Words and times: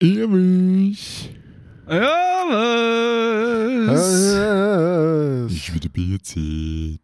Ewig. 0.00 1.30
Ja? 1.90 2.16
Ich 5.48 5.74
wieder 5.74 5.88
Bierzeit. 5.88 7.00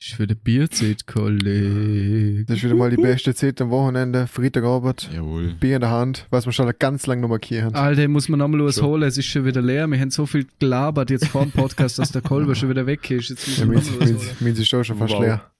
Ich 0.00 0.14
für 0.14 0.26
den 0.26 0.38
Bierzeit, 0.38 1.06
Kollege. 1.06 2.44
Das 2.46 2.58
ist 2.58 2.64
wieder 2.64 2.76
mal 2.76 2.88
die 2.90 2.96
beste 2.96 3.34
Zeit 3.34 3.60
am 3.60 3.68
Wochenende. 3.70 4.26
Freitagabend. 4.26 5.10
Jawohl. 5.12 5.54
Bier 5.60 5.74
in 5.76 5.80
der 5.82 5.90
Hand, 5.90 6.26
was 6.30 6.46
wir 6.46 6.52
schon 6.52 6.72
ganz 6.78 7.06
lange 7.06 7.20
noch 7.22 7.28
markieren. 7.28 7.74
Alter, 7.74 8.08
muss 8.08 8.28
man 8.30 8.38
nochmal 8.38 8.64
was 8.64 8.76
So. 8.76 8.86
holen. 8.86 9.02
Es 9.02 9.18
ist 9.18 9.26
schon 9.26 9.44
wieder 9.44 9.60
leer. 9.60 9.86
Wir 9.88 10.00
haben 10.00 10.10
so 10.10 10.24
viel 10.24 10.46
gelabert 10.60 11.10
jetzt 11.10 11.26
vor 11.26 11.42
dem 11.42 11.50
Podcast, 11.52 11.98
dass 11.98 12.10
der 12.12 12.22
Kolber 12.22 12.54
schon 12.54 12.70
wieder 12.70 12.86
weg 12.86 13.10
ist. 13.10 13.28
Jetzt 13.28 13.46
Ja, 13.48 13.66
wir 13.68 13.74
meins, 13.74 13.90
nochmal 13.90 14.00
was 14.00 14.08
holen. 14.08 14.16
meins, 14.28 14.40
meins 14.40 14.58
ist 14.60 14.74
auch 14.74 14.84
schon 14.84 14.96
fast 14.96 15.12
Wow. 15.12 15.20
leer. 15.20 15.50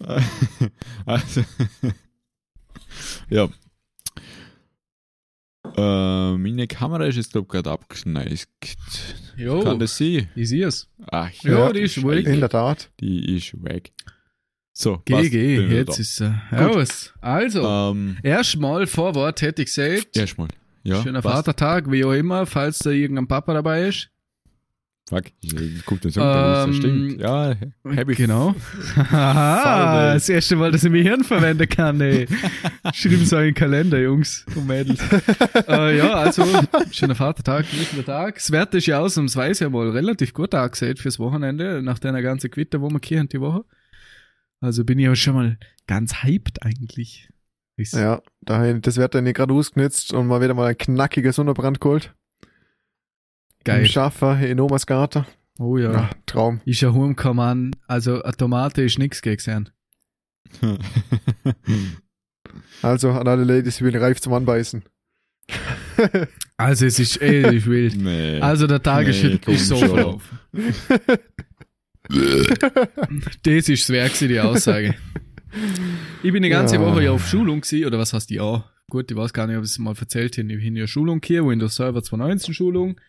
also, 1.04 1.44
ja. 3.28 3.48
Äh, 5.76 6.36
meine 6.36 6.66
Kamera 6.66 7.04
ist 7.06 7.16
jetzt, 7.16 7.32
glaube 7.32 7.46
ich, 7.46 7.52
gerade 7.52 7.70
abgeschneist. 7.70 8.48
Jo, 9.36 9.60
Kann 9.62 9.78
das 9.78 9.96
sein? 9.96 10.28
ich 10.34 10.48
sehe 10.48 10.66
es. 10.66 10.88
Ach, 11.10 11.30
Ja, 11.42 11.72
die 11.72 11.80
ist 11.80 12.06
weg. 12.06 12.26
In 12.26 12.40
der 12.40 12.48
Tat. 12.48 12.90
Die 13.00 13.36
ist 13.36 13.52
weg. 13.64 13.92
So, 14.74 14.98
GG, 15.04 15.60
jetzt 15.68 15.98
ist 15.98 16.20
er 16.20 16.42
aus. 16.52 17.12
Also, 17.20 17.62
Ähm, 17.66 18.16
erstmal 18.22 18.86
Vorwort 18.86 19.42
hätte 19.42 19.62
ich 19.62 19.74
gesagt. 19.74 20.16
erstmal. 20.16 20.48
Ja, 20.82 21.02
Schöner 21.02 21.20
passt. 21.22 21.46
Vatertag, 21.46 21.90
wie 21.92 22.04
auch 22.04 22.12
immer, 22.12 22.46
falls 22.46 22.78
da 22.80 22.90
irgendein 22.90 23.28
Papa 23.28 23.54
dabei 23.54 23.88
ist. 23.88 24.08
Fuck, 25.08 25.24
ich 25.40 25.84
guck 25.84 26.00
den 26.00 26.10
Song, 26.12 26.22
ähm, 26.22 26.30
das 26.68 26.76
stimmt. 26.76 27.20
Ja, 27.20 27.54
happy 27.90 28.14
Genau. 28.14 28.54
Haha, 29.10 30.14
das 30.14 30.28
erste 30.28 30.56
Mal, 30.56 30.70
dass 30.70 30.84
ich 30.84 30.90
mein 30.90 31.02
Hirn 31.02 31.24
verwenden 31.24 31.68
kann, 31.68 32.00
ey. 32.00 32.26
Schreiben 32.94 33.26
so 33.26 33.36
einen 33.36 33.52
Kalender, 33.52 33.98
Jungs 34.00 34.46
und 34.54 34.66
Mädels. 34.66 35.00
äh, 35.68 35.98
ja, 35.98 36.14
also, 36.14 36.44
schöner 36.92 37.14
Vatertag, 37.16 37.66
guter 37.90 38.04
Tag. 38.06 38.36
Das 38.36 38.52
Wetter 38.52 38.78
ist 38.78 38.86
ja 38.86 39.00
ausnahmsweise 39.00 39.68
mal 39.70 39.90
relativ 39.90 40.32
gut 40.32 40.54
angesehen 40.54 40.96
fürs 40.96 41.18
Wochenende, 41.18 41.82
nach 41.82 41.98
deiner 41.98 42.22
ganzen 42.22 42.50
Quitte, 42.50 42.80
wo 42.80 42.88
wir 42.88 43.00
kehren 43.00 43.28
die 43.28 43.40
Woche. 43.40 43.64
Also 44.60 44.84
bin 44.84 44.98
ich 44.98 45.08
auch 45.08 45.16
schon 45.16 45.34
mal 45.34 45.58
ganz 45.88 46.22
hyped 46.22 46.62
eigentlich. 46.62 47.28
Ist- 47.76 47.94
Ja, 47.94 48.22
dahin, 48.40 48.80
das 48.80 48.96
wird 48.96 49.14
dann 49.14 49.24
gerade 49.24 49.52
ausgenutzt 49.52 50.12
und 50.12 50.26
mal 50.28 50.40
wieder 50.40 50.54
mal 50.54 50.68
ein 50.68 50.78
knackiger 50.78 51.32
Sonnenbrand 51.32 51.80
geholt. 51.80 52.14
Im 53.62 53.64
Geil. 53.64 53.86
Schaffer 53.86 54.38
in 54.40 54.60
Omas 54.60 54.86
Garten. 54.86 55.24
Oh 55.58 55.76
ja. 55.78 55.92
Ja, 55.92 56.10
Traum. 56.26 56.60
Ist 56.64 56.80
ja 56.80 56.92
heimgekommen, 56.92 57.76
also 57.86 58.22
eine 58.22 58.36
Tomate 58.36 58.82
ist 58.82 58.98
nix 58.98 59.22
gegen 59.22 59.68
Also 62.82 63.10
an 63.12 63.28
alle 63.28 63.44
Ladies, 63.44 63.80
ich 63.80 63.82
bin 63.86 63.96
reif 63.96 64.20
zum 64.20 64.32
Anbeißen. 64.34 64.82
Also 66.56 66.86
es 66.86 66.98
ist 67.00 67.16
ehrlich 67.16 67.66
wild. 67.66 67.96
nee. 67.96 68.38
Also 68.40 68.66
der 68.68 68.80
Tag 68.82 69.06
ist, 69.08 69.22
Nee, 69.22 69.38
komm 69.44 69.54
ist 69.54 69.66
so 69.66 69.76
verlaufen. 69.76 70.38
Das 73.42 73.68
ist 73.68 73.88
das 73.88 73.90
Werk, 73.90 74.12
die 74.18 74.38
Aussage. 74.40 74.94
Ich 76.22 76.32
bin 76.32 76.42
die 76.42 76.48
ganze 76.48 76.76
Ja. 76.76 76.80
Woche 76.82 77.02
ja 77.04 77.10
auf 77.12 77.26
Schulung 77.28 77.60
gewesen, 77.60 77.86
oder 77.86 77.98
was 77.98 78.12
heißt 78.12 78.30
ja? 78.30 78.64
Gut, 78.90 79.10
ich 79.10 79.16
weiß 79.16 79.32
gar 79.32 79.46
nicht, 79.46 79.56
ob 79.56 79.64
ich 79.64 79.70
es 79.70 79.78
mal 79.78 79.94
erzählt 79.98 80.36
habe. 80.38 80.52
Ich 80.52 80.60
bin 80.60 80.76
ja 80.76 80.86
Schulung 80.86 81.20
hier, 81.24 81.46
Windows 81.46 81.76
Server 81.76 82.02
2019 82.02 82.54
Schulung. 82.54 83.00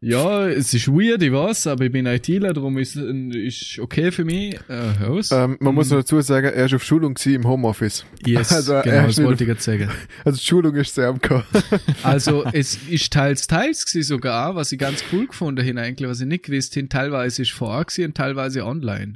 Ja, 0.00 0.46
es 0.46 0.72
ist 0.74 0.86
weird, 0.86 1.22
ich 1.24 1.32
weiß, 1.32 1.66
aber 1.66 1.86
ich 1.86 1.92
bin 1.92 2.06
ITler, 2.06 2.52
darum 2.52 2.78
ist 2.78 2.94
ist 2.94 3.80
okay 3.80 4.12
für 4.12 4.24
mich. 4.24 4.54
Äh. 4.68 4.92
Ähm, 5.32 5.56
man 5.58 5.74
muss 5.74 5.90
noch 5.90 5.98
dazu 5.98 6.20
sagen, 6.20 6.46
er 6.46 6.66
ist 6.66 6.74
auf 6.74 6.84
Schulung 6.84 7.14
gewesen 7.14 7.34
im 7.34 7.48
Homeoffice. 7.48 8.04
yes, 8.24 8.52
also, 8.52 8.80
genau, 8.82 9.06
das 9.06 9.20
wollte 9.20 9.42
ich 9.42 9.48
jetzt 9.48 9.64
sagen. 9.64 9.90
Also 10.24 10.38
die 10.38 10.44
Schulung 10.44 10.76
ist 10.76 10.94
sehr 10.94 11.08
am. 11.08 11.20
Also 12.04 12.44
es 12.52 12.76
ist 12.88 13.12
teils, 13.12 13.48
teils 13.48 13.86
gewesen 13.86 14.06
sogar, 14.06 14.54
was 14.54 14.70
ich 14.70 14.78
ganz 14.78 15.02
cool 15.12 15.26
gefunden 15.26 15.66
habe 15.66 15.80
eigentlich, 15.80 16.08
was 16.08 16.20
ich 16.20 16.28
nicht 16.28 16.44
gewusst 16.44 16.76
habe, 16.76 16.88
teilweise 16.88 17.42
ist 17.42 17.50
vor 17.50 17.68
Ort 17.68 17.88
gewesen 17.88 18.10
und 18.10 18.16
teilweise 18.16 18.64
online. 18.64 19.14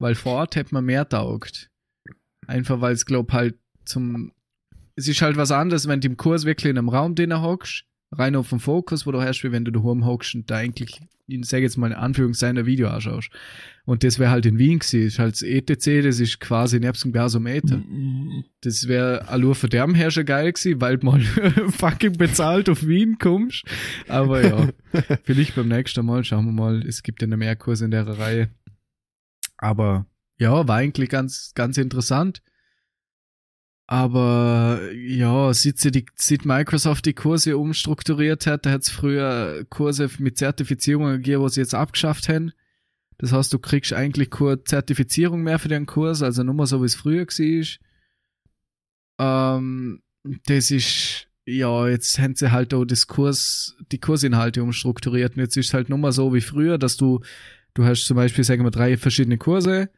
Weil 0.00 0.16
vor 0.16 0.32
Ort 0.32 0.56
hätte 0.56 0.74
man 0.74 0.84
mehr 0.84 1.08
taugt. 1.08 1.70
Einfach 2.48 2.80
weil 2.80 2.94
es, 2.94 3.06
glaub 3.06 3.32
halt 3.32 3.54
zum, 3.84 4.32
es 4.96 5.06
ist 5.06 5.22
halt 5.22 5.36
was 5.36 5.52
anderes, 5.52 5.86
wenn 5.86 6.00
du 6.00 6.08
im 6.08 6.16
Kurs 6.16 6.44
wirklich 6.44 6.70
in 6.70 6.78
einem 6.78 6.88
Raum 6.88 7.14
drinnen 7.14 7.42
hockst, 7.42 7.84
rein 8.12 8.36
auf 8.36 8.50
den 8.50 8.60
Fokus, 8.60 9.06
wo 9.06 9.12
du 9.12 9.20
hast, 9.20 9.42
wie 9.42 9.52
wenn 9.52 9.64
du 9.64 9.70
daheim 9.70 10.04
hockst 10.04 10.34
und 10.34 10.50
da 10.50 10.56
eigentlich, 10.56 11.00
ich 11.26 11.46
sage 11.46 11.64
jetzt 11.64 11.76
mal 11.76 11.88
in 11.88 11.96
Anführungszeichen, 11.96 12.58
ein 12.58 12.66
Video 12.66 12.88
anschaust. 12.88 13.30
Und 13.84 14.04
das 14.04 14.18
wäre 14.18 14.30
halt 14.30 14.46
in 14.46 14.58
Wien 14.58 14.78
gewesen, 14.78 15.04
das 15.04 15.12
ist 15.12 15.18
halt 15.18 15.34
das 15.34 15.42
ETC, 15.42 16.02
das 16.04 16.20
ist 16.20 16.40
quasi 16.40 16.80
nebst 16.80 17.04
dem 17.04 17.12
Gasometer. 17.12 17.82
Das 18.60 18.88
wäre 18.88 19.28
allur 19.28 19.54
für 19.54 19.68
dem 19.68 19.94
her 19.94 20.10
schon 20.10 20.24
geil 20.24 20.52
gewesen, 20.52 20.80
weil 20.80 20.98
du 20.98 21.06
mal 21.06 21.20
fucking 21.70 22.16
bezahlt 22.16 22.68
auf 22.68 22.86
Wien 22.86 23.18
kommst. 23.18 23.64
Aber 24.08 24.44
ja, 24.44 24.68
vielleicht 25.24 25.54
beim 25.54 25.68
nächsten 25.68 26.04
Mal 26.04 26.24
schauen 26.24 26.46
wir 26.46 26.52
mal. 26.52 26.82
Es 26.86 27.02
gibt 27.02 27.22
ja 27.22 27.28
noch 27.28 27.36
mehr 27.36 27.56
Kurse 27.56 27.84
in 27.84 27.90
der 27.90 28.06
Reihe. 28.06 28.50
Aber 29.58 30.06
ja, 30.38 30.66
war 30.68 30.76
eigentlich 30.76 31.08
ganz, 31.08 31.52
ganz 31.54 31.78
interessant. 31.78 32.42
Aber 33.88 34.80
ja, 34.92 35.54
seit, 35.54 35.78
sie 35.78 35.92
die, 35.92 36.06
seit 36.16 36.44
Microsoft 36.44 37.06
die 37.06 37.14
Kurse 37.14 37.56
umstrukturiert 37.56 38.46
hat, 38.46 38.66
da 38.66 38.70
hat 38.70 38.82
es 38.82 38.90
früher 38.90 39.64
Kurse 39.70 40.10
mit 40.18 40.38
Zertifizierungen 40.38 41.18
gegeben, 41.18 41.42
wo 41.42 41.48
sie 41.48 41.60
jetzt 41.60 41.74
abgeschafft 41.74 42.28
haben. 42.28 42.52
Das 43.18 43.32
heißt, 43.32 43.52
du 43.52 43.58
kriegst 43.58 43.92
eigentlich 43.92 44.30
keine 44.30 44.62
Zertifizierung 44.64 45.42
mehr 45.42 45.58
für 45.58 45.68
den 45.68 45.86
Kurs, 45.86 46.22
also 46.22 46.42
nur 46.42 46.54
mal 46.54 46.66
so, 46.66 46.82
wie 46.82 46.86
es 46.86 46.96
früher 46.96 47.26
war. 47.26 47.66
Ähm, 49.18 50.02
das 50.46 50.70
ist, 50.72 51.28
ja, 51.46 51.88
jetzt 51.88 52.18
haben 52.18 52.34
sie 52.34 52.50
halt 52.50 52.74
auch 52.74 52.84
das 52.84 53.06
Kurs, 53.06 53.76
die 53.92 54.00
Kursinhalte 54.00 54.62
umstrukturiert. 54.62 55.36
Und 55.36 55.42
jetzt 55.42 55.56
ist 55.56 55.72
halt 55.72 55.88
nur 55.88 55.98
mal 55.98 56.12
so 56.12 56.34
wie 56.34 56.40
früher, 56.40 56.76
dass 56.76 56.96
du, 56.96 57.20
du 57.74 57.84
hast 57.84 58.04
zum 58.06 58.16
Beispiel, 58.16 58.42
sagen 58.42 58.64
wir, 58.64 58.72
drei 58.72 58.96
verschiedene 58.96 59.38
Kurse. 59.38 59.90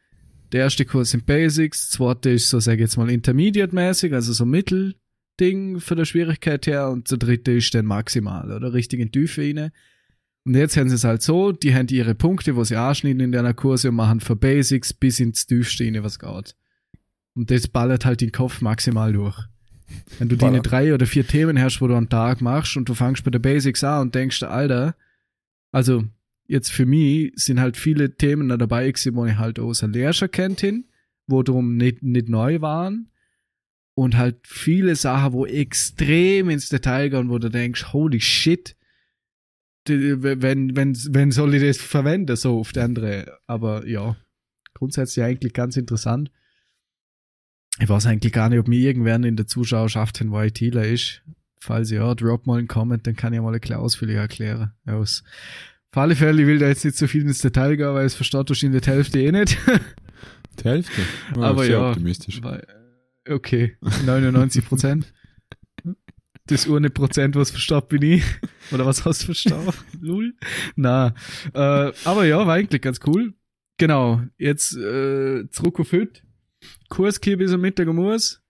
Der 0.51 0.61
erste 0.61 0.85
Kurs 0.85 1.11
sind 1.11 1.25
Basics, 1.25 1.89
zweite 1.91 2.31
ist 2.31 2.49
so, 2.49 2.59
sag 2.59 2.75
ich 2.75 2.79
jetzt 2.81 2.97
mal, 2.97 3.09
Intermediate-mäßig, 3.09 4.13
also 4.13 4.33
so 4.33 4.45
Mittelding 4.45 5.79
für 5.79 5.95
der 5.95 6.05
Schwierigkeit 6.05 6.65
her 6.65 6.89
und 6.89 7.09
der 7.11 7.19
dritte 7.19 7.51
ist 7.51 7.73
dann 7.75 7.85
maximal 7.85 8.51
oder 8.51 8.73
richtig 8.73 8.99
in 8.99 9.11
die 9.11 9.19
Tiefe 9.19 9.41
rein. 9.41 9.71
Und 10.45 10.55
jetzt 10.55 10.77
haben 10.77 10.89
sie 10.89 10.95
es 10.95 11.03
halt 11.03 11.21
so, 11.21 11.51
die 11.51 11.75
haben 11.75 11.87
ihre 11.89 12.15
Punkte, 12.15 12.55
wo 12.55 12.63
sie 12.63 12.75
anschneiden 12.75 13.19
in 13.19 13.31
deiner 13.31 13.53
Kurse 13.53 13.89
und 13.89 13.95
machen 13.95 14.19
für 14.19 14.35
Basics 14.35 14.93
bis 14.93 15.19
ins 15.19 15.45
Tiefste 15.45 15.83
rein, 15.83 16.01
was 16.03 16.17
geht. 16.17 16.55
Und 17.35 17.51
das 17.51 17.67
ballert 17.67 18.05
halt 18.05 18.21
den 18.21 18.31
Kopf 18.31 18.61
maximal 18.61 19.13
durch. 19.13 19.37
Wenn 20.17 20.29
du 20.29 20.35
deine 20.35 20.61
drei 20.61 20.93
oder 20.93 21.05
vier 21.05 21.25
Themen 21.25 21.59
hast, 21.61 21.81
wo 21.81 21.87
du 21.87 21.95
am 21.95 22.09
Tag 22.09 22.41
machst 22.41 22.77
und 22.77 22.89
du 22.89 22.93
fängst 22.93 23.23
bei 23.23 23.31
der 23.31 23.39
Basics 23.39 23.83
an 23.83 24.01
und 24.01 24.15
denkst, 24.15 24.43
Alter, 24.43 24.95
also 25.71 26.03
jetzt 26.49 26.71
für 26.71 26.85
mich 26.85 27.31
sind 27.35 27.59
halt 27.59 27.77
viele 27.77 28.15
Themen 28.15 28.49
da 28.49 28.57
dabei 28.57 28.91
gewesen, 28.91 29.15
wo 29.15 29.25
ich 29.25 29.37
halt 29.37 29.59
aus 29.59 29.79
der 29.79 29.89
Lehre 29.89 30.27
kennt 30.27 30.59
hin, 30.59 30.85
wo 31.27 31.43
drum 31.43 31.77
nicht, 31.77 32.01
nicht 32.01 32.27
neu 32.27 32.59
waren. 32.59 33.11
Und 33.93 34.17
halt 34.17 34.47
viele 34.47 34.95
Sachen, 34.95 35.33
wo 35.33 35.45
extrem 35.45 36.49
ins 36.49 36.69
Detail 36.69 37.09
gehen, 37.09 37.29
wo 37.29 37.37
du 37.37 37.49
denkst, 37.49 37.93
holy 37.93 38.19
shit, 38.19 38.75
wenn, 39.87 40.75
wenn, 40.75 40.95
wenn 40.95 41.31
soll 41.31 41.53
ich 41.53 41.61
das 41.61 41.77
verwenden, 41.77 42.35
so 42.35 42.59
auf 42.59 42.71
die 42.71 42.79
andere. 42.79 43.37
Aber 43.45 43.85
ja, 43.87 44.15
grundsätzlich 44.73 45.23
eigentlich 45.23 45.53
ganz 45.53 45.77
interessant. 45.77 46.31
Ich 47.79 47.89
weiß 47.89 48.07
eigentlich 48.07 48.33
gar 48.33 48.49
nicht, 48.49 48.59
ob 48.59 48.67
mir 48.67 48.79
irgendwer 48.79 49.15
in 49.15 49.35
der 49.35 49.47
Zuschauerschaft 49.47 50.19
ein 50.21 50.33
ITler 50.33 50.85
ist. 50.85 51.21
Falls 51.59 51.91
ja, 51.91 52.15
drop 52.15 52.47
mal 52.47 52.57
einen 52.57 52.67
Comment, 52.67 53.05
dann 53.05 53.15
kann 53.15 53.33
ich 53.33 53.41
mal 53.41 53.53
ein 53.53 53.59
bisschen 53.59 53.75
ausführlicher 53.75 54.21
erklären. 54.21 54.73
Aus. 54.85 55.23
Auf 55.91 55.97
alle 55.97 56.15
Fälle, 56.15 56.41
ich 56.41 56.47
will 56.47 56.59
da 56.59 56.67
jetzt 56.67 56.85
nicht 56.85 56.97
so 56.97 57.07
viel 57.07 57.23
ins 57.23 57.39
Detail 57.39 57.75
gehen, 57.75 57.93
weil 57.93 58.05
es 58.05 58.13
versteht 58.13 58.47
wahrscheinlich 58.49 58.83
die 58.83 58.89
Hälfte 58.91 59.19
eh 59.19 59.31
nicht. 59.31 59.57
Die 60.59 60.63
Hälfte. 60.65 61.01
Oh, 61.37 61.41
Aber 61.41 61.63
sehr 61.63 61.79
ja. 61.79 61.89
optimistisch. 61.89 62.43
Weil, 62.43 62.67
okay, 63.29 63.77
99 64.05 64.65
Prozent. 64.65 65.13
Das 66.47 66.69
eine 66.69 66.89
Prozent, 66.89 67.35
was 67.35 67.51
verstanden 67.51 67.87
bin 67.89 68.01
ich. 68.01 68.23
Oder 68.71 68.85
was 68.85 69.05
hast 69.05 69.21
du 69.21 69.25
verstanden? 69.27 69.71
Null? 70.01 70.33
Na, 70.75 71.13
äh, 71.53 71.91
aber 72.03 72.25
ja, 72.25 72.45
war 72.45 72.55
eigentlich 72.55 72.81
ganz 72.81 72.99
cool. 73.07 73.33
Genau, 73.77 74.21
jetzt 74.37 74.75
äh, 74.75 75.49
zurück 75.49 75.79
auf 75.79 75.93
heute. 75.93 76.21
Kurs 76.89 77.19
bis 77.19 77.53
am 77.53 77.61
Mittag 77.61 77.87
um 77.87 77.99
Urs. 77.99 78.41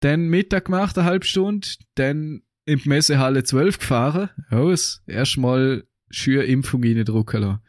Dann 0.00 0.28
Mittag 0.28 0.66
gemacht, 0.66 0.96
eine 0.96 1.06
halbe 1.06 1.26
Stunde. 1.26 1.68
Dann 1.96 2.42
in 2.64 2.78
die 2.78 2.88
Messehalle 2.88 3.44
12 3.44 3.78
gefahren. 3.78 4.30
Aus. 4.50 5.02
Erstmal 5.06 5.84
schür 6.12 6.44
Impfung 6.44 6.84
reindrücken 6.84 7.40
lassen. 7.42 7.60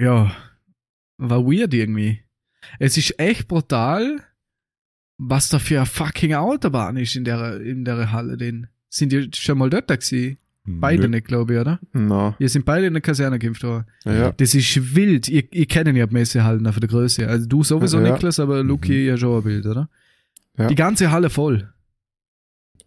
Ja, 0.00 0.32
war 1.18 1.44
weird 1.46 1.74
irgendwie. 1.74 2.22
Es 2.78 2.96
ist 2.96 3.18
echt 3.18 3.48
brutal, 3.48 4.20
was 5.18 5.48
da 5.48 5.58
für 5.58 5.76
eine 5.78 5.86
fucking 5.86 6.34
Autobahn 6.34 6.96
ist 6.96 7.14
in 7.16 7.24
der, 7.24 7.60
in 7.60 7.84
der 7.84 8.12
Halle. 8.12 8.36
Den. 8.36 8.68
Sind 8.88 9.12
die 9.12 9.30
schon 9.34 9.58
mal 9.58 9.70
dort 9.70 9.88
gewesen? 9.88 10.38
Beide 10.64 11.02
Nö. 11.04 11.08
nicht, 11.08 11.26
glaube 11.26 11.54
ich, 11.54 11.60
oder? 11.60 11.80
Na, 11.92 12.36
Ihr 12.38 12.48
sind 12.48 12.64
beide 12.64 12.86
in 12.86 12.92
der 12.92 13.02
Kaserne 13.02 13.38
geimpft 13.40 13.64
worden. 13.64 13.84
ja. 14.04 14.30
Das 14.30 14.54
ist 14.54 14.94
wild. 14.94 15.28
Ihr, 15.28 15.42
ihr 15.52 15.66
kennt 15.66 15.88
ja 15.88 16.06
die 16.06 16.12
Messehallen 16.14 16.64
von 16.72 16.80
der 16.80 16.88
Größe. 16.88 17.26
Also 17.26 17.46
du 17.48 17.64
sowieso, 17.64 17.98
Ja. 18.00 18.12
Niklas, 18.12 18.38
aber 18.38 18.62
Luki 18.62 19.06
ja 19.06 19.16
schon 19.16 19.38
ein 19.38 19.42
Bild, 19.42 19.66
oder? 19.66 19.88
Ja. 20.56 20.68
Die 20.68 20.74
ganze 20.76 21.10
Halle 21.10 21.30
voll. 21.30 21.71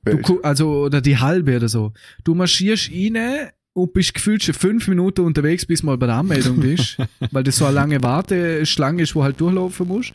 Du, 0.06 0.42
also, 0.42 0.84
oder 0.86 1.02
die 1.02 1.18
halbe 1.18 1.56
oder 1.57 1.68
so. 1.68 1.92
Du 2.24 2.36
marschierst 2.36 2.92
rein 2.92 3.50
und 3.74 3.94
bist 3.94 4.13
gefühlt 4.13 4.44
schon 4.44 4.54
fünf 4.54 4.88
Minuten 4.88 5.22
unterwegs, 5.22 5.66
bis 5.66 5.84
mal 5.84 5.98
bei 5.98 6.06
der 6.06 6.16
Anmeldung 6.16 6.60
bist, 6.60 6.98
weil 7.31 7.44
das 7.44 7.57
so 7.57 7.66
eine 7.66 7.75
lange 7.75 8.02
Warteschlange 8.04 9.04
ist, 9.04 9.16
wo 9.16 9.24
halt 9.24 9.40
durchlaufen 9.42 9.88
musst. 9.88 10.13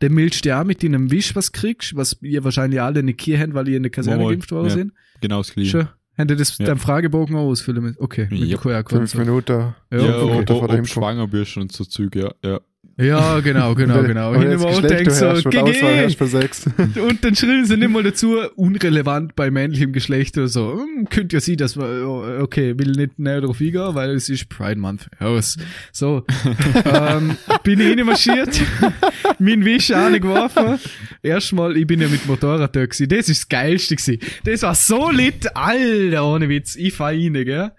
Dann 0.00 0.12
meldest 0.12 0.44
du 0.44 0.48
dich 0.48 0.52
auch 0.54 0.64
mit 0.64 0.82
deinem 0.82 1.10
Wisch 1.10 1.34
was 1.36 1.52
kriegst, 1.52 1.94
was 1.96 2.16
ihr 2.22 2.42
wahrscheinlich 2.44 2.80
alle 2.80 3.02
nicht 3.02 3.20
hier 3.20 3.38
habt, 3.38 3.54
weil 3.54 3.68
ihr 3.68 3.76
in 3.76 3.82
der 3.84 3.92
Kaserne 3.92 4.22
Mal, 4.22 4.30
geimpft 4.30 4.50
worden 4.52 4.68
ja. 4.68 4.74
sind. 4.74 4.92
Genau 5.20 5.38
das 5.38 5.52
gleiche. 5.52 5.70
Schon. 5.70 5.88
Habt 6.16 6.30
ihr 6.30 6.36
das 6.36 6.58
Ja. 6.58 6.66
deinen 6.66 6.78
Fragebogen 6.78 7.36
auch 7.36 7.48
ausfüllen 7.48 7.82
müssen? 7.82 7.96
Okay, 7.98 8.28
mit 8.30 8.38
Ja. 8.40 8.56
dem 8.56 8.60
QR-Code. 8.60 9.06
Fünf. 9.06 9.14
Minuten. 9.14 9.52
Ja, 9.52 9.74
Ja, 9.90 9.98
okay. 9.98 10.22
okay, 10.42 10.52
ob, 10.52 10.68
vor 10.68 10.78
ob, 10.78 10.88
schwanger 10.88 11.26
bist 11.26 11.56
und 11.56 11.72
so 11.72 11.84
Züge, 11.84 12.20
ja. 12.20 12.50
ja. 12.50 12.60
Ja, 12.96 13.40
genau, 13.40 13.74
genau, 13.74 14.02
genau. 14.02 14.30
Und 14.30 14.40
Hin 14.40 14.50
jetzt 14.52 14.62
im 14.62 14.68
Auto 14.68 14.82
Geschlecht 14.82 15.00
denkst 15.00 15.18
du 15.18 15.36
so, 15.36 15.50
GG! 15.50 17.00
Und 17.00 17.24
dann 17.24 17.34
schrillen 17.34 17.66
sie 17.66 17.76
nicht 17.76 17.90
mal 17.90 18.04
dazu, 18.04 18.36
unrelevant 18.54 19.34
bei 19.34 19.50
männlichem 19.50 19.92
Geschlecht 19.92 20.38
oder 20.38 20.46
so. 20.46 20.78
Hm, 20.78 21.08
könnte 21.08 21.36
ja 21.36 21.40
sein, 21.40 21.56
dass 21.56 21.74
man, 21.74 22.04
oh, 22.04 22.22
okay, 22.40 22.78
will 22.78 22.92
nicht 22.92 23.18
näher 23.18 23.40
drauf 23.40 23.60
eingehen, 23.60 23.94
weil 23.94 24.10
es 24.10 24.28
ist 24.28 24.48
Pride 24.48 24.78
Month. 24.78 25.08
Aus. 25.18 25.56
So. 25.90 26.24
ähm, 26.84 27.36
bin 27.64 27.80
ich 27.80 27.88
reinmarschiert, 27.88 28.60
mein 29.40 29.64
Wisch 29.64 29.90
angeworfen. 29.90 30.78
Erstmal, 31.20 31.76
ich 31.76 31.86
bin 31.88 32.00
ja 32.00 32.08
mit 32.08 32.26
Motorrad 32.26 32.76
da 32.76 32.86
gewesen. 32.86 33.08
Das 33.08 33.28
ist 33.28 33.42
das 33.42 33.48
Geilste 33.48 33.96
gewesen. 33.96 34.20
Das 34.44 34.62
war 34.62 34.74
so 34.76 35.10
lit, 35.10 35.48
Alter, 35.56 36.24
ohne 36.26 36.48
Witz. 36.48 36.76
Ich 36.76 36.94
fahr 36.94 37.08
rein, 37.08 37.32
gell. 37.32 37.72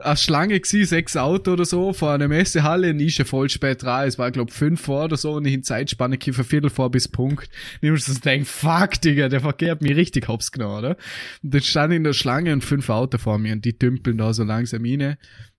Eine 0.00 0.16
Schlange 0.16 0.60
gsi, 0.60 0.84
sechs 0.84 1.16
Auto 1.16 1.52
oder 1.52 1.64
so, 1.64 1.92
vor 1.92 2.12
einer 2.12 2.28
Messehalle, 2.28 2.90
und 2.90 3.00
ich 3.00 3.20
voll 3.24 3.48
spät 3.48 3.82
dran, 3.82 4.06
es 4.06 4.18
war 4.18 4.30
glaub 4.30 4.52
fünf 4.52 4.80
vor 4.80 5.06
oder 5.06 5.16
so, 5.16 5.32
und 5.32 5.44
ich 5.44 5.54
in 5.54 5.64
Zeitspanne 5.64 6.18
kiff 6.18 6.38
ein 6.38 6.44
Viertel 6.44 6.70
vor 6.70 6.90
bis 6.90 7.08
Punkt. 7.08 7.50
Nimmst 7.82 8.06
du 8.06 8.12
das 8.12 8.20
denk, 8.20 8.46
fuck, 8.46 9.00
Digga, 9.00 9.28
der 9.28 9.40
Verkehr 9.40 9.72
hat 9.72 9.82
mich 9.82 9.96
richtig 9.96 10.28
hops 10.28 10.52
genommen, 10.52 10.78
oder? 10.78 10.96
Und 11.42 11.54
dann 11.54 11.62
stand 11.62 11.92
in 11.92 12.04
der 12.04 12.12
Schlange 12.12 12.52
und 12.52 12.62
fünf 12.62 12.88
Auto 12.90 13.18
vor 13.18 13.38
mir, 13.38 13.52
und 13.52 13.64
die 13.64 13.76
dümpeln 13.76 14.18
da 14.18 14.32
so 14.32 14.44
langsam 14.44 14.84
rein. 14.84 15.16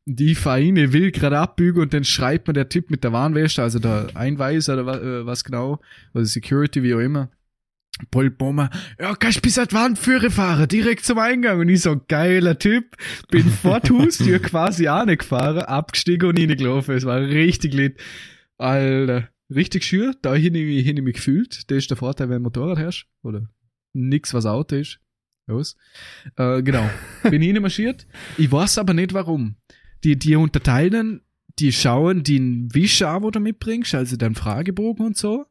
Und 0.08 0.22
ich 0.22 0.38
fahr 0.38 0.56
rein, 0.56 0.94
will 0.94 1.12
gerade 1.12 1.38
abbiegen, 1.38 1.82
und 1.82 1.94
dann 1.94 2.06
schreibt 2.06 2.48
mir 2.48 2.54
der 2.54 2.70
Typ 2.70 2.90
mit 2.92 3.04
der 3.04 3.12
Warnweste, 3.12 3.62
also 3.62 3.80
der 3.80 4.08
Einweiser 4.16 4.74
oder 4.74 4.86
was, 4.86 4.98
äh, 5.02 5.26
was 5.26 5.44
genau, 5.44 5.82
oder 6.14 6.26
Security, 6.26 6.82
wie 6.82 6.96
auch 6.96 7.00
immer. 7.00 7.30
Paul 8.12 8.30
Bommer, 8.30 8.70
ja, 9.00 9.14
kannst 9.16 9.42
bis 9.42 9.58
an 9.60 9.68
Wandführer 9.72 10.32
fahren, 10.32 10.68
direkt 10.68 11.04
zum 11.06 11.20
Eingang. 11.20 11.60
Und 11.60 11.70
ich 11.70 11.82
so, 11.82 12.00
geiler 12.08 12.58
Typ, 12.58 12.96
bin 13.30 13.50
vor 13.62 13.82
die 13.82 13.92
Haustür 13.92 14.40
quasi 14.40 14.88
gefahren, 15.18 15.60
abgestiegen 15.60 16.30
und 16.30 16.40
reingelaufen. 16.40 16.96
Es 16.96 17.06
war 17.06 17.20
richtig 17.20 17.74
lit. 17.74 18.00
Alter, 18.58 19.30
richtig 19.54 19.84
schür, 19.84 20.16
da 20.22 20.34
hin 20.36 20.56
ich, 20.56 20.86
hin 20.86 20.98
ich 20.98 21.04
mich 21.04 21.16
gefühlt. 21.16 21.70
Das 21.70 21.78
ist 21.78 21.90
der 21.90 21.98
Vorteil, 21.98 22.30
wenn 22.30 22.38
du 22.38 22.44
Motorrad 22.44 22.78
hast. 22.80 23.06
Oder 23.22 23.50
nix, 23.94 24.34
was 24.34 24.46
Auto 24.46 24.76
ist. 24.76 25.00
Los. 25.48 25.76
Äh, 26.38 26.62
genau. 26.62 26.90
Bin 27.30 27.62
marschiert. 27.62 28.08
Ich 28.38 28.52
weiß 28.52 28.78
aber 28.78 28.94
nicht 28.94 29.14
warum. 29.14 29.56
Die, 30.04 30.18
die 30.18 30.36
unterteilen, 30.36 31.22
die 31.60 31.74
schauen 31.74 32.24
den 32.24 32.74
Wisch 32.74 33.02
an, 33.02 33.24
wo 33.24 33.32
du 33.32 33.40
mitbringst, 33.40 33.96
also 33.96 34.16
deinen 34.16 34.36
Fragebogen 34.36 35.06
und 35.06 35.18
so. 35.18 35.46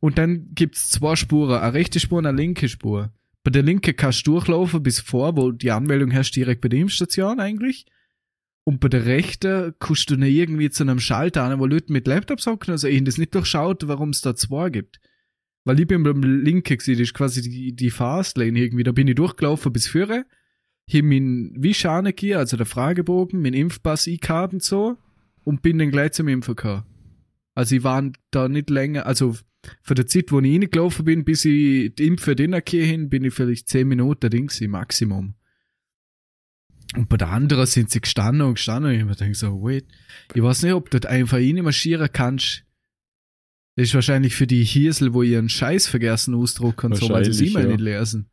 Und 0.00 0.18
dann 0.18 0.54
gibt's 0.54 0.90
zwei 0.90 1.16
Spuren, 1.16 1.58
eine 1.58 1.74
rechte 1.74 2.00
Spur 2.00 2.18
und 2.18 2.26
eine 2.26 2.36
linke 2.36 2.68
Spur. 2.68 3.12
Bei 3.42 3.50
der 3.50 3.62
linken 3.62 3.96
kannst 3.96 4.26
du 4.26 4.32
durchlaufen 4.32 4.82
bis 4.82 5.00
vor, 5.00 5.36
wo 5.36 5.52
die 5.52 5.70
Anmeldung 5.70 6.12
hast, 6.12 6.32
direkt 6.32 6.60
bei 6.60 6.68
der 6.68 6.80
Impfstation 6.80 7.40
eigentlich. 7.40 7.86
Und 8.64 8.80
bei 8.80 8.88
der 8.88 9.06
rechten 9.06 9.74
kannst 9.78 10.10
du 10.10 10.16
nicht 10.16 10.34
irgendwie 10.34 10.68
zu 10.68 10.82
einem 10.82 11.00
Schalter 11.00 11.44
an, 11.44 11.58
wo 11.58 11.64
Leute 11.64 11.92
mit 11.92 12.06
Laptops 12.06 12.46
hocken, 12.46 12.72
also 12.72 12.86
ich 12.86 13.02
das 13.02 13.16
nicht 13.16 13.34
durchschaut, 13.34 13.88
warum 13.88 14.10
es 14.10 14.20
da 14.20 14.36
zwei 14.36 14.68
gibt. 14.68 15.00
Weil 15.64 15.80
ich 15.80 15.86
bin 15.86 16.02
beim 16.02 16.22
linken 16.22 16.76
gewesen, 16.76 16.98
das 16.98 17.08
ist 17.08 17.14
quasi 17.14 17.42
die, 17.42 17.74
die 17.74 17.90
Fastlane 17.90 18.58
irgendwie, 18.58 18.84
da 18.84 18.92
bin 18.92 19.08
ich 19.08 19.14
durchgelaufen 19.14 19.72
bis 19.72 19.86
Führer, 19.86 20.24
hier 20.86 21.02
mein 21.02 21.54
Wischane 21.56 22.12
hier, 22.18 22.38
also 22.38 22.56
der 22.56 22.66
Fragebogen, 22.66 23.40
mein 23.40 23.54
Impfpass 23.54 24.06
eingehabt 24.06 24.52
und 24.52 24.62
so, 24.62 24.98
und 25.44 25.62
bin 25.62 25.78
dann 25.78 25.90
gleich 25.90 26.12
zum 26.12 26.28
Impfen 26.28 26.56
gekommen. 26.56 26.84
Also 27.54 27.76
ich 27.76 27.84
war 27.84 28.10
da 28.30 28.48
nicht 28.48 28.70
länger, 28.70 29.06
also 29.06 29.34
von 29.82 29.96
der 29.96 30.06
Zeit, 30.06 30.30
wo 30.32 30.40
ich 30.40 30.52
reingelaufen 30.52 31.04
bin, 31.04 31.24
bis 31.24 31.44
ich 31.44 31.94
die 31.94 32.06
Impfe 32.06 32.34
drinnen 32.36 32.62
hin, 32.66 33.08
bin 33.08 33.24
ich 33.24 33.34
vielleicht 33.34 33.68
zehn 33.68 33.88
Minuten 33.88 34.30
drin 34.30 34.46
gewesen, 34.46 34.70
Maximum. 34.70 35.34
Und 36.96 37.08
bei 37.08 37.16
der 37.16 37.28
anderen 37.28 37.66
sind 37.66 37.90
sie 37.90 38.00
gestanden 38.00 38.42
und 38.42 38.54
gestanden 38.54 38.90
und 38.90 38.96
ich 38.96 39.02
hab 39.02 39.08
mir 39.08 39.14
gedacht 39.14 39.36
so, 39.36 39.62
wait, 39.62 39.86
ich 40.34 40.42
weiß 40.42 40.62
nicht, 40.62 40.72
ob 40.72 40.90
du 40.90 41.06
einfach 41.08 41.36
reinmarschieren 41.36 42.08
kannst. 42.12 42.64
Das 43.76 43.88
ist 43.88 43.94
wahrscheinlich 43.94 44.34
für 44.34 44.46
die 44.46 44.64
Hirsel, 44.64 45.12
wo 45.12 45.22
ihren 45.22 45.48
Scheiß 45.48 45.86
vergessen 45.86 46.34
ausdrucken 46.34 46.92
und 46.92 46.98
so, 46.98 47.10
weil 47.10 47.24
sie 47.24 47.30
es 47.30 47.40
immer 47.40 47.60
ja. 47.60 47.68
nicht 47.68 47.80
lesen. 47.80 48.30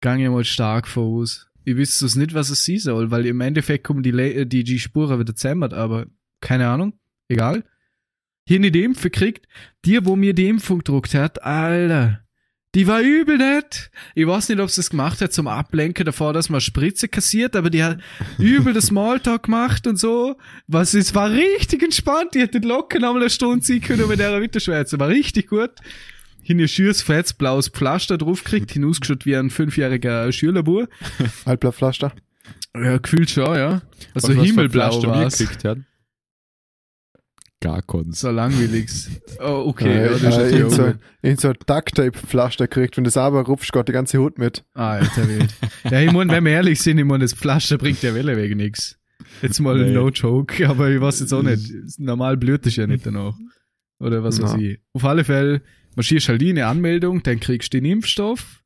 Gang 0.00 0.22
ich 0.22 0.30
mal 0.30 0.44
stark 0.44 0.86
voraus. 0.86 1.48
Ich 1.64 1.76
wüsste 1.76 2.06
es 2.06 2.14
nicht, 2.14 2.32
was 2.32 2.50
es 2.50 2.64
sein 2.64 2.78
soll, 2.78 3.10
weil 3.10 3.26
im 3.26 3.40
Endeffekt 3.40 3.84
kommen 3.84 4.02
die, 4.02 4.12
Le 4.12 4.46
die, 4.46 4.64
die 4.64 4.78
Spuren 4.78 5.18
wieder 5.18 5.34
zusammen, 5.34 5.72
aber 5.72 6.06
keine 6.40 6.68
Ahnung, 6.68 6.94
egal. 7.28 7.64
Hier 8.48 8.60
nicht 8.60 8.74
die 8.74 8.82
Impfe 8.84 9.10
kriegt, 9.10 9.46
die, 9.84 10.02
wo 10.06 10.16
mir 10.16 10.32
die 10.32 10.48
Impfung 10.48 10.78
gedruckt 10.78 11.12
hat, 11.12 11.42
Alter, 11.42 12.20
die 12.74 12.86
war 12.86 13.00
übel 13.02 13.36
nett. 13.36 13.90
Ich 14.14 14.26
weiß 14.26 14.48
nicht, 14.48 14.58
ob 14.60 14.70
sie 14.70 14.80
es 14.80 14.88
gemacht 14.88 15.20
hat 15.20 15.34
zum 15.34 15.48
Ablenken 15.48 16.06
davor, 16.06 16.32
dass 16.32 16.48
man 16.48 16.62
Spritze 16.62 17.08
kassiert, 17.08 17.56
aber 17.56 17.68
die 17.68 17.84
hat 17.84 17.98
übel 18.38 18.72
das 18.72 18.86
Smalltalk 18.86 19.42
gemacht 19.42 19.86
und 19.86 19.98
so. 19.98 20.36
Was, 20.66 20.94
es 20.94 21.14
war 21.14 21.30
richtig 21.30 21.82
entspannt. 21.82 22.34
Die 22.34 22.40
hätte 22.40 22.58
locker 22.58 22.98
noch 23.00 23.12
mal 23.12 23.20
eine 23.20 23.30
Stunde 23.30 23.64
sein 23.64 23.82
können 23.82 24.08
mit 24.08 24.18
der 24.18 24.40
Winterschwärze. 24.40 24.98
War 24.98 25.08
richtig 25.08 25.48
gut. 25.48 25.72
Hin 26.42 26.58
ihr 26.58 26.68
schüres, 26.68 27.02
fettes, 27.02 27.34
blaues 27.34 27.68
Pflaster 27.68 28.16
draufgekriegt, 28.16 28.70
hinausgeschaut 28.72 29.26
wie 29.26 29.36
ein 29.36 29.50
fünfjähriger 29.50 30.32
Schülerbur. 30.32 30.88
Halbblattpflaster. 31.44 32.12
Ja, 32.74 32.96
gefühlt 32.96 33.28
schon, 33.28 33.54
ja. 33.56 33.82
Also 34.14 34.28
Was- 34.28 34.36
was 34.38 34.46
himmelblau 34.46 34.88
Pflaster 34.90 35.08
war's. 35.08 35.36
gekriegt 35.38 35.64
hat? 35.64 35.78
Gar 37.60 37.82
keins. 37.82 38.20
So 38.20 38.30
langweilig. 38.30 38.88
Oh, 39.40 39.64
okay, 39.68 40.04
ja, 40.04 40.10
ist 40.12 40.22
äh, 40.22 40.58
in 40.60 40.70
so, 40.70 40.92
in 41.22 41.36
so 41.36 41.52
Ducktape-Pflaster 41.52 42.66
kriegt, 42.66 42.96
wenn 42.96 43.04
du 43.04 43.08
das 43.08 43.16
aber 43.16 43.42
rupfst, 43.42 43.70
geht 43.72 43.86
die 43.88 43.92
ganze 43.92 44.18
Hut 44.18 44.38
mit. 44.38 44.64
Alter 44.74 45.28
Wild. 45.28 45.54
Ja, 45.90 46.00
ich 46.00 46.10
mein, 46.12 46.28
wenn 46.28 46.44
wir 46.44 46.52
ehrlich 46.52 46.80
sind, 46.80 46.98
ich 46.98 47.04
mein, 47.04 47.20
das 47.20 47.34
Pflaster 47.34 47.78
bringt 47.78 48.02
ja 48.02 48.14
Welle 48.14 48.36
wegen 48.36 48.56
nix. 48.56 48.98
Jetzt 49.42 49.60
mal 49.60 49.76
Nee. 49.78 49.92
no 49.92 50.08
joke, 50.10 50.68
aber 50.68 50.90
ich 50.90 51.00
weiß 51.00 51.20
jetzt 51.20 51.32
auch 51.32 51.42
nicht. 51.42 51.72
Normal 51.98 52.36
blüht 52.36 52.66
es 52.66 52.74
ja 52.76 52.86
nicht 52.86 53.06
danach. 53.06 53.34
Oder 54.00 54.22
was 54.24 54.40
weiß 54.42 54.54
ich. 54.54 54.80
Auf 54.92 55.04
alle 55.04 55.24
Fälle 55.24 55.62
marschierst 55.96 56.28
halt 56.28 56.42
in 56.42 56.50
eine 56.58 56.66
Anmeldung, 56.66 57.22
dann 57.22 57.38
kriegst 57.40 57.72
du 57.74 57.78
den 57.80 57.84
Impfstoff. 57.84 58.62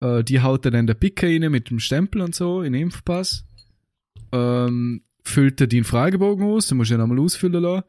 Äh, 0.00 0.22
die 0.24 0.40
haut 0.40 0.64
dir 0.64 0.70
dann 0.70 0.86
der 0.86 0.94
Picker 0.94 1.26
rein 1.26 1.50
mit 1.50 1.70
dem 1.70 1.78
Stempel 1.80 2.20
und 2.20 2.34
so, 2.34 2.62
in 2.62 2.72
den 2.74 2.82
Impfpass. 2.82 3.44
Ähm, 4.32 5.02
füllt 5.26 5.60
er 5.60 5.66
den 5.66 5.84
Fragebogen 5.84 6.46
aus, 6.46 6.68
den 6.68 6.78
musst 6.78 6.90
du 6.90 6.94
ja 6.94 6.98
nochmal 6.98 7.18
ausfüllen 7.18 7.62
lassen. 7.62 7.84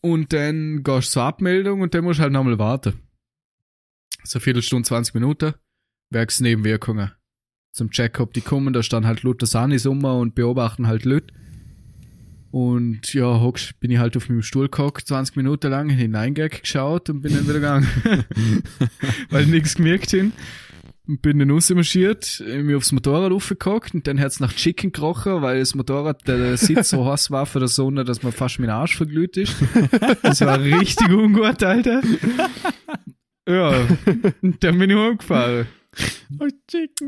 Und 0.00 0.32
dann 0.32 0.82
gehst 0.82 1.08
du 1.08 1.12
zur 1.12 1.22
Abmeldung 1.24 1.80
und 1.82 1.94
dann 1.94 2.04
musst 2.04 2.18
du 2.18 2.22
halt 2.22 2.32
nochmal 2.32 2.58
warten. 2.58 2.94
So 4.24 4.38
eine 4.38 4.42
Viertelstunde, 4.42 4.86
20 4.86 5.14
Minuten. 5.14 5.54
Werksnebenwirkungen. 6.10 7.12
Zum 7.72 7.90
Check, 7.90 8.18
ob 8.18 8.32
die 8.32 8.40
kommen, 8.40 8.72
da 8.72 8.82
stand 8.82 9.06
halt 9.06 9.22
Luther 9.22 9.46
Sanis 9.46 9.86
um 9.86 10.04
und 10.04 10.34
beobachten 10.34 10.86
halt 10.86 11.04
Leute. 11.04 11.32
Und 12.50 13.14
ja, 13.14 13.40
hockst, 13.40 13.78
bin 13.78 13.92
ich 13.92 13.98
halt 13.98 14.16
auf 14.16 14.28
meinem 14.28 14.42
Stuhl 14.42 14.68
gehockt, 14.68 15.06
20 15.06 15.36
Minuten 15.36 15.70
lang, 15.70 15.88
hineingag 15.88 16.62
geschaut 16.62 17.08
und 17.08 17.20
bin 17.20 17.32
dann 17.32 17.44
wieder 17.44 17.54
gegangen. 17.54 17.88
Weil 19.30 19.46
nichts 19.46 19.76
gemerkt 19.76 20.10
hin. 20.10 20.32
Bin 21.18 21.38
dann 21.38 21.50
rausmarschiert, 21.50 22.42
mir 22.46 22.76
aufs 22.76 22.92
Motorrad 22.92 23.32
aufgehockt 23.32 23.94
und 23.94 24.06
dann 24.06 24.20
hat's 24.20 24.38
nach 24.40 24.52
Chicken 24.52 24.92
gerochen, 24.92 25.42
weil 25.42 25.58
das 25.58 25.74
Motorrad, 25.74 26.26
der, 26.28 26.38
der 26.38 26.56
Sitz 26.56 26.90
so 26.90 27.04
heiß 27.10 27.30
war 27.30 27.46
für 27.46 27.58
der 27.58 27.68
Sonne, 27.68 28.04
dass 28.04 28.22
man 28.22 28.32
fast 28.32 28.58
mein 28.60 28.70
Arsch 28.70 28.96
verglüht 28.96 29.36
ist. 29.36 29.56
Das 30.22 30.40
war 30.42 30.60
richtig 30.60 31.08
ungut, 31.10 31.62
Alter. 31.62 32.02
Ja, 33.48 33.74
und 34.42 34.62
dann 34.62 34.78
bin 34.78 34.90
ich 34.90 34.96
umgefahren. 34.96 35.66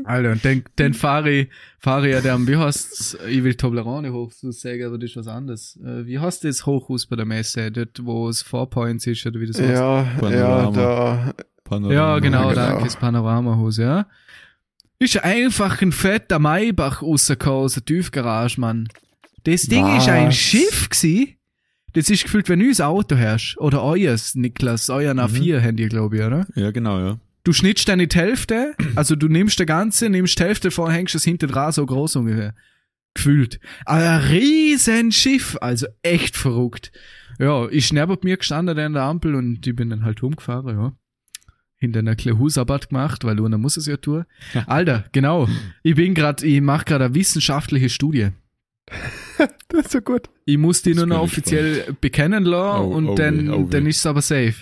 Alter, 0.03 0.31
und 0.33 0.43
dann, 0.43 0.63
dann 0.75 0.93
fahre 0.93 1.31
ich, 1.31 1.49
fahre 1.79 2.07
ich 2.07 2.13
ja 2.13 2.21
dann, 2.21 2.47
wie 2.47 2.57
heißt's, 2.57 3.17
ich 3.29 3.43
will 3.43 3.55
Toblerone 3.55 4.11
hoch 4.11 4.33
zu 4.33 4.51
sagen, 4.51 4.83
aber 4.83 4.97
das 4.97 5.11
ist 5.11 5.15
was 5.15 5.27
anderes. 5.27 5.79
Äh, 5.83 6.05
Wie 6.05 6.19
heißt 6.19 6.43
das 6.43 6.65
Hochhaus 6.65 7.05
bei 7.07 7.15
der 7.15 7.25
Messe, 7.25 7.71
dort, 7.71 8.05
wo 8.05 8.27
es 8.27 8.41
Four 8.41 8.69
Points 8.69 9.07
ist, 9.07 9.25
oder 9.25 9.39
wie 9.39 9.47
das 9.47 9.61
heißt? 9.61 9.71
Ja, 9.71 10.29
ja, 10.29 10.71
da. 10.71 11.33
Panorama. 11.63 11.93
Ja, 11.93 12.19
genau, 12.19 12.49
genau. 12.49 12.53
danke, 12.53 12.83
das 12.83 12.95
Panoramahaus, 12.95 13.77
ja. 13.77 14.07
Ist 14.99 15.23
einfach 15.23 15.81
ein 15.81 15.91
fetter 15.91 16.39
Maybach 16.39 17.01
rausgekommen 17.01 17.65
aus 17.65 17.73
der 17.73 17.85
Tiefgarage, 17.85 18.59
Mann. 18.59 18.87
Das 19.43 19.63
Ding 19.63 19.85
ist 19.97 20.07
ein 20.07 20.27
Was? 20.27 20.35
Schiff 20.35 20.89
gsi. 20.89 21.37
Das 21.93 22.09
ist 22.09 22.23
gefühlt, 22.23 22.49
wenn 22.49 22.59
du 22.59 22.69
ein 22.69 22.81
Auto 22.81 23.17
hast. 23.17 23.55
Oder 23.59 23.83
euers, 23.83 24.35
Niklas, 24.35 24.89
euer 24.89 25.13
A4 25.13 25.61
habt 25.61 25.79
ihr, 25.79 25.89
glaube 25.89 26.17
ich, 26.17 26.23
oder? 26.23 26.47
Ja, 26.55 26.71
genau, 26.71 26.99
ja. 26.99 27.19
Du 27.43 27.51
schnittst 27.51 27.87
dann 27.89 27.99
in 27.99 28.07
die 28.07 28.17
Hälfte, 28.17 28.73
also 28.95 29.17
du 29.17 29.27
nimmst 29.27 29.59
der 29.59 29.65
ganze, 29.65 30.09
nimmst 30.09 30.39
die 30.39 30.43
Hälfte 30.43 30.69
davon, 30.69 30.91
hängst 30.91 31.13
es 31.13 31.25
hinten 31.25 31.49
dran, 31.49 31.73
so 31.73 31.85
groß 31.85 32.15
ungefähr. 32.15 32.55
Gefühlt. 33.13 33.59
Aber 33.85 33.99
ein 33.99 34.21
riesen 34.21 35.11
Schiff, 35.11 35.57
also 35.59 35.87
echt 36.01 36.37
verrückt. 36.37 36.91
Ja, 37.39 37.67
ich 37.69 37.91
neben 37.91 38.17
mir 38.23 38.37
gestanden 38.37 38.79
an 38.79 38.93
der 38.93 39.03
Ampel 39.03 39.35
und 39.35 39.67
ich 39.67 39.75
bin 39.75 39.89
dann 39.89 40.05
halt 40.05 40.23
rumgefahren, 40.23 40.75
ja. 40.75 40.93
Hinter 41.83 41.99
einer 41.99 42.15
kleinen 42.15 42.39
Hausarbeit 42.39 42.89
gemacht, 42.89 43.25
weil 43.25 43.35
Luna 43.35 43.57
muss 43.57 43.77
es 43.77 43.85
ja 43.85 43.97
tun. 43.97 44.25
Alter, 44.67 45.05
genau. 45.11 45.47
Ich 45.83 45.95
bin 45.95 46.13
gerade, 46.13 46.45
ich 46.45 46.61
mache 46.61 46.85
gerade 46.85 47.05
eine 47.05 47.15
wissenschaftliche 47.15 47.89
Studie. 47.89 48.29
Das 49.67 49.85
ist 49.85 49.91
so 49.91 50.01
gut. 50.01 50.29
Ich 50.45 50.59
muss 50.59 50.83
die 50.83 50.93
nur 50.93 51.07
noch 51.07 51.21
offiziell 51.21 51.95
bekennen 51.99 52.43
lassen 52.43 52.83
Oh, 52.83 52.93
und 52.93 53.09
oh 53.09 53.15
dann, 53.15 53.49
oh 53.49 53.67
dann 53.67 53.87
ist 53.87 53.97
es 53.97 54.05
aber 54.05 54.21
safe. 54.21 54.53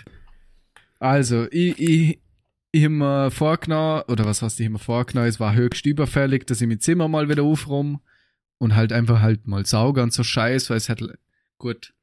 Also, 0.99 1.47
ich, 1.51 1.77
ich, 1.77 2.19
ich 2.71 2.85
hab 2.85 2.91
mir 2.91 3.29
vorgenommen, 3.29 4.03
oder 4.07 4.23
was 4.23 4.41
heißt, 4.41 4.59
ich 4.61 4.67
hab 4.67 4.73
mir 4.73 4.79
vorgenommen, 4.79 5.27
es 5.27 5.39
war 5.41 5.53
höchst 5.53 5.85
überfällig, 5.85 6.47
dass 6.47 6.61
ich 6.61 6.67
mein 6.67 6.79
Zimmer 6.79 7.09
mal 7.09 7.27
wieder 7.27 7.43
aufräume 7.43 7.99
und 8.57 8.73
halt 8.75 8.93
einfach 8.93 9.19
halt 9.19 9.47
mal 9.47 9.65
sauge 9.65 10.01
und 10.01 10.13
so 10.13 10.23
Scheiß, 10.23 10.69
weil 10.69 10.77
es 10.77 10.87
halt, 10.87 11.03
gut. 11.57 11.93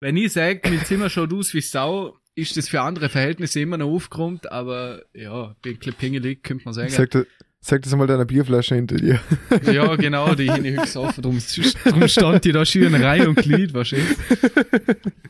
Wenn 0.00 0.18
ich 0.18 0.34
sag, 0.34 0.68
mein 0.68 0.84
Zimmer 0.84 1.08
schaut 1.08 1.32
aus 1.32 1.54
wie 1.54 1.62
Sau, 1.62 2.18
ist 2.34 2.56
das 2.56 2.68
für 2.68 2.80
andere 2.80 3.08
Verhältnisse 3.08 3.60
immer 3.60 3.76
noch 3.78 3.88
aufgeräumt, 3.88 4.50
aber 4.50 5.02
ja, 5.14 5.48
ein 5.48 5.56
bisschen 5.60 5.94
pingelig, 5.94 6.42
könnte 6.42 6.64
man 6.64 6.74
sagen. 6.74 6.88
Sag, 6.90 7.10
das- 7.10 7.26
sag 7.60 7.82
das 7.82 7.94
mal 7.94 8.06
deiner 8.06 8.24
Bierflasche 8.24 8.74
hinter 8.74 8.96
dir. 8.96 9.20
Ja, 9.72 9.94
genau, 9.96 10.34
die 10.34 10.50
hin 10.50 10.64
höchst 10.64 10.96
offen. 10.96 11.22
Drum, 11.22 11.38
drum 11.84 12.08
stand 12.08 12.44
die 12.44 12.52
da 12.52 12.64
schön 12.64 12.92
in 12.94 13.02
Reihe 13.02 13.28
und 13.28 13.36
Glied, 13.36 13.72
wahrscheinlich. 13.74 14.16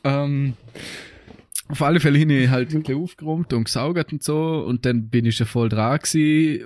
ähm, 0.05 0.55
auf 1.69 1.83
alle 1.83 2.01
Fälle 2.01 2.19
hin 2.19 2.31
ich 2.31 2.49
halt 2.51 2.75
ein 2.75 2.83
bisschen 2.83 3.03
aufgeräumt 3.03 3.53
und 3.53 3.65
gesaugert 3.65 4.13
und 4.13 4.23
so. 4.23 4.65
Und 4.67 4.85
dann 4.85 5.09
bin 5.09 5.25
ich 5.27 5.37
schon 5.37 5.47
voll 5.47 5.69
dran 5.69 5.99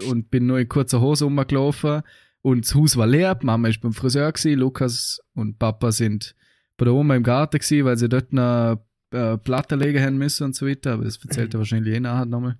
und 0.08 0.30
bin 0.30 0.46
nur 0.46 0.58
in 0.58 0.68
kurzer 0.68 1.00
Hose 1.00 1.24
rumgelaufen. 1.24 2.02
Und 2.42 2.64
das 2.64 2.74
Haus 2.74 2.96
war 2.96 3.06
leer. 3.06 3.34
Die 3.34 3.46
Mama 3.46 3.68
ist 3.68 3.80
beim 3.80 3.92
Friseur 3.92 4.30
gewesen. 4.32 4.58
Lukas 4.58 5.20
und 5.34 5.58
Papa 5.58 5.92
sind 5.92 6.34
bei 6.76 6.84
der 6.84 6.94
Oma 6.94 7.16
im 7.16 7.22
Garten 7.22 7.58
gewesen, 7.58 7.84
weil 7.84 7.96
sie 7.96 8.08
dort 8.08 8.30
eine 8.32 8.78
äh, 9.12 9.36
Platte 9.38 9.76
legen 9.76 10.02
haben 10.02 10.18
müssen 10.18 10.44
und 10.44 10.56
so 10.56 10.66
weiter. 10.66 10.94
Aber 10.94 11.04
das 11.04 11.22
erzählt 11.22 11.54
er 11.54 11.58
wahrscheinlich 11.58 11.94
eh 11.94 12.00
nachher 12.00 12.26
nochmal. 12.26 12.58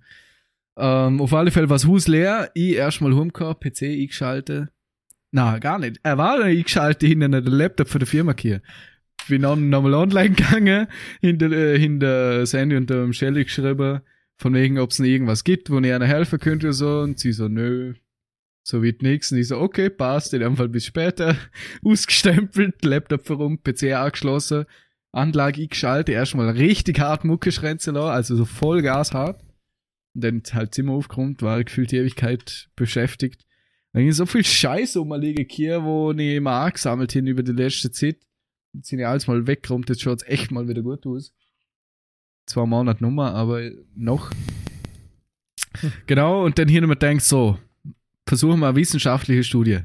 Ähm, 0.77 1.21
auf 1.21 1.33
alle 1.33 1.51
Fälle 1.51 1.69
war 1.69 1.75
das 1.75 1.87
Haus 1.87 2.07
leer. 2.07 2.51
Ich 2.53 2.75
erstmal 2.75 3.11
rumgekommen, 3.11 3.59
PC 3.59 3.83
eingeschaltet. 3.83 4.69
Na, 5.31 5.59
gar 5.59 5.79
nicht. 5.79 5.99
Er 6.03 6.17
war 6.17 6.37
noch 6.37 6.45
eingeschaltet 6.45 7.07
hinter 7.07 7.29
den 7.29 7.51
Laptop 7.51 7.89
von 7.89 7.99
der 7.99 8.07
Firma 8.07 8.33
hier. 8.37 8.61
Bin 9.27 9.41
dann 9.41 9.69
nochmal 9.69 9.95
online 9.95 10.35
gegangen, 10.35 10.87
hinter, 11.21 11.51
äh, 11.51 11.77
hinter 11.77 12.45
Sandy 12.45 12.75
und 12.77 12.89
dem 12.89 13.11
Shelly 13.13 13.43
geschrieben, 13.43 14.01
von 14.37 14.53
wegen, 14.53 14.77
ob 14.77 14.91
es 14.91 14.99
noch 14.99 15.07
irgendwas 15.07 15.43
gibt, 15.43 15.69
wo 15.69 15.79
ich 15.79 15.91
einer 15.91 16.05
helfen 16.05 16.39
könnte 16.39 16.67
oder 16.67 16.73
so. 16.73 16.99
Und 16.99 17.19
sie 17.19 17.33
so, 17.33 17.47
nö, 17.47 17.95
so 18.63 18.83
wird 18.83 19.01
nix. 19.01 19.31
Und 19.31 19.39
ich 19.39 19.47
so, 19.47 19.59
okay, 19.59 19.89
passt, 19.89 20.33
in 20.33 20.41
dem 20.41 20.55
Fall 20.55 20.69
bis 20.69 20.85
später. 20.85 21.35
Ausgestempelt, 21.83 22.85
Laptop 22.85 23.27
herum, 23.27 23.59
PC 23.61 23.93
angeschlossen, 23.93 24.65
Anlage 25.11 25.61
eingeschaltet, 25.61 26.13
erstmal 26.13 26.49
richtig 26.49 26.99
hart 26.99 27.23
Mucke 27.23 27.51
schrenzen 27.51 27.95
lassen, 27.95 28.11
also 28.11 28.35
so 28.35 28.45
voll 28.45 28.81
Gas 28.81 29.13
hart. 29.13 29.41
Und 30.13 30.23
dann 30.23 30.43
halt 30.53 30.73
Zimmer 30.73 30.93
aufgeräumt, 30.93 31.41
war 31.41 31.63
gefühlt 31.63 31.91
die 31.91 31.97
Ewigkeit 31.97 32.69
beschäftigt. 32.75 33.45
Dann 33.93 34.03
ging 34.03 34.11
so 34.11 34.25
viel 34.25 34.43
Scheiß 34.43 34.97
rumliegen 34.97 35.45
hier, 35.49 35.83
wo 35.83 36.11
ich 36.11 36.35
immer 36.35 36.51
angesammelt 36.51 37.11
hin 37.11 37.27
über 37.27 37.43
die 37.43 37.51
letzte 37.51 37.91
Zeit. 37.91 38.17
Jetzt 38.73 38.89
sind 38.89 38.99
ja 38.99 39.09
alles 39.09 39.27
mal 39.27 39.47
weggeräumt, 39.47 39.89
jetzt 39.89 40.01
schaut's 40.01 40.23
echt 40.27 40.51
mal 40.51 40.67
wieder 40.67 40.81
gut 40.81 41.05
aus. 41.07 41.33
Zwei 42.45 42.65
Monate 42.65 43.03
Nummer, 43.03 43.33
aber 43.33 43.71
noch. 43.95 44.31
Genau, 46.05 46.45
und 46.45 46.57
dann 46.59 46.67
hier 46.67 46.81
nochmal 46.81 46.97
denkt 46.97 47.23
so, 47.23 47.57
versuchen 48.25 48.59
wir 48.59 48.67
eine 48.67 48.75
wissenschaftliche 48.75 49.43
Studie. 49.43 49.79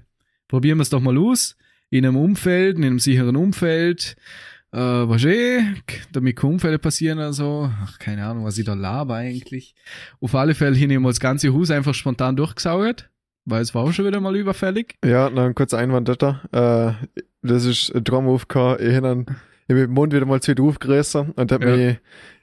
Probieren 0.48 0.78
wir 0.78 0.82
es 0.82 0.90
doch 0.90 1.00
mal 1.00 1.16
aus, 1.18 1.56
in 1.90 2.04
einem 2.04 2.16
Umfeld, 2.16 2.76
in 2.76 2.84
einem 2.84 2.98
sicheren 2.98 3.36
Umfeld, 3.36 4.16
äh, 4.72 4.78
was 4.78 5.24
eh, 5.24 5.60
damit 6.12 6.36
keine 6.36 6.52
Unfälle 6.54 6.78
passieren 6.78 7.18
oder 7.18 7.32
so. 7.32 7.70
Ach, 7.84 7.98
keine 7.98 8.24
Ahnung, 8.26 8.44
was 8.44 8.58
ich 8.58 8.64
da 8.64 8.74
laber 8.74 9.16
eigentlich. 9.16 9.74
Auf 10.20 10.34
alle 10.34 10.54
Fälle 10.54 10.76
hin 10.76 10.90
immer 10.90 11.08
das 11.10 11.20
ganze 11.20 11.52
Haus 11.52 11.70
einfach 11.70 11.94
spontan 11.94 12.36
durchgesaugt, 12.36 13.10
weil 13.44 13.62
es 13.62 13.74
war 13.74 13.84
auch 13.84 13.92
schon 13.92 14.06
wieder 14.06 14.20
mal 14.20 14.36
überfällig. 14.36 14.96
Ja, 15.04 15.30
noch 15.30 15.42
ein 15.44 15.54
kurzer 15.54 15.78
Einwand 15.78 16.08
da. 16.18 16.40
Äh, 16.52 17.20
das 17.42 17.64
ist 17.64 17.94
ein 17.94 18.04
Traum 18.04 18.26
aufgekommen. 18.28 18.78
Ich 18.80 18.94
hab 18.94 19.02
dann, 19.02 19.20
ich 19.22 19.70
hab 19.70 19.76
den 19.76 19.90
Mund 19.90 20.12
wieder 20.12 20.26
mal 20.26 20.40
zu 20.40 20.54
aufgerissen 20.60 21.30
und 21.32 21.52
hab 21.52 21.62
Ja. 21.62 21.76
mich 21.76 21.96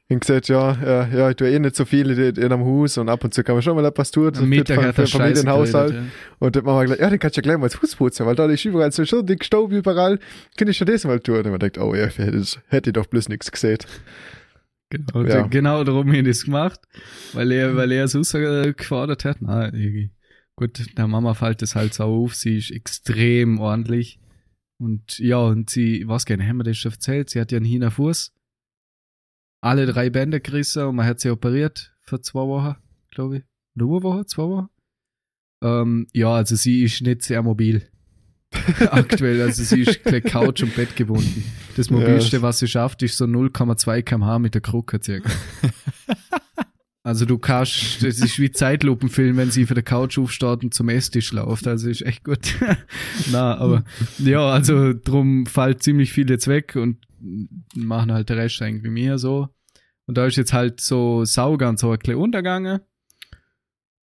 ihm 0.09 0.19
gesagt, 0.19 0.47
ja, 0.49 0.75
ja, 0.83 1.07
ja, 1.07 1.29
ich 1.29 1.35
tue 1.35 1.49
eh 1.51 1.59
nicht 1.59 1.75
so 1.75 1.85
viel 1.85 2.09
in, 2.09 2.35
in 2.35 2.43
einem 2.51 2.65
Haus 2.65 2.97
und 2.97 3.09
ab 3.09 3.23
und 3.23 3.33
zu 3.33 3.43
kann 3.43 3.55
man 3.55 3.61
schon 3.61 3.75
mal 3.75 3.85
etwas 3.85 4.09
tun. 4.09 4.35
Am 4.35 4.49
Mittag 4.49 4.77
hat 4.81 4.97
er 4.97 5.07
Familienhaushalt. 5.07 5.91
geredet, 5.91 6.11
Und 6.39 6.55
dann 6.55 6.65
haben 6.65 6.75
wir 6.77 6.81
gesagt, 6.83 7.01
ja, 7.01 7.09
den 7.09 7.19
kannst 7.19 7.37
du 7.37 7.39
ja 7.39 7.43
gleich 7.43 7.57
mal 7.59 7.69
das 7.69 7.81
Haus 7.81 7.95
putzen, 7.95 8.25
weil 8.25 8.35
da 8.35 8.45
ist 8.47 8.65
überall 8.65 8.91
so 8.91 9.05
schon 9.05 9.25
dick 9.25 9.45
Staub 9.45 9.71
überall. 9.71 10.19
Kann 10.57 10.67
ich 10.67 10.77
schon 10.77 10.87
das 10.87 11.05
mal 11.05 11.19
tun? 11.19 11.37
Und 11.37 11.51
man 11.51 11.59
denkt, 11.59 11.77
oh 11.77 11.93
ja, 11.93 12.07
hätte, 12.07 12.43
hätte 12.67 12.89
ich 12.89 12.93
doch 12.93 13.05
bloß 13.05 13.29
nichts 13.29 13.51
gesehen. 13.51 13.77
Genau, 14.89 15.23
Ja. 15.23 15.41
genau 15.45 15.83
darum 15.83 16.07
habe 16.07 16.17
ich 16.17 16.25
das 16.25 16.45
gemacht, 16.45 16.79
weil 17.33 17.51
er, 17.51 17.75
weil 17.75 17.91
er 17.91 18.05
es 18.05 18.13
gefordert 18.75 19.23
hat. 19.25 19.37
Na, 19.41 19.65
irgendwie. 19.65 20.09
gut, 20.55 20.97
der 20.97 21.07
Mama 21.07 21.35
fällt 21.35 21.61
das 21.61 21.75
halt 21.75 21.93
so 21.93 22.05
auf, 22.05 22.33
sie 22.33 22.57
ist 22.57 22.71
extrem 22.71 23.59
ordentlich. 23.59 24.19
Und 24.79 25.19
ja, 25.19 25.37
und 25.37 25.69
sie, 25.69 26.05
was 26.07 26.25
gerne, 26.25 26.47
haben 26.47 26.57
wir 26.57 26.63
das 26.63 26.77
schon 26.77 26.91
erzählt, 26.93 27.29
sie 27.29 27.39
hat 27.39 27.51
ja 27.51 27.57
einen 27.57 27.65
Hina 27.65 27.91
Fuß. 27.91 28.33
Alle 29.61 29.85
drei 29.85 30.09
Bänder 30.09 30.39
gerissen 30.39 30.83
und 30.83 30.95
man 30.95 31.05
hat 31.05 31.19
sie 31.19 31.29
operiert 31.29 31.93
für 32.01 32.21
zwei 32.21 32.41
Wochen, 32.41 32.75
glaube 33.11 33.37
ich. 33.37 33.43
Nur 33.75 33.97
eine 33.97 34.03
Woche, 34.03 34.25
zwei 34.25 34.43
Wochen. 34.43 34.69
Ähm, 35.61 36.07
ja, 36.13 36.33
also 36.33 36.55
sie 36.55 36.83
ist 36.83 37.01
nicht 37.01 37.23
sehr 37.23 37.43
mobil. 37.43 37.87
Aktuell, 38.79 39.41
also 39.41 39.61
sie 39.63 39.81
ist 39.81 40.03
gleich 40.03 40.23
Couch 40.23 40.63
und 40.63 40.75
Bett 40.75 40.95
gebunden. 40.95 41.43
Das 41.75 41.87
Ja, 41.89 41.97
mobilste, 41.97 42.37
das- 42.37 42.41
was 42.41 42.59
sie 42.59 42.67
schafft, 42.67 43.03
ist 43.03 43.17
so 43.17 43.25
0,2 43.25 44.01
kmh 44.01 44.39
mit 44.39 44.53
der 44.55 44.61
Krücke 44.61 44.99
circa. 45.03 45.29
Also 47.03 47.25
du 47.25 47.37
kannst, 47.37 48.03
das 48.03 48.19
ist 48.19 48.39
wie 48.39 48.51
Zeitlupenfilm, 48.51 49.37
wenn 49.37 49.51
sie 49.51 49.65
für 49.65 49.73
der 49.73 49.83
Couch 49.83 50.17
aufsteht 50.17 50.63
und 50.63 50.73
zum 50.73 50.89
Esstisch 50.89 51.31
läuft. 51.31 51.65
Also 51.65 51.89
ist 51.89 52.01
echt 52.01 52.25
gut. 52.25 52.55
Na, 53.31 53.57
aber 53.57 53.85
ja, 54.17 54.49
also 54.49 54.93
drum 54.93 55.45
fällt 55.45 55.81
ziemlich 55.81 56.11
viel 56.11 56.29
jetzt 56.29 56.47
weg 56.47 56.75
und 56.75 56.97
machen 57.73 58.11
halt 58.11 58.29
der 58.29 58.37
Rest 58.37 58.61
eigentlich 58.61 58.83
wie 58.83 58.89
mir 58.89 59.17
so. 59.17 59.47
Und 60.07 60.17
da 60.17 60.25
ist 60.25 60.35
jetzt 60.35 60.53
halt 60.53 60.81
so 60.81 61.23
so 61.23 61.57
ein 61.57 61.77
bisschen 61.77 62.15
untergegangen. 62.15 62.81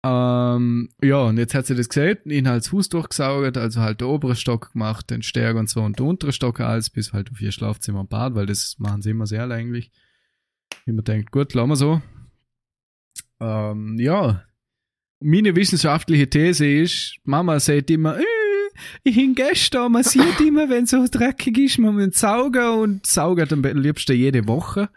Ähm, 0.05 0.89
ja, 1.01 1.23
und 1.23 1.37
jetzt 1.39 1.55
hat 1.55 1.65
sie 1.65 1.73
das 1.73 1.89
gesehen, 1.89 2.19
ihn 2.25 2.47
halt 2.47 2.63
das 2.63 2.71
Haus 2.71 2.89
durchgesaugt, 2.89 3.57
also 3.57 3.81
halt 3.81 4.01
der 4.01 4.07
obere 4.07 4.35
Stock 4.35 4.73
gemacht, 4.73 5.09
den 5.09 5.23
Stärker 5.23 5.57
und 5.57 5.67
so 5.67 5.81
und 5.81 5.97
der 5.97 6.05
untere 6.05 6.31
Stock 6.31 6.59
alles, 6.59 6.91
bis 6.91 7.11
halt 7.11 7.31
auf 7.31 7.41
ihr 7.41 7.51
Schlafzimmer 7.51 8.01
und 8.01 8.09
Bad, 8.11 8.35
weil 8.35 8.45
das 8.45 8.75
machen 8.77 9.01
sie 9.01 9.09
immer 9.09 9.25
sehr 9.25 9.49
eigentlich. 9.49 9.91
Wie 10.85 10.91
man 10.91 11.05
denkt, 11.05 11.31
gut, 11.31 11.55
lassen 11.55 11.69
wir 11.69 11.75
so. 11.75 12.01
Ähm, 13.39 13.97
ja. 13.99 14.43
Meine 15.21 15.55
wissenschaftliche 15.55 16.29
These 16.29 16.67
ist, 16.67 17.17
Mama 17.23 17.59
sagt 17.59 17.89
immer, 17.89 18.19
äh, 18.19 18.23
ich 19.03 19.15
bin 19.15 19.35
gestern, 19.35 19.91
man 19.93 20.03
sieht 20.03 20.39
immer, 20.41 20.69
wenn 20.69 20.85
so 20.85 21.05
dreckig 21.09 21.57
ist, 21.57 21.79
man 21.79 21.95
muss 21.95 22.19
saugen 22.19 22.79
und 22.79 23.05
saugen 23.05 23.47
am 23.51 23.63
liebsten 23.81 24.15
jede 24.15 24.47
Woche. 24.47 24.89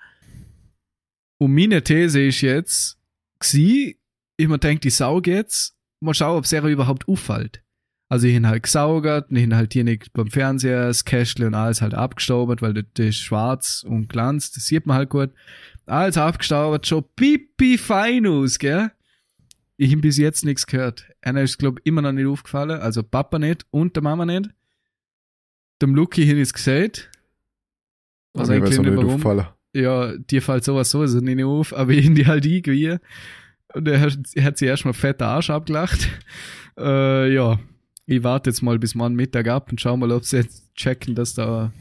Und 1.41 1.55
meine 1.55 1.83
These 1.83 2.27
ist 2.27 2.41
jetzt, 2.41 2.99
gsi, 3.39 3.99
ich 4.37 4.49
mir 4.49 4.59
denke, 4.59 4.89
ich 4.89 4.97
sauge 4.97 5.33
jetzt, 5.33 5.77
mal 6.01 6.15
schauen, 6.15 6.39
ob 6.39 6.45
es 6.45 6.53
überhaupt 6.53 7.09
auffällt. 7.09 7.63
Also 8.11 8.27
ich 8.27 8.37
habe 8.37 8.49
halt 8.49 8.63
gesaugert, 8.63 9.27
ich 9.31 9.43
habe 9.45 9.57
halt 9.57 9.73
hier 9.73 9.85
nicht 9.85 10.13
beim 10.15 10.31
Fernseher 10.31 10.87
das 10.87 11.05
Kästle 11.05 11.47
und 11.47 11.55
alles 11.55 11.83
halt 11.83 11.95
abgestaubt, 11.95 12.63
weil 12.63 12.73
das, 12.73 12.85
das 12.95 13.07
ist 13.07 13.19
schwarz 13.19 13.85
und 13.87 14.09
glanzt, 14.09 14.57
das 14.57 14.65
sieht 14.65 14.87
man 14.87 14.97
halt 14.97 15.11
gut. 15.11 15.31
Alles 15.89 16.19
abgestaubt, 16.19 16.87
schon 16.87 17.05
pipi 17.17 17.79
fein 17.79 18.27
aus, 18.27 18.59
gell? 18.59 18.91
Ich 19.77 19.91
habe 19.93 20.03
bis 20.03 20.19
jetzt 20.19 20.45
nichts 20.45 20.67
gehört. 20.67 21.07
Einer 21.23 21.43
ist, 21.43 21.59
glaub 21.59 21.81
immer 21.85 22.03
noch 22.03 22.13
nicht 22.13 22.27
aufgefallen, 22.27 22.81
also 22.81 23.03
Papa 23.03 23.39
nicht 23.39 23.65
und 23.71 23.97
der 23.97 24.03
Mama 24.03 24.27
nicht. 24.27 24.51
Dem 25.81 25.95
Lucky 25.95 26.27
hin 26.27 26.39
ist 26.39 26.53
gesagt. 26.53 27.11
Was 28.35 28.51
eigentlich 28.51 28.79
nicht 28.79 28.91
warum. 28.97 29.07
aufgefallen. 29.07 29.47
Ja, 29.73 30.17
dir 30.17 30.43
fällt 30.43 30.65
sowas 30.65 30.91
sowieso 30.91 31.21
nicht 31.21 31.43
auf, 31.45 31.75
aber 31.75 31.93
ich 31.93 32.13
die 32.13 32.27
halt 32.27 32.45
irgendwie. 32.45 32.97
Und 33.75 33.87
er 33.87 34.01
hat, 34.01 34.19
er 34.35 34.45
hat 34.45 34.59
sich 34.59 34.69
erstmal 34.69 34.95
fett 34.95 35.21
den 35.21 35.29
Arsch 35.29 35.51
abgelacht. 35.51 36.09
Äh, 36.79 37.33
ja, 37.33 37.59
ich 38.07 38.23
warte 38.23 38.51
jetzt 38.51 38.63
mal 38.63 38.79
bis 38.79 38.95
morgen 38.95 39.15
Mittag 39.15 39.49
ab 39.49 39.71
und 39.71 39.81
schau 39.81 39.97
mal, 39.97 40.13
ob 40.13 40.25
sie 40.25 40.37
jetzt 40.37 40.75
checken, 40.75 41.15
dass 41.15 41.35
da 41.35 41.73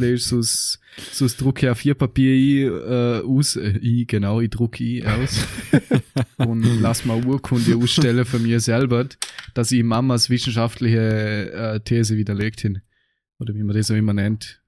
ist, 0.00 0.28
sonst, 0.28 0.80
sonst 1.12 1.40
drucke 1.40 1.66
ich 1.66 1.70
auf 1.70 1.78
vier 1.78 1.94
Papier 1.94 2.32
ein, 2.34 3.22
äh, 3.22 3.26
aus, 3.26 3.56
äh, 3.56 3.78
ich, 3.78 4.06
genau, 4.06 4.40
ich 4.40 4.50
drucke 4.50 4.84
ich 4.84 5.06
aus 5.06 5.46
und 6.38 6.64
lass 6.80 7.04
mal 7.04 7.18
eine 7.18 7.26
Urkunde 7.26 7.76
ausstellen 7.76 8.24
für 8.24 8.38
mir 8.38 8.60
selber, 8.60 9.06
dass 9.54 9.72
ich 9.72 9.82
Mamas 9.82 10.30
wissenschaftliche 10.30 11.52
äh, 11.52 11.80
These 11.80 12.16
widerlegt 12.16 12.60
hin. 12.60 12.80
Oder 13.38 13.54
wie 13.54 13.62
man 13.62 13.76
das 13.76 13.86
so 13.86 13.94
immer 13.94 14.14
nennt. 14.14 14.62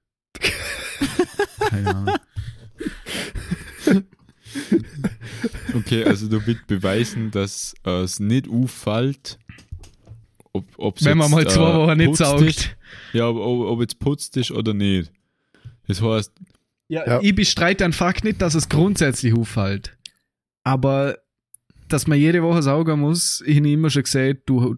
Keine 1.69 1.95
Ahnung. 1.95 2.15
Okay, 5.73 6.03
also 6.03 6.27
du 6.27 6.45
willst 6.45 6.67
beweisen, 6.67 7.31
dass 7.31 7.73
äh, 7.85 8.01
es 8.01 8.19
nicht 8.19 8.49
auffällt, 8.49 9.39
ob, 10.53 10.65
ob's 10.77 11.03
Wenn 11.03 11.17
man 11.17 11.31
jetzt, 11.31 11.35
mal 11.35 11.47
zwei 11.47 11.69
äh, 11.69 11.75
Wochen 11.75 11.97
nicht 11.97 12.15
saugt. 12.15 12.77
Ja, 13.13 13.27
ob, 13.29 13.37
ob, 13.37 13.67
ob 13.67 13.81
jetzt 13.81 13.99
putzt 13.99 14.37
ist 14.37 14.51
oder 14.51 14.73
nicht. 14.73 15.11
Das 15.87 16.01
heißt, 16.01 16.31
Ja, 16.87 17.05
Ja. 17.07 17.21
ich 17.21 17.33
bestreite 17.35 17.83
den 17.83 17.93
Fakt 17.93 18.23
nicht, 18.23 18.41
dass 18.41 18.53
es 18.55 18.67
grundsätzlich 18.69 19.33
auffällt. 19.33 19.97
Aber 20.63 21.17
dass 21.87 22.07
man 22.07 22.17
jede 22.19 22.41
Woche 22.43 22.61
saugen 22.61 22.99
muss, 22.99 23.41
ich 23.45 23.57
habe 23.57 23.69
immer 23.71 23.89
schon 23.89 24.03
gesagt, 24.03 24.41
du 24.45 24.77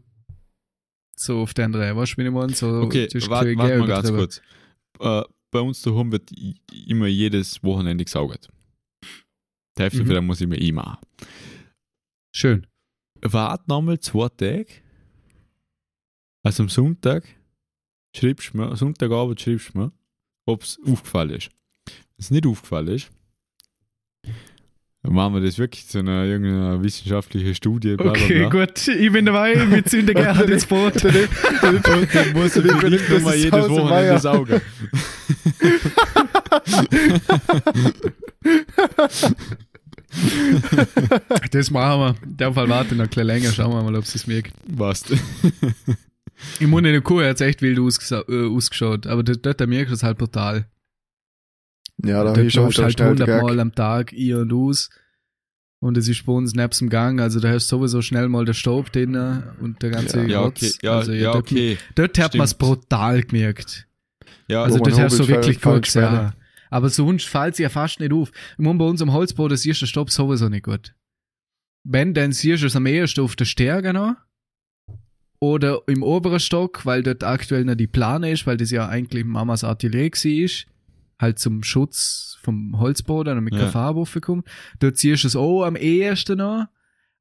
so 1.16 1.42
auf 1.42 1.54
den 1.54 1.72
drei, 1.72 1.96
weißt 1.96 2.14
du, 2.14 2.18
wie 2.18 2.26
ich 2.26 2.32
meine? 2.32 2.54
So, 2.54 2.68
Okay, 2.82 3.06
das 3.06 3.16
ist 3.16 3.30
warte 3.30 3.56
wart 3.58 3.78
mal 3.80 3.88
ganz 3.88 4.10
kurz. 4.10 4.42
Äh, 5.00 5.24
bei 5.52 5.60
uns 5.60 5.82
daheim 5.84 6.12
wird 6.12 6.32
immer 6.88 7.08
jedes 7.08 7.64
Wochenende 7.64 8.04
gesaugt. 8.04 8.50
Die 9.78 9.82
Hälfte 9.84 10.04
Mhm. 10.04 10.26
muss 10.28 10.42
ich 10.42 10.48
mir 10.48 10.60
eh 10.60 10.72
machen. 10.72 10.98
Schön. 12.36 12.66
Wart 13.22 13.68
nochmal 13.68 14.00
zwei 14.00 14.30
Tage. 14.30 14.68
Also 16.44 16.64
am 16.64 16.70
Sonntag 16.70 17.24
schreibst 18.16 18.54
du 18.54 18.58
mir, 18.58 18.76
Sonntagabend 18.76 19.40
schreibst 19.42 19.74
du 19.74 19.80
mir, 19.80 19.92
ob 20.46 20.64
es 20.64 20.78
aufgefallen 20.86 21.32
ist. 21.32 21.50
Wenn 21.86 21.96
es 22.20 22.32
nicht 22.32 22.46
aufgefallen 22.48 22.88
ist, 22.90 23.10
dann 25.02 25.14
machen 25.16 25.34
wir 25.34 25.42
das 25.42 25.58
wirklich 25.58 25.86
zu 25.88 26.00
einer 26.00 26.24
irgendeiner 26.24 26.82
wissenschaftlichen 26.82 27.54
Studie. 27.56 27.96
Bla, 27.98 28.12
Okay, 28.12 28.48
bla. 28.48 28.50
gut. 28.50 28.88
Ich 28.88 29.12
bin 29.12 29.26
dabei, 29.26 29.70
wir 29.70 29.84
zünden 29.86 30.16
gerne 30.16 30.44
ins 30.44 30.66
Boot. 30.66 31.04
Und 31.04 31.14
dann 32.14 32.34
muss 32.34 32.56
ich 32.56 32.66
Dann 32.66 32.80
vielleicht 32.80 33.10
das 33.10 33.18
nochmal 33.20 33.36
ist 33.36 33.44
jedes 33.44 33.70
Wochenende 33.70 34.20
saugen. 34.20 34.62
Das 41.52 41.72
machen 41.72 42.00
wir. 42.00 42.16
In 42.24 42.38
dem 42.38 42.54
Fall 42.54 42.70
warte 42.70 42.92
ich 42.94 42.98
noch 42.98 43.06
ein 43.06 43.10
bisschen 43.10 43.28
länger, 43.28 43.52
schauen 43.52 43.72
wir 43.74 43.84
mal, 43.84 43.96
ob 43.96 44.04
es 44.06 44.28
merkt. 44.28 44.54
Was? 44.68 45.04
Im 46.60 46.70
Munde 46.70 46.90
in 46.90 46.94
der 46.94 47.02
Kuh 47.02 47.22
hat 47.22 47.36
es 47.36 47.42
echt 47.42 47.62
wild 47.62 47.80
ausgesa- 47.80 48.28
äh, 48.30 48.48
ausgeschaut, 48.56 49.08
aber 49.08 49.24
dort, 49.24 49.46
dort 49.46 49.68
merkst 49.68 49.92
du 49.92 49.96
es 49.96 50.04
halt 50.04 50.18
brutal. 50.18 50.66
Ja, 52.04 52.24
da 52.24 52.34
ist 52.34 52.56
du 52.56 52.64
halt 52.64 52.74
schnell 52.74 53.08
100 53.10 53.28
Gag. 53.28 53.42
Mal 53.44 53.60
am 53.60 53.74
Tag 53.76 54.14
ihr 54.14 54.40
und 54.40 54.52
aus. 54.54 54.90
Und 55.80 55.98
es 55.98 56.08
ist 56.08 56.26
bei 56.26 56.32
uns 56.32 56.54
nebst 56.56 56.80
dem 56.82 56.90
Gang, 56.90 57.20
also 57.20 57.40
da 57.42 57.50
hast 57.50 57.70
du 57.72 57.76
sowieso 57.78 58.02
schnell 58.02 58.30
mal 58.30 58.46
der 58.46 58.54
Staub 58.54 58.92
drin 58.92 59.16
und 59.60 59.82
der 59.82 59.90
ganze 59.92 60.26
Ja, 60.26 60.40
Rotz. 60.42 60.64
okay. 60.64 60.72
Ja, 60.82 60.98
also, 61.00 61.12
ja, 61.12 61.32
dort, 61.34 61.52
okay. 61.52 61.78
Dort 61.96 62.18
hat 62.20 62.36
man 62.36 62.46
es 62.46 62.54
brutal 62.54 63.22
gemerkt. 63.24 63.86
Ja, 64.48 64.64
Also 64.64 64.80
das 64.80 64.98
hast 64.98 65.20
du 65.20 65.28
wirklich 65.28 65.60
gesehen. 65.60 65.84
Späne. 65.84 66.34
Aber 66.70 66.90
sonst 66.90 67.28
fällt 67.28 67.56
sie 67.58 67.64
ja 67.64 67.70
fast 67.70 68.00
nicht 68.00 68.14
auf. 68.14 68.32
Ich 68.54 68.58
meine, 68.64 68.80
bei 68.80 68.86
uns 68.86 69.02
am 69.02 69.12
Holzboden 69.14 69.58
siehst 69.58 69.82
du 69.82 69.86
den 69.86 69.90
Stopp 69.90 70.10
sowieso 70.10 70.50
nicht 70.50 70.64
gut. 70.66 70.96
Wenn, 71.84 72.14
dann 72.14 72.32
siehst 72.32 72.64
du 72.64 72.68
es 72.68 72.76
am 72.76 72.86
ehesten 72.86 73.22
auf 73.22 73.36
der 73.36 73.46
Stärke 73.46 73.94
noch. 73.94 74.16
Oder 75.44 75.82
im 75.88 76.04
oberen 76.04 76.40
Stock, 76.40 76.86
weil 76.86 77.04
dort 77.04 77.26
aktuell 77.26 77.66
noch 77.66 77.76
die 77.76 77.88
Plane 77.88 78.32
ist, 78.32 78.48
weil 78.48 78.56
das 78.56 78.72
ja 78.72 78.88
eigentlich 78.88 79.26
Mamas 79.26 79.66
Atelier 79.66 80.10
war. 80.10 80.50
Halt 81.20 81.38
zum 81.40 81.64
Schutz 81.64 82.38
vom 82.42 82.80
Holzboden, 82.80 83.36
damit 83.36 83.52
keine 83.52 83.66
Ja. 83.66 83.72
Farbe 83.72 84.00
raufkommt. 84.00 84.48
Dort 84.80 84.98
siehst 84.98 85.24
du 85.24 85.28
es 85.28 85.36
auch 85.36 85.64
am 85.66 85.76
ehesten 85.76 86.38
noch. 86.38 86.68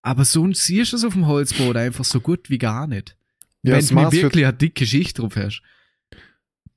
Aber 0.03 0.25
sonst 0.25 0.65
siehst 0.67 0.93
du 0.93 0.97
es 0.99 1.05
auf 1.05 1.15
dem 1.15 1.27
Holzboden 1.27 1.83
einfach 1.83 2.05
so 2.05 2.21
gut 2.21 2.49
wie 2.49 2.59
gar 2.59 2.87
nicht. 2.87 3.17
Ja, 3.65 3.75
Wenn 3.77 3.87
du 3.87 4.13
wirklich 4.13 4.45
eine 4.47 4.55
dicke 4.57 4.87
Schicht 4.87 5.19
drauf 5.19 5.35
hast. 5.37 5.61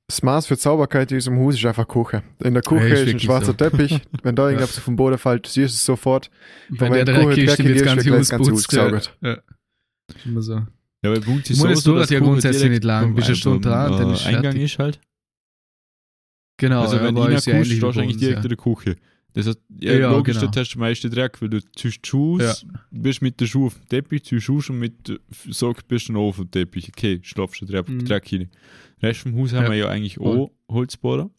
das 0.08 0.22
Maß 0.24 0.46
für 0.46 0.58
Zauberkeit 0.58 1.12
in 1.12 1.18
diesem 1.18 1.38
Haus 1.38 1.54
ist 1.54 1.64
einfach 1.64 1.86
Küche. 1.86 2.24
In 2.42 2.54
der 2.54 2.62
Küche 2.62 2.88
Ja, 2.88 2.94
ist 2.94 3.02
ist 3.06 3.14
ein 3.14 3.20
schwarzer 3.20 3.46
so. 3.46 3.52
Teppich. 3.52 4.00
Wenn 4.24 4.34
da 4.34 4.48
irgendwas 4.48 4.78
vom 4.80 4.96
Boden 4.96 5.18
fällt, 5.18 5.46
siehst 5.46 5.56
du 5.74 5.76
es 5.76 5.84
sofort. 5.84 6.28
Wenn 6.68 6.92
wenn 6.92 7.04
der 7.06 7.14
dreckig 7.14 7.44
ist, 7.44 7.58
dann 7.58 7.66
wird 7.66 7.80
das 7.86 8.30
ganze 8.30 8.50
Haus. 8.52 8.66
Haus 8.68 9.10
Ja. 9.22 9.30
Ja. 9.30 9.38
Immer 10.24 10.42
so. 10.42 10.62
Ja, 11.14 11.20
bei 11.20 11.32
uns 11.32 11.50
ist 11.50 11.58
so, 11.58 11.90
dauert 11.92 12.02
dass 12.04 12.10
ja 12.10 12.20
grundsätzlich 12.20 12.70
nicht 12.70 12.84
lang. 12.84 13.14
Bist 13.14 13.28
eine 13.28 13.36
Stunde 13.36 13.68
beim, 13.68 13.90
dran, 13.90 14.00
dann 14.00 14.10
äh, 14.10 14.14
ist 14.14 14.26
Eingang 14.26 14.42
fertig. 14.44 14.62
ist 14.62 14.78
halt. 14.78 15.00
Genau, 16.58 16.82
also 16.82 17.00
wenn 17.00 17.14
du 17.14 17.22
aber 17.22 17.32
ist 17.32 17.46
ja 17.46 17.54
ähnlich 17.54 17.76
stehst, 17.78 17.98
eigentlich 17.98 18.16
direkt 18.16 18.38
ja. 18.38 18.42
in 18.42 18.48
der 18.48 18.56
Küche. 18.56 18.96
Das 19.34 19.46
heißt, 19.46 19.60
ja, 19.80 19.92
Ja, 19.92 20.10
logisch, 20.12 20.38
genau. 20.38 20.50
da 20.50 20.60
hast 20.60 20.74
du 20.74 20.78
meiste 20.78 21.10
Dreck, 21.10 21.40
weil 21.42 21.50
du 21.50 21.60
ziehst 21.76 22.06
Schuhe, 22.06 22.42
Ja. 22.42 22.54
bist 22.90 23.20
mit 23.20 23.38
der 23.38 23.46
Schuhe 23.46 23.66
auf 23.66 23.74
dem 23.74 23.86
Teppich, 23.88 24.24
ziehst 24.24 24.44
Schuhe 24.44 24.62
und 24.70 24.78
mit 24.78 25.20
Sock 25.50 25.86
bist 25.88 26.08
du 26.08 26.14
noch 26.14 26.22
auf 26.28 26.36
dem 26.36 26.50
Teppich. 26.50 26.88
Okay, 26.88 27.20
schlafst 27.22 27.60
du 27.60 27.66
Dreck, 27.66 27.86
Mhm. 27.88 28.06
Dreck 28.06 28.32
rein. 28.32 28.48
Rest 29.02 29.20
vom 29.20 29.36
Haus 29.36 29.52
haben 29.52 29.64
Ja. 29.64 29.70
wir 29.70 29.76
ja 29.76 29.88
eigentlich 29.90 30.18
auch 30.18 30.50
Holzboden. 30.70 31.30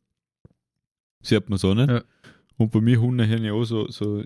Sieht 1.24 1.50
man 1.50 1.58
so 1.58 1.74
nicht. 1.74 1.90
Ja. 1.90 2.04
Und 2.58 2.72
bei 2.72 2.80
mir 2.82 3.02
Hunde 3.02 3.28
haben 3.28 3.44
ja 3.44 3.54
auch 3.54 3.66
so, 3.66 3.90
so, 3.90 4.24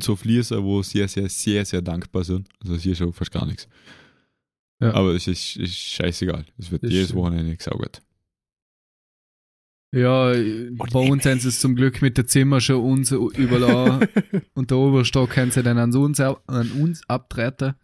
so 0.00 0.14
Flieser, 0.14 0.62
wo 0.62 0.82
sehr, 0.82 1.08
sehr, 1.08 1.28
sehr, 1.28 1.64
sehr 1.64 1.82
dankbar 1.82 2.22
sind. 2.22 2.48
Also 2.62 2.76
hier 2.76 2.94
schon 2.94 3.12
fast 3.12 3.32
gar 3.32 3.46
nichts. 3.46 3.68
Ja. 4.80 4.94
Aber 4.94 5.14
es 5.14 5.26
ist, 5.26 5.56
ist 5.56 5.76
scheißegal. 5.76 6.44
Es 6.56 6.70
wird 6.70 6.84
Das 6.84 6.92
jedes. 6.92 7.14
Wochenende 7.14 7.56
gesaugt. 7.56 8.02
Ja, 9.90 10.32
bei 10.32 11.00
uns 11.00 11.24
haben 11.24 11.40
sie 11.40 11.48
es 11.48 11.60
zum 11.60 11.74
Glück 11.74 12.02
mit 12.02 12.18
der 12.18 12.26
Zimmer 12.26 12.60
schon 12.60 12.82
uns 12.82 13.10
überlassen. 13.10 14.06
und 14.54 14.70
der 14.70 14.76
Oberstock 14.76 15.30
können 15.30 15.50
sie 15.50 15.62
dann 15.62 15.78
an 15.78 15.94
uns, 15.94 16.20
an 16.20 16.70
uns 16.72 17.08
abtreten. 17.08 17.74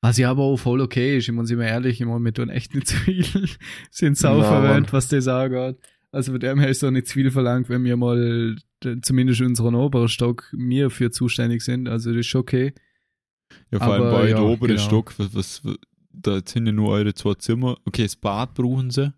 Was 0.00 0.16
ja 0.16 0.30
aber 0.30 0.44
auch 0.44 0.56
voll 0.56 0.80
okay 0.80 1.18
ist. 1.18 1.28
Ich 1.28 1.34
muss 1.34 1.50
immer 1.50 1.66
ehrlich, 1.66 2.00
ich 2.00 2.06
meine, 2.06 2.24
wir 2.24 2.32
tun 2.32 2.48
echt 2.48 2.74
nicht 2.74 2.86
zu 2.88 2.96
viel. 2.96 3.48
Sind 3.90 4.16
sau 4.16 4.40
verwöhnt, 4.42 4.92
was 4.92 5.08
das 5.08 5.28
angeht. 5.28 5.76
Also 6.12 6.32
von 6.32 6.40
dem 6.40 6.58
her 6.58 6.68
ist 6.68 6.82
auch 6.82 6.90
nicht 6.90 7.08
zu 7.08 7.14
viel 7.14 7.30
verlangt, 7.30 7.68
wenn 7.68 7.84
wir 7.84 7.96
mal 7.96 8.56
zumindest 9.02 9.42
unseren 9.42 9.74
oberen 9.74 10.08
Stock 10.08 10.48
mir 10.52 10.90
für 10.90 11.10
zuständig 11.10 11.62
sind. 11.62 11.88
Also 11.88 12.10
das 12.10 12.20
ist 12.20 12.26
schon 12.26 12.40
okay. 12.40 12.72
Ja, 13.70 13.78
vor 13.78 13.92
allem 13.92 14.02
Aber 14.04 14.12
bei 14.12 14.28
ja, 14.28 14.36
der 14.36 14.44
oberen 14.44 14.76
genau. 14.76 14.80
Stock, 14.80 15.18
was, 15.18 15.34
was, 15.34 15.62
da 16.12 16.40
sind 16.44 16.66
ja 16.66 16.72
nur 16.72 16.90
eure 16.90 17.14
zwei 17.14 17.34
Zimmer. 17.34 17.76
Okay, 17.84 18.02
das 18.02 18.16
Bad 18.16 18.54
brauchen 18.54 18.90
sie. 18.90 19.12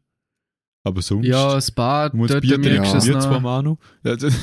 Aber 0.84 1.00
sonst. 1.00 1.26
Ja, 1.26 1.54
das 1.54 1.70
Bad, 1.70 2.12
muss 2.12 2.30
dort 2.30 2.42
Bier 2.42 2.58
merkst 2.58 2.90
trinken, 2.92 2.96
es 2.98 3.06
wir 3.06 3.20
zwar 3.20 3.34
noch. 3.34 3.40
Manu. 3.40 3.76
Ja, 4.04 4.16
das, 4.16 4.34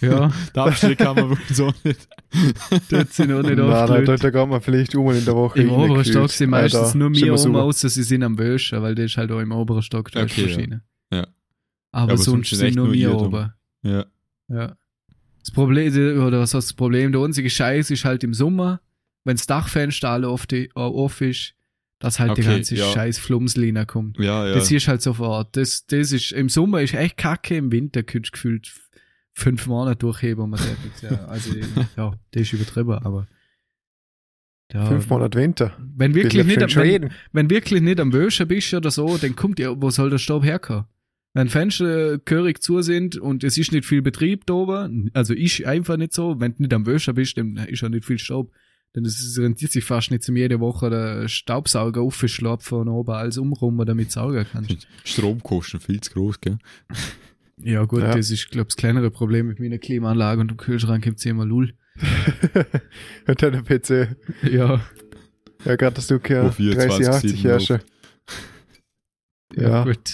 Ja, 0.00 0.32
der 0.54 0.62
Abstieg 0.62 0.98
kann 0.98 1.16
man 1.16 1.32
uns 1.32 1.60
auch 1.60 1.74
nicht. 1.84 2.08
dort 2.90 3.12
sind 3.12 3.32
auch 3.32 3.42
nicht 3.42 3.60
oft 3.60 3.72
da, 3.72 3.84
Leute. 3.84 4.04
da, 4.04 4.16
da 4.16 4.30
geht 4.30 4.48
man 4.48 4.60
vielleicht 4.62 4.96
einmal 4.96 5.16
in 5.16 5.24
der 5.24 5.36
Woche 5.36 5.60
Im 5.60 5.70
oberen. 5.70 6.04
Stock 6.04 6.30
sind 6.30 6.50
meistens 6.50 6.80
Alter, 6.80 6.98
nur 6.98 7.12
wir 7.12 7.34
um, 7.34 7.56
außer 7.56 7.90
sie 7.90 8.02
sind 8.02 8.22
am 8.22 8.38
Wäschen, 8.38 8.80
weil 8.80 8.94
der 8.94 9.04
ist 9.04 9.18
halt 9.18 9.30
auch 9.30 9.40
im 9.40 9.52
oberen 9.52 9.82
Stock, 9.82 10.10
da 10.10 10.22
ist 10.22 10.32
Okay, 10.32 10.40
ja. 10.40 10.46
Maschine. 10.46 10.82
Ja. 11.12 11.26
Aber, 11.92 12.12
aber 12.12 12.16
sonst 12.16 12.48
sonst 12.48 12.60
sind 12.60 12.76
nur 12.76 12.90
wir 12.90 13.14
oben. 13.14 13.52
Ja. 13.82 14.06
Ja. 14.48 14.76
Das 15.40 15.50
Problem, 15.50 15.92
oder 16.22 16.40
was 16.40 16.54
heißt 16.54 16.68
das 16.68 16.74
Problem? 16.74 17.12
Der 17.12 17.20
einzige 17.20 17.50
Scheiß 17.50 17.90
ist 17.90 18.04
halt 18.06 18.24
im 18.24 18.32
Sommer, 18.32 18.80
wenn 19.24 19.36
das 19.36 19.46
Dachfenster 19.46 20.08
alle 20.08 20.28
äh, 20.28 20.68
off 20.74 21.20
ist, 21.20 21.54
dass 22.02 22.18
halt 22.20 22.36
die 22.36 22.42
Okay, 22.42 22.54
ganze 22.56 22.74
ja. 22.76 22.84
scheiß 22.92 23.18
Flumsline 23.18 23.86
kommt. 23.86 24.18
Ja, 24.18 24.46
ja. 24.46 24.54
Das 24.54 24.68
siehst 24.68 24.86
du 24.86 24.90
halt 24.90 25.02
sofort. 25.02 25.56
Das, 25.56 25.86
das 25.86 26.12
ist, 26.12 26.32
im 26.32 26.48
Sommer 26.48 26.82
ist 26.82 26.94
echt 26.94 27.16
kacke, 27.16 27.56
im 27.56 27.72
Winter 27.72 28.02
könntest 28.02 28.34
du 28.34 28.36
gefühlt 28.36 28.72
fünf 29.32 29.66
Monate 29.66 29.96
durchheben 29.98 30.44
und 30.44 30.50
man 30.50 30.60
sagt 30.60 30.84
nichts. 30.84 31.00
Ja, 31.02 31.24
also, 31.28 31.54
ja, 31.96 32.12
das 32.32 32.42
ist 32.42 32.52
übertrieben, 32.52 32.92
aber. 32.92 33.26
Ja, 34.72 34.86
Fünf 34.86 35.08
Monate 35.10 35.38
Winter. 35.38 35.76
wenn 35.96 36.14
wirklich, 36.14 36.46
nicht, 36.46 36.62
am- 36.62 36.74
wenn, 36.74 37.10
wenn 37.32 37.50
wirklich 37.50 37.82
nicht 37.82 38.00
am 38.00 38.12
Wäschen 38.12 38.48
bist 38.48 38.72
oder 38.72 38.90
so, 38.90 39.18
dann 39.18 39.36
kommt 39.36 39.58
ja, 39.58 39.74
wo 39.80 39.90
soll 39.90 40.08
der 40.08 40.16
Staub 40.18 40.44
herkommen? 40.44 40.84
Wenn 41.34 41.48
Fenster 41.48 42.18
gehörig 42.18 42.62
zu 42.62 42.80
sind 42.82 43.16
und 43.16 43.44
es 43.44 43.58
ist 43.58 43.72
nicht 43.72 43.84
viel 43.86 44.00
Betrieb 44.02 44.46
da 44.46 44.54
oben, 44.54 45.10
also 45.14 45.34
ist 45.34 45.64
einfach 45.64 45.96
nicht 45.98 46.14
so, 46.14 46.40
wenn 46.40 46.52
du 46.54 46.62
nicht 46.62 46.72
am 46.74 46.86
Wäschen 46.86 47.14
bist, 47.14 47.36
dann 47.36 47.56
ist 47.56 47.82
ja 47.82 47.88
nicht 47.90 48.04
viel 48.06 48.18
Staub. 48.18 48.50
Denn 48.94 49.04
es 49.06 49.38
rentiert 49.38 49.72
sich 49.72 49.84
fast 49.84 50.10
nicht, 50.10 50.22
zum 50.22 50.36
jede 50.36 50.60
Woche 50.60 50.90
den 50.90 51.28
Staubsauger 51.28 52.02
aufzuschlapfen 52.02 52.78
und 52.78 52.88
oben 52.88 53.12
alles 53.12 53.38
umrum, 53.38 53.82
damit 53.86 54.08
du 54.08 54.12
saugen 54.12 54.46
kannst. 54.52 54.86
Stromkosten 55.04 55.80
viel 55.80 56.00
zu 56.00 56.12
groß, 56.12 56.40
gell? 56.40 56.58
Ja 57.56 57.84
gut, 57.84 58.02
Ja. 58.02 58.14
das 58.14 58.30
ist, 58.30 58.50
glaube 58.50 58.68
ich, 58.68 58.74
das 58.74 58.76
kleinere 58.76 59.10
Problem 59.10 59.46
mit 59.46 59.60
meiner 59.60 59.78
Klimaanlage 59.78 60.40
und 60.42 60.48
dem 60.50 60.56
Kühlschrank 60.58 61.04
gibt's 61.04 61.24
immer 61.24 61.44
Lull. 61.46 61.74
Und 63.26 63.42
dann 63.42 63.52
der 63.52 63.62
PC. 63.62 64.16
Ja, 64.50 64.80
Ja, 65.64 65.76
gerade 65.76 65.94
dass 65.94 66.06
du 66.08 66.14
Wo 66.14 66.18
keine 66.20 66.50
24 66.50 67.06
30, 67.06 67.08
80 67.08 67.44
Herrsche. 67.44 67.80
ja, 69.54 69.62
Ja. 69.70 69.84
gut. 69.84 70.10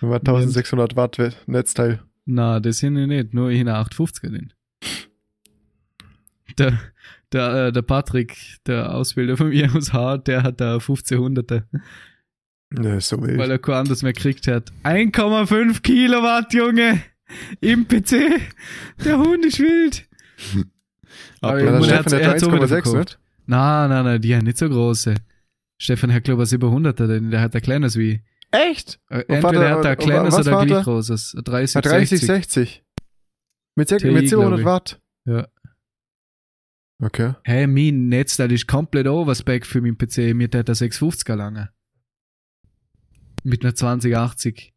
Nur 0.00 0.14
1600 0.16 0.96
Watt 0.96 1.18
Netzteil. 1.46 2.02
Na, 2.26 2.60
das 2.60 2.78
sind 2.78 2.96
ich 2.96 3.06
nicht, 3.06 3.34
nur 3.34 3.50
ich 3.50 3.60
eine 3.60 3.74
850er 3.76 4.28
drin. 4.30 4.52
Der, 6.58 6.78
der, 7.32 7.66
äh, 7.68 7.72
der 7.72 7.82
Patrick, 7.82 8.36
der 8.66 8.94
Ausbilder 8.94 9.36
aus 9.76 9.92
Hart, 9.92 10.26
der 10.28 10.42
hat 10.42 10.60
da 10.60 10.76
1500er, 10.78 11.62
Ne, 12.72 12.96
ist 12.96 13.08
so 13.08 13.20
wild. 13.22 13.38
weil 13.38 13.50
er 13.50 13.58
kein 13.58 13.74
anderes 13.74 14.02
mehr 14.02 14.12
gekriegt 14.12 14.46
hat. 14.46 14.70
1,5 14.84 15.82
Kilowatt, 15.82 16.52
Junge! 16.54 17.02
Im 17.60 17.86
PC! 17.86 18.40
Der 19.04 19.18
Hund 19.18 19.44
ist 19.44 19.58
wild! 19.60 20.06
Aber 21.40 21.58
ja, 21.58 21.64
der 21.64 21.74
er 21.74 21.82
Stefan 21.84 22.02
hat 22.04 22.12
er 22.12 22.52
wieder 22.52 22.64
1,6, 22.64 22.68
verkauft. 22.68 22.96
nicht? 22.96 23.18
Nein, 23.46 23.90
nein, 23.90 24.04
nein, 24.04 24.20
die 24.20 24.34
haben 24.36 24.44
nicht 24.44 24.58
so 24.58 24.68
große. 24.68 25.14
Stefan 25.78 26.12
hat, 26.12 26.24
glaube 26.24 26.42
ich, 26.44 26.52
ein 26.52 26.60
700er, 26.60 27.06
denn 27.06 27.30
der 27.30 27.40
hat 27.40 27.54
ein 27.54 27.62
kleines 27.62 27.96
wie. 27.96 28.20
Echt? 28.52 29.00
Äh, 29.08 29.20
Entweder 29.28 29.42
warte, 29.42 29.70
hat 29.70 29.84
er 29.84 29.90
ein 29.92 29.96
kleines 29.96 30.34
oder 30.34 30.58
ein 30.58 30.66
gleich 30.66 30.84
großes. 30.84 31.34
Ein 31.36 31.44
30, 31.44 31.76
Ah, 31.76 31.80
30, 31.80 32.08
60. 32.20 32.26
60. 32.26 32.84
Mit, 33.76 33.88
sech- 33.88 33.98
TI, 34.02 34.10
mit 34.10 34.28
700 34.28 34.50
glaub 34.50 34.60
ich. 34.60 34.64
Watt. 34.66 35.00
Ja. 35.26 35.46
Okay. 37.00 37.34
Hey, 37.44 37.66
mein 37.66 38.08
Netzteil 38.08 38.52
ist 38.52 38.66
komplett 38.66 39.06
overspec 39.06 39.64
für 39.64 39.80
meinen 39.80 39.96
PC. 39.96 40.34
Mir 40.34 40.44
hat 40.44 40.68
der 40.68 40.76
650er 40.76 41.34
lange. 41.34 41.70
Mit 43.42 43.64
einer 43.64 43.74
2080. 43.74 44.74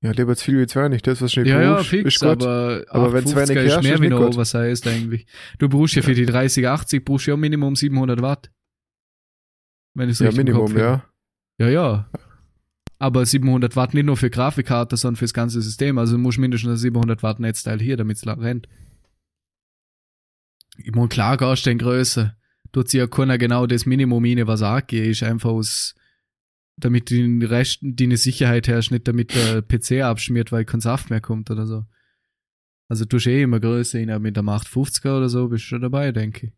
Ja, 0.00 0.12
lieber 0.12 0.34
zu 0.36 0.44
viel 0.44 0.60
wie 0.60 0.66
zu 0.66 0.80
wenig. 0.80 1.02
Das, 1.02 1.20
was 1.20 1.32
schnell 1.32 1.46
Ja, 1.46 1.60
ja, 1.60 1.74
brauchst, 1.74 1.88
fix, 1.90 2.14
ist 2.14 2.20
gut. 2.20 2.28
aber, 2.28 2.84
Aber 2.88 3.12
wenn's 3.12 3.34
850er 3.34 3.48
wenig 3.48 3.64
ist 3.64 3.72
herrscht, 3.72 3.82
mehr 3.82 3.94
ist 3.94 4.00
wie 4.00 4.08
nicht 4.08 4.16
gut. 4.18 4.28
Oversized 4.28 4.86
eigentlich. 4.86 5.26
Du 5.58 5.68
brauchst 5.68 5.94
ja 5.96 6.02
für 6.02 6.14
die 6.14 6.24
3080 6.24 7.04
brauchst 7.04 7.26
du 7.26 7.32
ja 7.32 7.36
Minimum 7.36 7.74
700 7.76 8.22
Watt. 8.22 8.50
Wenn 9.94 10.08
ich 10.08 10.14
es 10.14 10.20
Ja, 10.20 10.30
Minimum, 10.32 10.76
ja. 10.76 11.04
Ja, 11.58 11.68
ja. 11.68 12.10
Aber 13.00 13.26
700 13.26 13.74
Watt 13.76 13.92
nicht 13.94 14.06
nur 14.06 14.16
für 14.16 14.30
Grafikkarte, 14.30 14.96
sondern 14.96 15.16
fürs 15.16 15.34
ganze 15.34 15.60
System. 15.60 15.98
Also 15.98 16.16
du 16.16 16.22
musst 16.22 16.38
mindestens 16.38 16.70
ein 16.70 16.76
700 16.76 17.22
Watt 17.22 17.40
Netzteil 17.40 17.80
hier, 17.80 17.96
damit 17.96 18.16
es 18.16 18.26
rennt. 18.26 18.68
Ich 20.78 20.94
meine, 20.94 21.08
klar, 21.08 21.36
gehst 21.36 21.66
du 21.66 21.70
in 21.70 21.78
Größe. 21.78 22.34
Tut 22.72 22.88
sich 22.88 22.98
ja 22.98 23.06
keiner 23.06 23.38
genau 23.38 23.66
das 23.66 23.86
Minimum 23.86 24.24
rein, 24.24 24.46
was 24.46 24.62
angehen 24.62 25.10
ist. 25.10 25.22
Einfach 25.22 25.50
aus, 25.50 25.94
damit 26.76 27.10
den 27.10 27.42
Rest, 27.42 27.78
die 27.82 28.04
eine 28.04 28.16
Sicherheit 28.16 28.68
herrscht, 28.68 28.90
nicht 28.92 29.08
damit 29.08 29.34
der 29.34 29.62
PC 29.68 30.02
abschmiert, 30.02 30.52
weil 30.52 30.64
kein 30.64 30.80
Saft 30.80 31.10
mehr 31.10 31.20
kommt 31.20 31.50
oder 31.50 31.66
so. 31.66 31.84
Also 32.88 33.04
du 33.04 33.16
eh 33.18 33.42
immer 33.42 33.60
Größe 33.60 33.98
rein, 33.98 34.22
mit 34.22 34.38
einem 34.38 34.48
850er 34.48 35.16
oder 35.18 35.28
so 35.28 35.48
bist 35.48 35.64
du 35.64 35.68
schon 35.68 35.82
dabei, 35.82 36.12
denke 36.12 36.46
ich. 36.48 36.52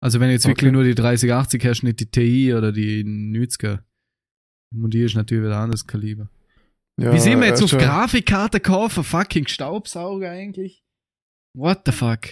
Also 0.00 0.20
wenn 0.20 0.30
jetzt 0.30 0.46
wirklich 0.46 0.68
Okay. 0.68 0.72
nur 0.74 0.84
die 0.84 0.94
3080 0.94 1.64
herrscht, 1.64 1.82
nicht 1.82 1.98
die 1.98 2.10
TI 2.10 2.54
oder 2.54 2.72
die 2.72 3.02
90er. 3.04 3.80
Und 4.74 4.92
die 4.92 5.00
ist 5.00 5.14
natürlich 5.14 5.44
wieder 5.44 5.56
ein 5.56 5.64
anderes 5.64 5.86
Kaliber. 5.86 6.28
ja 6.98 7.12
Wie 7.12 7.18
sind 7.18 7.40
wir 7.40 7.46
jetzt 7.48 7.62
auf 7.62 7.70
Grafikkarte 7.70 8.60
kaufen? 8.60 9.02
Fucking 9.02 9.46
Staubsauger 9.46 10.30
eigentlich? 10.30 10.83
What 11.54 11.82
the 11.86 11.92
fuck? 11.92 12.28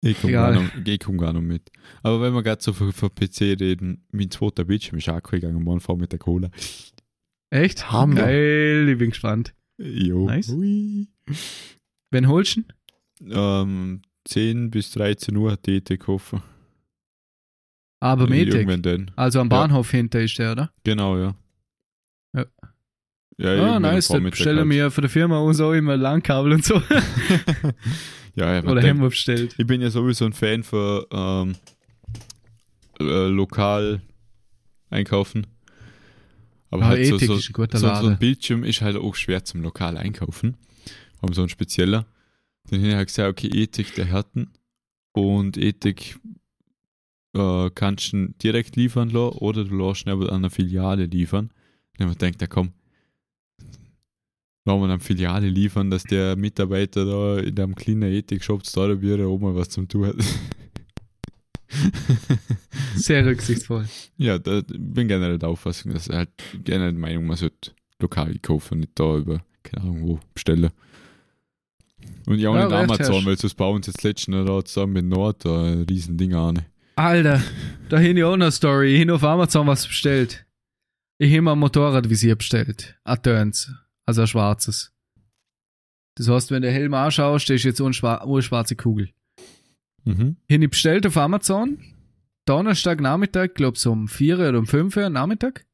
Ich 0.00 0.20
komme 0.20 0.32
gar, 0.34 0.70
komm 0.98 1.18
gar 1.18 1.32
noch 1.32 1.40
mit. 1.40 1.70
Aber 2.02 2.20
wenn 2.20 2.34
wir 2.34 2.42
gerade 2.42 2.62
so 2.62 2.72
für, 2.72 2.92
für 2.92 3.08
PC 3.08 3.58
reden, 3.60 4.06
mein 4.12 4.30
zweiter 4.30 4.64
Bildschirm 4.64 4.98
ist 4.98 5.08
auch 5.08 5.22
gegangen, 5.22 5.62
morgen 5.62 6.06
der 6.08 6.18
Cola. 6.18 6.50
Echt? 7.50 7.90
Hammer. 7.90 8.16
Geil, 8.16 8.88
ich 8.90 8.98
bin 8.98 9.10
gespannt. 9.10 9.54
Jo. 9.78 10.26
Nice. 10.26 10.50
Ui. 10.50 11.08
Wen 12.10 12.28
holst 12.28 12.56
du? 12.58 12.62
Ähm, 13.30 14.02
10 14.26 14.70
bis 14.70 14.90
13 14.92 15.36
Uhr 15.36 15.52
hat 15.52 15.66
die 15.66 15.76
ET 15.76 15.86
gekauft. 15.86 16.34
Aber. 18.00 18.28
Irgendwann 18.30 18.82
dann. 18.82 19.10
Also 19.16 19.40
am 19.40 19.48
Ja. 19.50 19.60
Bahnhof 19.60 19.90
hinter 19.90 20.20
ist 20.20 20.38
der, 20.38 20.52
oder? 20.52 20.72
Genau, 20.84 21.16
ja. 21.18 21.34
Ja. 22.34 22.44
Ja, 23.38 23.74
Ah, 23.74 23.80
nice. 23.80 24.08
Dann 24.08 24.22
bestellen 24.24 24.58
halt. 24.58 24.68
wir 24.70 24.90
von 24.90 25.02
der 25.02 25.10
Firma 25.10 25.38
aus 25.38 25.60
auch 25.60 25.72
immer 25.72 25.96
Langkabel 25.96 26.52
und 26.52 26.64
so. 26.64 26.74
ja, 28.36 28.54
ja, 28.54 28.62
oder 28.62 28.74
denkt- 28.80 28.88
haben 28.90 29.00
wir 29.02 29.08
bestellt. 29.08 29.54
Ich 29.58 29.66
bin 29.66 29.80
ja 29.80 29.90
sowieso 29.90 30.24
ein 30.26 30.32
Fan 30.32 30.62
für 30.62 31.06
ähm, 31.10 31.56
äh, 33.00 33.26
lokal 33.28 34.00
einkaufen. 34.90 35.46
Aber 36.70 36.82
Ah, 36.84 36.88
halt 36.88 37.06
so, 37.06 37.18
so, 37.18 37.36
so, 37.36 37.68
so 37.72 37.86
ein. 38.08 38.18
Bildschirm 38.18 38.64
ist 38.64 38.80
halt 38.82 38.96
auch 38.96 39.14
schwer 39.14 39.44
zum 39.44 39.62
lokal 39.62 39.96
einkaufen. 39.96 40.56
Haben 41.22 41.32
so 41.32 41.42
ein 41.42 41.48
spezieller. 41.48 42.06
Dann 42.70 42.80
habe 42.80 42.88
ich 42.88 42.94
halt 42.94 43.08
gesagt, 43.08 43.30
okay, 43.30 43.48
Ethik 43.48 43.94
der 43.94 44.06
Härten 44.06 44.50
und 45.12 45.56
Ethik 45.56 46.18
äh, 47.36 47.70
kannst 47.74 48.12
du 48.12 48.28
direkt 48.42 48.76
liefern 48.76 49.10
lassen 49.10 49.38
oder 49.38 49.64
du 49.64 49.76
lässt 49.76 50.06
ihn 50.06 50.10
aber 50.10 50.28
an 50.30 50.36
einer 50.36 50.50
Filiale 50.50 51.06
liefern. 51.06 51.50
Dann 51.96 52.08
habe 52.08 52.12
ich 52.12 52.18
gedacht, 52.18 52.40
ja 52.40 52.46
komm, 52.48 52.72
an 54.66 54.82
einer 54.84 55.00
Filiale 55.00 55.48
liefern, 55.48 55.90
dass 55.90 56.04
der 56.04 56.36
Mitarbeiter 56.36 57.04
da 57.04 57.38
in 57.38 57.58
einem 57.58 57.74
kleinen 57.74 58.10
Ethik-Shop 58.10 58.62
teuer 58.64 59.00
wird, 59.02 59.20
auch 59.20 59.38
mal 59.38 59.54
was 59.54 59.68
zum 59.68 59.86
tun 59.88 60.06
hat. 60.06 60.16
Sehr 62.94 63.26
rücksichtsvoll. 63.26 63.86
ja, 64.16 64.38
da 64.38 64.62
bin 64.68 65.08
generell 65.08 65.38
der 65.38 65.48
Auffassung, 65.48 65.92
dass 65.92 66.08
halt 66.08 66.30
gerne 66.64 66.92
die 66.92 66.98
Meinung, 66.98 67.26
man 67.26 67.36
sollte 67.36 67.72
lokal 68.00 68.38
kaufen, 68.40 68.80
nicht 68.80 68.92
da 68.94 69.16
über, 69.16 69.44
keine 69.62 69.82
Ahnung, 69.84 70.02
wo 70.08 70.20
bestellen. 70.32 70.70
Und 72.26 72.38
ja, 72.38 72.50
auch 72.50 72.54
Ja, 72.54 72.64
nicht 72.66 72.74
Amazon, 72.74 73.16
hast. 73.16 73.26
weil 73.26 73.38
sonst 73.38 73.54
bauen 73.54 73.82
sie 73.82 73.90
jetzt 73.90 74.02
letztens 74.02 74.46
da 74.46 74.64
zusammen 74.64 74.92
mit 74.94 75.04
Nord 75.06 75.44
da 75.44 75.64
ein 75.64 75.82
riesen 75.82 76.16
Ding 76.16 76.34
an. 76.34 76.60
Alter, 76.96 77.42
da 77.88 77.98
hin 77.98 78.16
ich 78.16 78.24
auch 78.24 78.36
noch 78.36 78.44
eine 78.46 78.52
Story. 78.52 78.94
Ich 78.94 79.00
habe 79.00 79.14
auf 79.14 79.24
Amazon 79.24 79.66
was 79.66 79.86
bestellt. 79.86 80.46
Ich 81.18 81.30
habe 81.32 81.42
mir 81.42 81.52
ein 81.52 81.58
Motorradvisier 81.58 82.36
bestellt. 82.36 82.96
Ein 83.04 83.22
Turns. 83.22 83.72
Also 84.06 84.22
ein 84.22 84.26
schwarzes. 84.26 84.92
Das 86.16 86.28
heißt, 86.28 86.50
wenn 86.50 86.62
der 86.62 86.72
Helm 86.72 86.94
anschaust, 86.94 87.50
ist 87.50 87.64
jetzt 87.64 87.80
eine 87.80 87.90
schwa- 87.90 88.20
eine 88.22 88.42
schwarze 88.42 88.76
Kugel. 88.76 89.12
Mhm. 90.04 90.36
Habe 90.50 90.64
ich 90.64 90.70
bestellt 90.70 91.06
auf 91.06 91.16
Amazon. 91.16 91.78
Donnerstag 92.46 93.00
Nachmittag, 93.00 93.54
glaub 93.54 93.78
so 93.78 93.90
um 93.92 94.06
4 94.06 94.38
oder 94.38 94.58
um 94.58 94.66
5 94.66 94.96
Uhr 94.96 95.08
Nachmittag. 95.08 95.66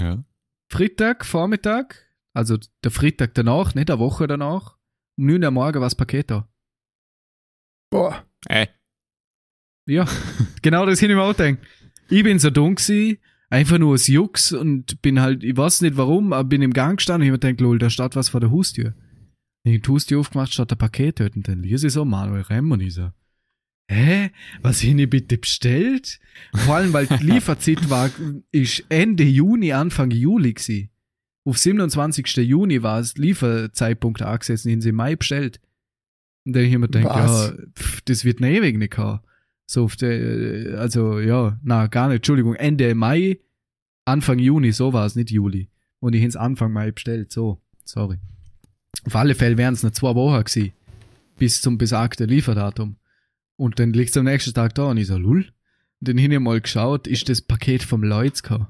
Ja. 0.00 0.24
Freitag 0.72 1.24
Vormittag, 1.24 2.04
also 2.34 2.58
der 2.82 2.90
Freitag 2.90 3.34
danach, 3.34 3.74
nicht 3.76 3.88
eine 3.90 4.00
Woche 4.00 4.26
danach, 4.26 4.76
um 5.16 5.26
9 5.26 5.44
Uhr 5.44 5.50
morgen 5.52 5.74
war 5.80 5.86
das 5.86 5.94
Paket 5.94 6.30
da. 6.32 6.48
Boah. 7.90 8.26
Äh. 8.48 8.66
Ja, 9.88 10.04
genau 10.62 10.84
das 10.84 10.98
hin 10.98 11.10
ich 11.10 11.16
mir 11.16 11.22
auch 11.22 11.36
gedacht. 11.36 11.58
Ich 12.08 12.24
bin 12.24 12.40
so 12.40 12.50
dumm 12.50 12.74
gewesen, 12.74 13.18
einfach 13.50 13.78
nur 13.78 13.94
aus 13.94 14.06
Jux 14.06 14.52
und 14.52 15.00
bin 15.02 15.20
halt, 15.20 15.44
ich 15.44 15.56
weiß 15.56 15.82
nicht 15.82 15.96
warum, 15.96 16.32
aber 16.32 16.48
bin 16.48 16.62
im 16.62 16.72
Gang 16.72 16.98
gestanden 16.98 17.22
und 17.22 17.26
ich 17.26 17.32
mir 17.32 17.38
gedacht, 17.38 17.60
lol, 17.60 17.78
da 17.78 17.90
steht 17.90 18.16
was 18.16 18.28
vor 18.28 18.40
der 18.40 18.50
Haustür. 18.50 18.94
Ich 19.64 19.76
hab 19.76 19.82
die 19.82 19.90
Haustür 19.90 20.20
aufgemacht, 20.20 20.52
steht 20.52 20.70
ein 20.70 20.78
Paket 20.78 21.20
dort 21.20 21.36
und 21.36 21.48
dann 21.48 21.62
lese 21.62 21.88
ich 21.88 21.92
so 21.92 22.04
Manuel 22.04 22.42
Remm 22.42 22.70
und 22.70 22.80
ich 22.80 22.94
so, 22.94 23.10
hä, 23.88 24.30
was 24.62 24.82
ich 24.82 25.10
bitte 25.10 25.38
bestellt? 25.38 26.20
Vor 26.54 26.76
allem, 26.76 26.92
weil 26.92 27.06
die 27.06 27.14
Lieferzeit 27.24 27.88
war, 27.90 28.10
ist 28.52 28.84
Ende 28.88 29.24
Juni, 29.24 29.72
Anfang 29.72 30.10
Juli 30.10 30.52
gewesen. 30.52 30.90
Auf 31.44 31.58
27. 31.58 32.26
Juni 32.38 32.82
war 32.82 32.98
das 32.98 33.16
Lieferzeitpunkt 33.16 34.20
angesetzt 34.22 34.66
hab 34.66 34.80
sie 34.80 34.88
im 34.88 34.96
Mai 34.96 35.14
bestellt. 35.14 35.60
Und 36.44 36.54
dann 36.54 36.62
hab 36.62 36.70
ich 36.70 36.78
mir 36.78 36.88
gedacht, 36.88 37.04
Was? 37.04 37.48
ja, 37.50 37.56
pff, 37.76 38.00
das 38.02 38.24
wird 38.24 38.40
ne 38.40 38.52
ewig 38.56 38.76
nicht 38.78 38.98
haben. 38.98 39.20
So 39.66 39.84
auf 39.84 39.96
der, 39.96 40.78
also 40.78 41.18
ja, 41.18 41.58
na, 41.62 41.88
gar 41.88 42.08
nicht, 42.08 42.16
Entschuldigung, 42.16 42.54
Ende 42.54 42.94
Mai, 42.94 43.40
Anfang 44.04 44.38
Juni, 44.38 44.72
so 44.72 44.92
war 44.92 45.06
es, 45.06 45.16
nicht 45.16 45.30
Juli. 45.30 45.68
Und 45.98 46.14
ich 46.14 46.22
ins 46.22 46.36
Anfang 46.36 46.72
Mai 46.72 46.92
bestellt, 46.92 47.32
so, 47.32 47.60
sorry. 47.84 48.18
Auf 49.04 49.16
alle 49.16 49.34
Fälle 49.34 49.58
wären 49.58 49.74
es 49.74 49.82
noch 49.82 49.90
zwei 49.90 50.14
Wochen 50.14 50.44
gewesen, 50.44 50.72
bis 51.36 51.60
zum 51.60 51.78
besagten 51.78 52.28
Lieferdatum. 52.28 52.96
Und 53.56 53.78
dann 53.80 53.92
liegt 53.92 54.10
es 54.10 54.16
am 54.16 54.24
nächsten 54.24 54.54
Tag 54.54 54.74
da 54.74 54.84
und 54.84 54.98
ich 54.98 55.08
so, 55.08 55.18
lull. 55.18 55.46
Und 56.00 56.08
dann 56.08 56.18
hin 56.18 56.30
ich 56.30 56.38
mal 56.38 56.60
geschaut, 56.60 57.06
ist 57.06 57.28
das 57.28 57.40
Paket 57.40 57.82
vom 57.82 58.04
Lloyds 58.04 58.42
gekommen. 58.42 58.68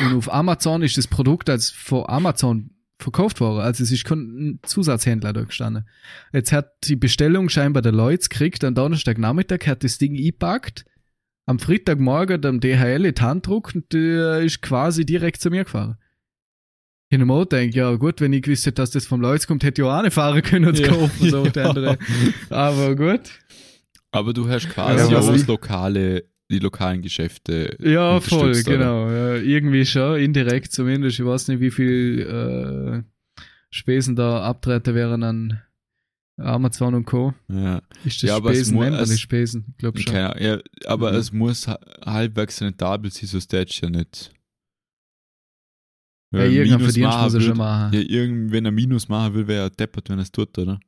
Und 0.00 0.16
auf 0.16 0.32
Amazon 0.32 0.82
ist 0.82 0.96
das 0.96 1.06
Produkt 1.06 1.48
als 1.50 1.70
von 1.70 2.04
Amazon 2.08 2.70
verkauft 2.98 3.40
worden. 3.40 3.60
Also 3.60 3.82
es 3.84 3.92
ist 3.92 4.04
kein 4.04 4.58
Zusatzhändler 4.64 5.32
da 5.32 5.42
gestanden. 5.44 5.88
Jetzt 6.32 6.52
hat 6.52 6.72
die 6.84 6.96
Bestellung 6.96 7.48
scheinbar 7.48 7.82
der 7.82 7.92
Lloyds 7.92 8.28
gekriegt, 8.28 8.64
am 8.64 8.74
Donnerstagnachmittag 8.74 9.66
hat 9.66 9.84
das 9.84 9.98
Ding 9.98 10.16
eingepackt, 10.16 10.84
am 11.46 11.58
Freitagmorgen 11.58 12.44
am 12.44 12.60
DHL 12.60 13.04
in 13.06 13.14
die 13.14 13.22
Hand 13.22 13.44
gedruckt 13.44 13.74
und 13.76 13.92
der 13.92 14.40
ist 14.40 14.60
quasi 14.62 15.06
direkt 15.06 15.40
zu 15.40 15.50
mir 15.50 15.64
gefahren. 15.64 15.96
Ich 17.10 17.16
habe 17.16 17.24
mir 17.24 17.32
auch 17.32 17.48
gedacht, 17.48 17.74
ja 17.74 17.94
gut, 17.94 18.20
wenn 18.20 18.34
ich 18.34 18.42
gewusst 18.42 18.66
hätte, 18.66 18.74
dass 18.82 18.90
das 18.90 19.06
vom 19.06 19.20
Lloyds 19.22 19.46
kommt, 19.46 19.64
hätte 19.64 19.80
ich 19.80 19.88
auch 19.88 19.92
eine 19.94 20.10
fahren 20.10 20.42
können 20.42 20.66
und 20.68 20.78
Ja. 20.78 20.88
kaufen, 20.88 21.30
so 21.30 21.42
andere. 21.56 21.96
Aber 22.50 22.94
gut. 22.96 23.20
Aber 24.10 24.32
du 24.34 24.46
hast 24.48 24.68
quasi 24.68 25.10
Ja, 25.12 25.18
auch 25.20 25.26
das 25.32 25.46
lokale, 25.46 26.24
die 26.50 26.58
lokalen 26.60 27.02
Geschäfte. 27.02 27.76
Ja, 27.80 28.20
voll, 28.20 28.50
oder? 28.50 28.62
genau. 28.62 29.10
Ja, 29.10 29.34
irgendwie 29.36 29.84
schon, 29.84 30.18
indirekt 30.18 30.72
zumindest. 30.72 31.18
Ich 31.18 31.24
weiß 31.26 31.48
nicht, 31.48 31.60
wie 31.60 31.70
viel 31.70 32.20
äh, 32.20 33.42
Spesen 33.70 34.16
da 34.16 34.42
abtreten 34.44 34.94
wären 34.94 35.22
an 35.22 35.62
Amazon 36.40 36.94
und 36.94 37.04
Co. 37.04 37.34
Ja. 37.48 37.82
Ist 38.04 38.22
das 38.22 38.28
Ja, 38.30 38.36
aber 38.36 38.50
es 38.52 38.58
Spesen, 38.58 38.78
nennt 38.78 38.96
man 38.96 39.08
nicht 39.08 39.20
Spesen? 39.20 39.66
Ich 39.72 39.76
glaube 39.78 39.98
schon. 40.00 40.12
Keine 40.12 40.42
ja, 40.42 40.58
aber 40.86 41.12
Mhm. 41.12 41.18
es 41.18 41.32
muss 41.32 41.68
ha- 41.68 41.80
halbwegs 42.06 42.62
rentabel 42.62 43.10
sein, 43.10 43.26
sonst 43.26 43.48
tätst 43.48 43.82
du 43.82 43.86
ja 43.86 43.90
nicht. 43.90 44.32
Ja, 46.32 46.40
er 46.40 46.48
Minus 46.50 46.82
Verdienst 46.82 47.00
machen 47.00 47.24
muss 47.24 47.34
er 47.34 47.40
will- 47.40 47.46
schon 47.48 47.56
machen. 47.58 47.92
Ja, 47.94 48.00
irgend, 48.00 48.52
wenn 48.52 48.64
er 48.64 48.70
Minus 48.70 49.08
machen 49.08 49.34
will, 49.34 49.48
wäre 49.48 49.64
er 49.64 49.70
deppert, 49.70 50.08
wenn 50.10 50.18
er 50.18 50.22
es 50.22 50.32
tut, 50.32 50.56
oder? 50.58 50.78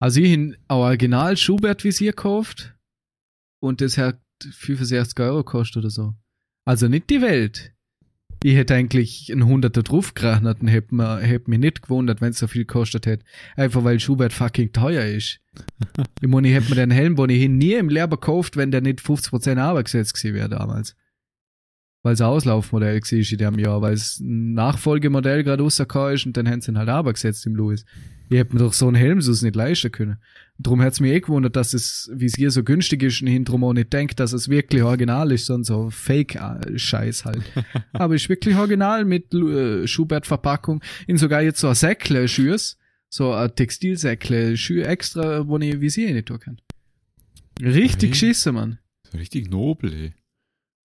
Also 0.00 0.20
ich 0.20 0.30
habe 0.32 0.42
ein 0.42 0.56
Original 0.68 1.36
Schubert-Visier 1.36 2.10
gekauft 2.12 2.76
und 3.62 3.80
das 3.80 3.96
hat 3.96 4.20
65 4.42 5.18
Euro 5.20 5.38
gekostet 5.38 5.78
oder 5.78 5.90
so. 5.90 6.14
Also 6.64 6.88
nicht 6.88 7.10
die 7.10 7.22
Welt. 7.22 7.72
Ich 8.42 8.54
hätte 8.54 8.74
eigentlich 8.74 9.32
einen 9.32 9.46
Hunderter 9.46 9.82
drauf 9.82 10.14
gerechnet 10.14 10.60
und 10.60 10.68
hätte, 10.68 10.94
mir, 10.94 11.18
hätte 11.18 11.50
mich 11.50 11.58
nicht 11.58 11.82
gewundert, 11.82 12.20
wenn 12.20 12.30
es 12.30 12.38
so 12.38 12.46
viel 12.46 12.64
gekostet 12.64 13.06
hätte. 13.06 13.24
Einfach 13.56 13.82
weil 13.82 13.98
Schubert 13.98 14.32
fucking 14.32 14.72
teuer 14.72 15.04
ist. 15.04 15.40
ich 16.20 16.28
meine, 16.28 16.48
ich 16.48 16.54
hätte 16.54 16.68
mir 16.68 16.76
den 16.76 16.90
Helm, 16.90 17.16
wo 17.16 17.24
ich 17.24 17.40
hin 17.40 17.56
nie 17.56 17.74
im 17.74 17.88
Leber 17.88 18.18
gekauft, 18.18 18.56
wenn 18.56 18.70
der 18.70 18.82
nicht 18.82 19.00
50% 19.00 19.58
Arbeitsgesetz 19.58 20.12
gewesen 20.12 20.34
wäre 20.34 20.48
damals. 20.50 20.94
Weil 22.02 22.12
es 22.12 22.20
ein 22.20 22.26
Auslaufmodell 22.26 23.00
war 23.00 23.12
in 23.12 23.38
dem 23.38 23.58
Jahr, 23.58 23.82
weil 23.82 23.94
es 23.94 24.20
ein 24.20 24.52
Nachfolgemodell 24.52 25.42
gerade 25.42 25.62
rausgekommen 25.62 26.14
ist 26.14 26.26
und 26.26 26.36
dann 26.36 26.48
haben 26.48 26.60
sie 26.60 26.72
ihn 26.72 26.78
halt 26.78 26.88
Arbeitsgesetz 26.88 27.46
im 27.46 27.56
Louis. 27.56 27.84
Ich 28.28 28.38
hätte 28.38 28.54
mir 28.54 28.60
doch 28.60 28.72
so 28.72 28.86
einen 28.86 28.96
Helm 28.96 29.20
sonst 29.20 29.42
nicht 29.42 29.54
leisten 29.56 29.92
können. 29.92 30.16
Darum 30.58 30.80
hat's 30.80 31.00
mir 31.00 31.12
eh 31.12 31.20
gewundert, 31.20 31.54
dass 31.54 31.74
es, 31.74 32.10
wie 32.14 32.24
es 32.24 32.34
hier 32.34 32.50
so 32.50 32.64
günstig 32.64 33.02
ist 33.02 33.20
und 33.20 33.28
hinterher 33.28 33.62
auch 33.62 33.72
nicht 33.72 33.92
denkt, 33.92 34.18
dass 34.18 34.32
es 34.32 34.48
wirklich 34.48 34.82
original 34.82 35.30
ist, 35.30 35.46
sondern 35.46 35.64
so 35.64 35.90
Fake-Scheiß 35.90 37.24
halt. 37.24 37.42
Aber 37.92 38.14
ist 38.14 38.28
wirklich 38.28 38.56
original 38.56 39.04
mit 39.04 39.32
äh, 39.34 39.86
Schubert-Verpackung. 39.86 40.82
In 41.06 41.18
sogar 41.18 41.42
jetzt 41.42 41.60
so 41.60 41.68
ein 41.68 41.74
Säckle 41.74 42.26
Schürs, 42.26 42.78
so 43.08 43.32
ein 43.32 43.54
Textilsäckle 43.54 44.56
Schür 44.56 44.86
extra, 44.88 45.46
wo 45.46 45.58
ich 45.58 45.80
Visier 45.80 46.12
nicht 46.12 46.26
tun 46.26 46.40
kann. 46.40 46.60
Richtig 47.60 47.96
Okay. 47.96 48.08
geschissen, 48.10 48.54
Mann. 48.54 48.78
So 49.10 49.18
richtig 49.18 49.50
nobel, 49.50 49.92
ey. 49.92 50.14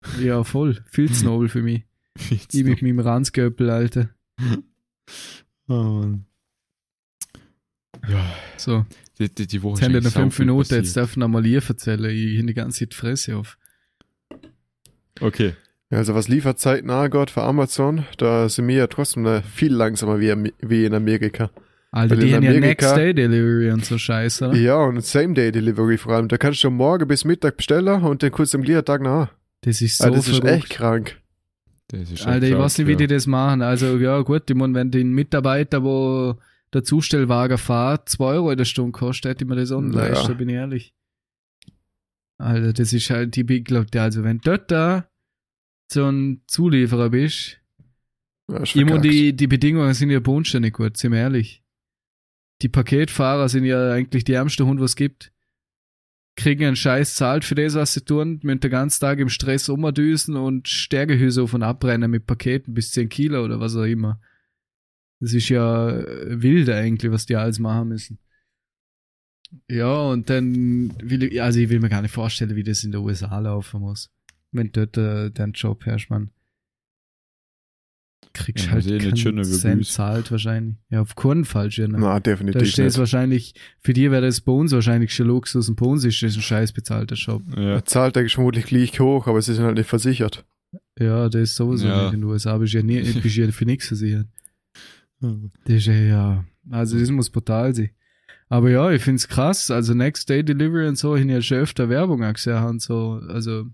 Ja, 0.25 0.45
voll. 0.45 0.83
Viel 0.91 1.11
zu 1.13 1.25
nobel 1.25 1.49
für 1.49 1.63
mich. 1.63 1.85
Ich 2.53 2.65
mit 2.65 2.83
meinem 2.83 2.99
Ranzgöppel, 2.99 3.71
Alter. 3.71 4.11
oh, 5.69 5.73
Mann. 5.75 6.27
Ja, 8.09 8.25
So, 8.57 8.85
die, 9.19 9.29
die, 9.35 9.47
die 9.47 9.63
Woche 9.63 9.75
jetzt 9.81 9.85
haben 9.85 9.93
wir 9.93 9.99
ist 10.01 10.05
noch 10.05 10.13
fünf 10.23 10.39
Minuten, 10.39 10.75
jetzt 10.75 10.79
passiert. 10.81 10.97
darf 10.97 11.11
ich 11.13 11.17
noch 11.17 11.29
mal 11.29 11.45
ihr 11.47 11.63
erzählen. 11.67 12.05
Ich 12.05 12.39
habe 12.39 12.47
die 12.47 12.55
ganze 12.55 12.79
Zeit 12.81 12.93
die 12.93 12.97
Fresse 12.97 13.37
auf. 13.37 13.59
Okay. 15.21 15.55
Ja, 15.91 15.99
also 15.99 16.15
was 16.15 16.29
Lieferzeiten 16.29 16.89
angeht 16.91 17.31
für 17.31 17.43
Amazon, 17.43 18.05
da 18.17 18.49
sind 18.49 18.69
wir 18.69 18.77
ja 18.77 18.87
trotzdem 18.87 19.43
viel 19.43 19.73
langsamer 19.73 20.21
wie, 20.21 20.85
in 20.87 20.95
Amerika. 20.95 21.51
Alter, 21.91 22.17
Weil 22.17 22.25
die 22.25 22.35
haben 22.35 22.45
ja 22.45 22.51
Amerika- 22.51 22.87
Next 22.87 22.97
Day 22.97 23.13
Delivery 23.15 23.73
und 23.73 23.85
so 23.85 23.99
Scheiße, 23.99 24.49
oder? 24.51 24.57
Ja, 24.57 24.77
und 24.77 25.05
Same-Day-Delivery 25.05 25.99
vor 25.99 26.15
allem. 26.15 26.29
Da 26.29 26.39
kannst 26.39 26.63
du 26.63 26.71
morgen 26.71 27.09
bis 27.09 27.25
Mittag 27.25 27.57
bestellen 27.57 28.05
und 28.05 28.23
dann 28.23 28.31
kurz 28.31 28.55
am 28.55 28.63
gleichen 28.63 28.85
Tag 28.85 29.03
nach. 29.03 29.33
Das 29.63 29.83
ist 29.83 29.99
so 29.99 30.05
Also 30.05 30.17
das 30.19 30.29
ist 30.29 30.37
verrückt. 30.39 30.55
echt 30.55 30.71
krank. 30.71 31.17
Das 31.89 32.09
ist 32.09 32.25
Alter, 32.25 32.47
ich 32.47 32.53
krank, 32.53 32.65
weiß 32.65 32.79
nicht, 32.79 32.87
wie 32.87 32.93
ja. 32.93 32.97
die 32.99 33.07
das 33.09 33.27
machen. 33.27 33.61
Also, 33.63 33.99
ja, 33.99 34.21
gut, 34.21 34.49
ich 34.49 34.55
meine, 34.57 34.73
wenn 34.75 34.93
den 34.93 35.11
Mitarbeiter, 35.13 35.83
wo 35.83 36.37
der 36.73 36.85
Zustellwagen 36.85 37.59
fährt, 37.59 38.09
2 38.09 38.25
Euro 38.25 38.51
in 38.51 38.59
der 38.59 38.65
Stunde 38.65 38.93
kostet, 38.93 39.31
hätte 39.31 39.45
ich 39.45 39.49
mir 39.49 39.57
das 39.57 39.73
auch 39.73 39.81
nicht 39.81 39.95
Ja. 39.95 40.07
leisten, 40.09 40.37
bin 40.37 40.49
ich 40.49 40.55
ehrlich. 40.55 40.95
Alter, 42.39 42.73
das 42.73 42.93
ist 42.93 43.11
halt, 43.11 43.37
die, 43.37 43.45
glaub, 43.45 43.91
der, 43.91 44.03
also, 44.05 44.25
wenn 44.25 44.39
dort 44.39 44.71
da 44.71 45.09
so 45.93 46.07
ein 46.09 46.43
Zulieferer 46.47 47.11
bist, 47.11 47.59
Ja, 48.49 48.63
immer 48.75 48.99
die, 48.99 49.35
die 49.35 49.47
Bedingungen 49.47 49.93
sind 49.95 50.11
ja 50.11 50.21
nicht 50.21 50.73
gut, 50.73 50.97
sind 50.97 51.13
wir 51.13 51.19
ehrlich. 51.19 51.63
Die 52.63 52.69
Paketfahrer 52.69 53.49
sind 53.49 53.65
ja 53.65 53.93
eigentlich 53.93 54.25
die 54.25 54.33
ärmsten 54.33 54.67
Hunde, 54.67 54.83
was 54.83 54.93
es 54.93 54.97
gibt. 54.97 55.33
Kriegen 56.37 56.65
einen 56.65 56.77
Scheiß 56.77 57.17
zahlt 57.17 57.45
für 57.45 57.55
das, 57.55 57.75
was 57.75 57.93
sie 57.93 58.05
tun, 58.05 58.41
müssen 58.43 58.61
den 58.61 58.71
ganzen 58.71 59.01
Tag 59.01 59.19
im 59.19 59.29
Stress 59.29 59.69
umdüsen 59.69 60.37
und 60.37 60.69
Stärkehüse 60.69 61.43
auf 61.43 61.55
und 61.55 61.63
abbrennen 61.63 62.11
mit 62.11 62.27
Paketen 62.27 62.73
bis 62.75 62.93
10 62.93 63.09
Kilo 63.09 63.45
oder 63.45 63.61
was 63.61 63.77
auch 63.77 63.85
immer. 63.85 64.21
Das 65.21 65.33
ist 65.35 65.49
ja 65.51 65.91
äh, 65.91 66.43
wild 66.43 66.69
eigentlich, 66.71 67.13
was 67.13 67.27
die 67.27 67.37
alles 67.37 67.59
machen 67.59 67.89
müssen. 67.89 68.19
Ja, 69.69 70.03
und 70.11 70.31
dann 70.31 70.93
will 71.03 71.25
ich, 71.25 71.43
also 71.43 71.59
ich 71.59 71.69
will 71.69 71.81
mir 71.81 71.89
gar 71.89 72.03
nicht 72.03 72.15
vorstellen, 72.15 72.55
wie 72.57 72.63
das 72.63 72.85
in 72.85 72.93
den 72.93 73.01
USA 73.03 73.39
laufen 73.39 73.81
muss. 73.81 74.11
Wenn 74.53 74.73
dort 74.73 74.97
äh, 74.97 75.31
dein 75.31 75.53
Job 75.53 75.85
herrscht, 75.87 76.09
man. 76.11 76.31
Kriegst 78.33 78.67
Ja, 78.67 78.73
halt 78.73 78.87
keinen 78.87 79.43
Cent 79.45 79.87
zahlt 79.87 80.31
wahrscheinlich. 80.31 80.77
Ja, 80.89 81.01
auf 81.01 81.17
keinen 81.17 81.45
Fall 81.45 81.71
schon. 81.73 81.91
Na, 81.93 82.15
Da 82.15 82.21
definitiv 82.21 82.69
steht 82.69 82.87
es 82.87 82.95
nicht. 82.95 82.99
wahrscheinlich, 83.01 83.55
für 83.81 83.93
die 83.93 84.09
wäre 84.11 84.23
das 84.23 84.41
bei 84.41 84.53
uns 84.53 84.71
wahrscheinlich 84.71 85.13
schon 85.13 85.27
Luxus 85.27 85.69
und 85.69 85.75
bei 85.75 85.87
uns 85.87 86.05
ist 86.05 86.23
das 86.23 86.37
ein 86.37 86.43
scheiß 86.43 86.73
bezahlter 86.73 87.17
Job. 87.17 87.43
Ja. 87.57 87.73
Er 87.75 87.85
zahlt 87.85 88.17
eigentlich 88.17 88.35
vermutlich 88.35 88.67
gleich 88.67 89.01
hoch, 89.01 89.27
aber 89.27 89.43
sie 89.43 89.55
sind 89.55 89.65
halt 89.65 89.77
nicht 89.77 89.89
versichert. 89.89 90.45
Ja, 90.99 91.29
das 91.29 91.43
ist 91.43 91.57
sowieso 91.57 91.89
Ja. 91.89 92.05
nicht 92.05 92.15
in 92.15 92.21
den 92.21 92.31
USA, 92.31 92.57
bist 92.59 92.73
ja 92.73 92.83
nie, 92.85 93.03
bist 93.03 93.37
ja 93.37 93.51
für 93.51 93.65
nichts 93.65 93.89
versichert. 93.89 94.29
Das 95.21 95.77
ist 95.77 95.87
ja, 95.87 95.93
ja, 95.95 96.45
also 96.71 96.99
das 96.99 97.11
muss 97.11 97.31
brutal 97.31 97.75
sein. 97.75 97.91
Aber 98.49 98.71
ja, 98.71 98.91
ich 98.91 99.03
find's 99.03 99.29
krass, 99.29 99.71
also 99.71 99.95
Next 99.95 100.29
Day 100.29 100.43
Delivery 100.45 100.89
und 100.89 100.97
so, 100.97 101.15
ich 101.15 101.23
hab 101.23 101.29
ja 101.31 101.43
schon 101.43 101.59
öfter 101.59 101.89
Werbung 101.89 102.21
gesehen 102.33 102.65
und 102.65 102.83
so, 102.83 103.21
also, 103.29 103.67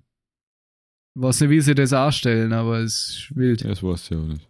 ich 1.15 1.23
weiß 1.23 1.41
nicht, 1.43 1.51
wie 1.51 1.61
sie 1.63 1.75
das 1.75 1.93
anstellen, 1.95 2.53
aber 2.53 2.81
es 2.81 3.09
ist 3.31 3.37
wild. 3.37 3.65
Das 3.65 3.83
weiß 3.83 4.11
ich 4.11 4.17
auch 4.17 4.27
nicht. 4.27 4.47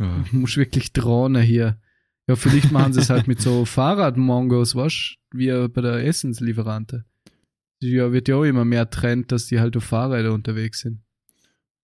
Ja. 0.00 0.24
Du 0.30 0.36
musst 0.36 0.56
wirklich 0.56 0.92
drohnen 0.92 1.42
hier. 1.42 1.80
Ja, 2.28 2.36
vielleicht 2.36 2.70
machen 2.72 2.92
sie 2.92 3.00
es 3.00 3.10
halt 3.10 3.28
mit 3.28 3.40
so 3.40 3.64
Fahrradmongos, 3.64 4.74
was? 4.74 5.14
Wie 5.32 5.48
bei 5.68 5.80
der 5.80 6.04
Essenslieferante. 6.04 7.04
Ja, 7.82 8.12
wird 8.12 8.28
ja 8.28 8.36
auch 8.36 8.44
immer 8.44 8.64
mehr 8.64 8.88
Trend, 8.90 9.32
dass 9.32 9.46
die 9.46 9.60
halt 9.60 9.76
auf 9.76 9.84
Fahrräder 9.84 10.32
unterwegs 10.32 10.80
sind. 10.80 11.02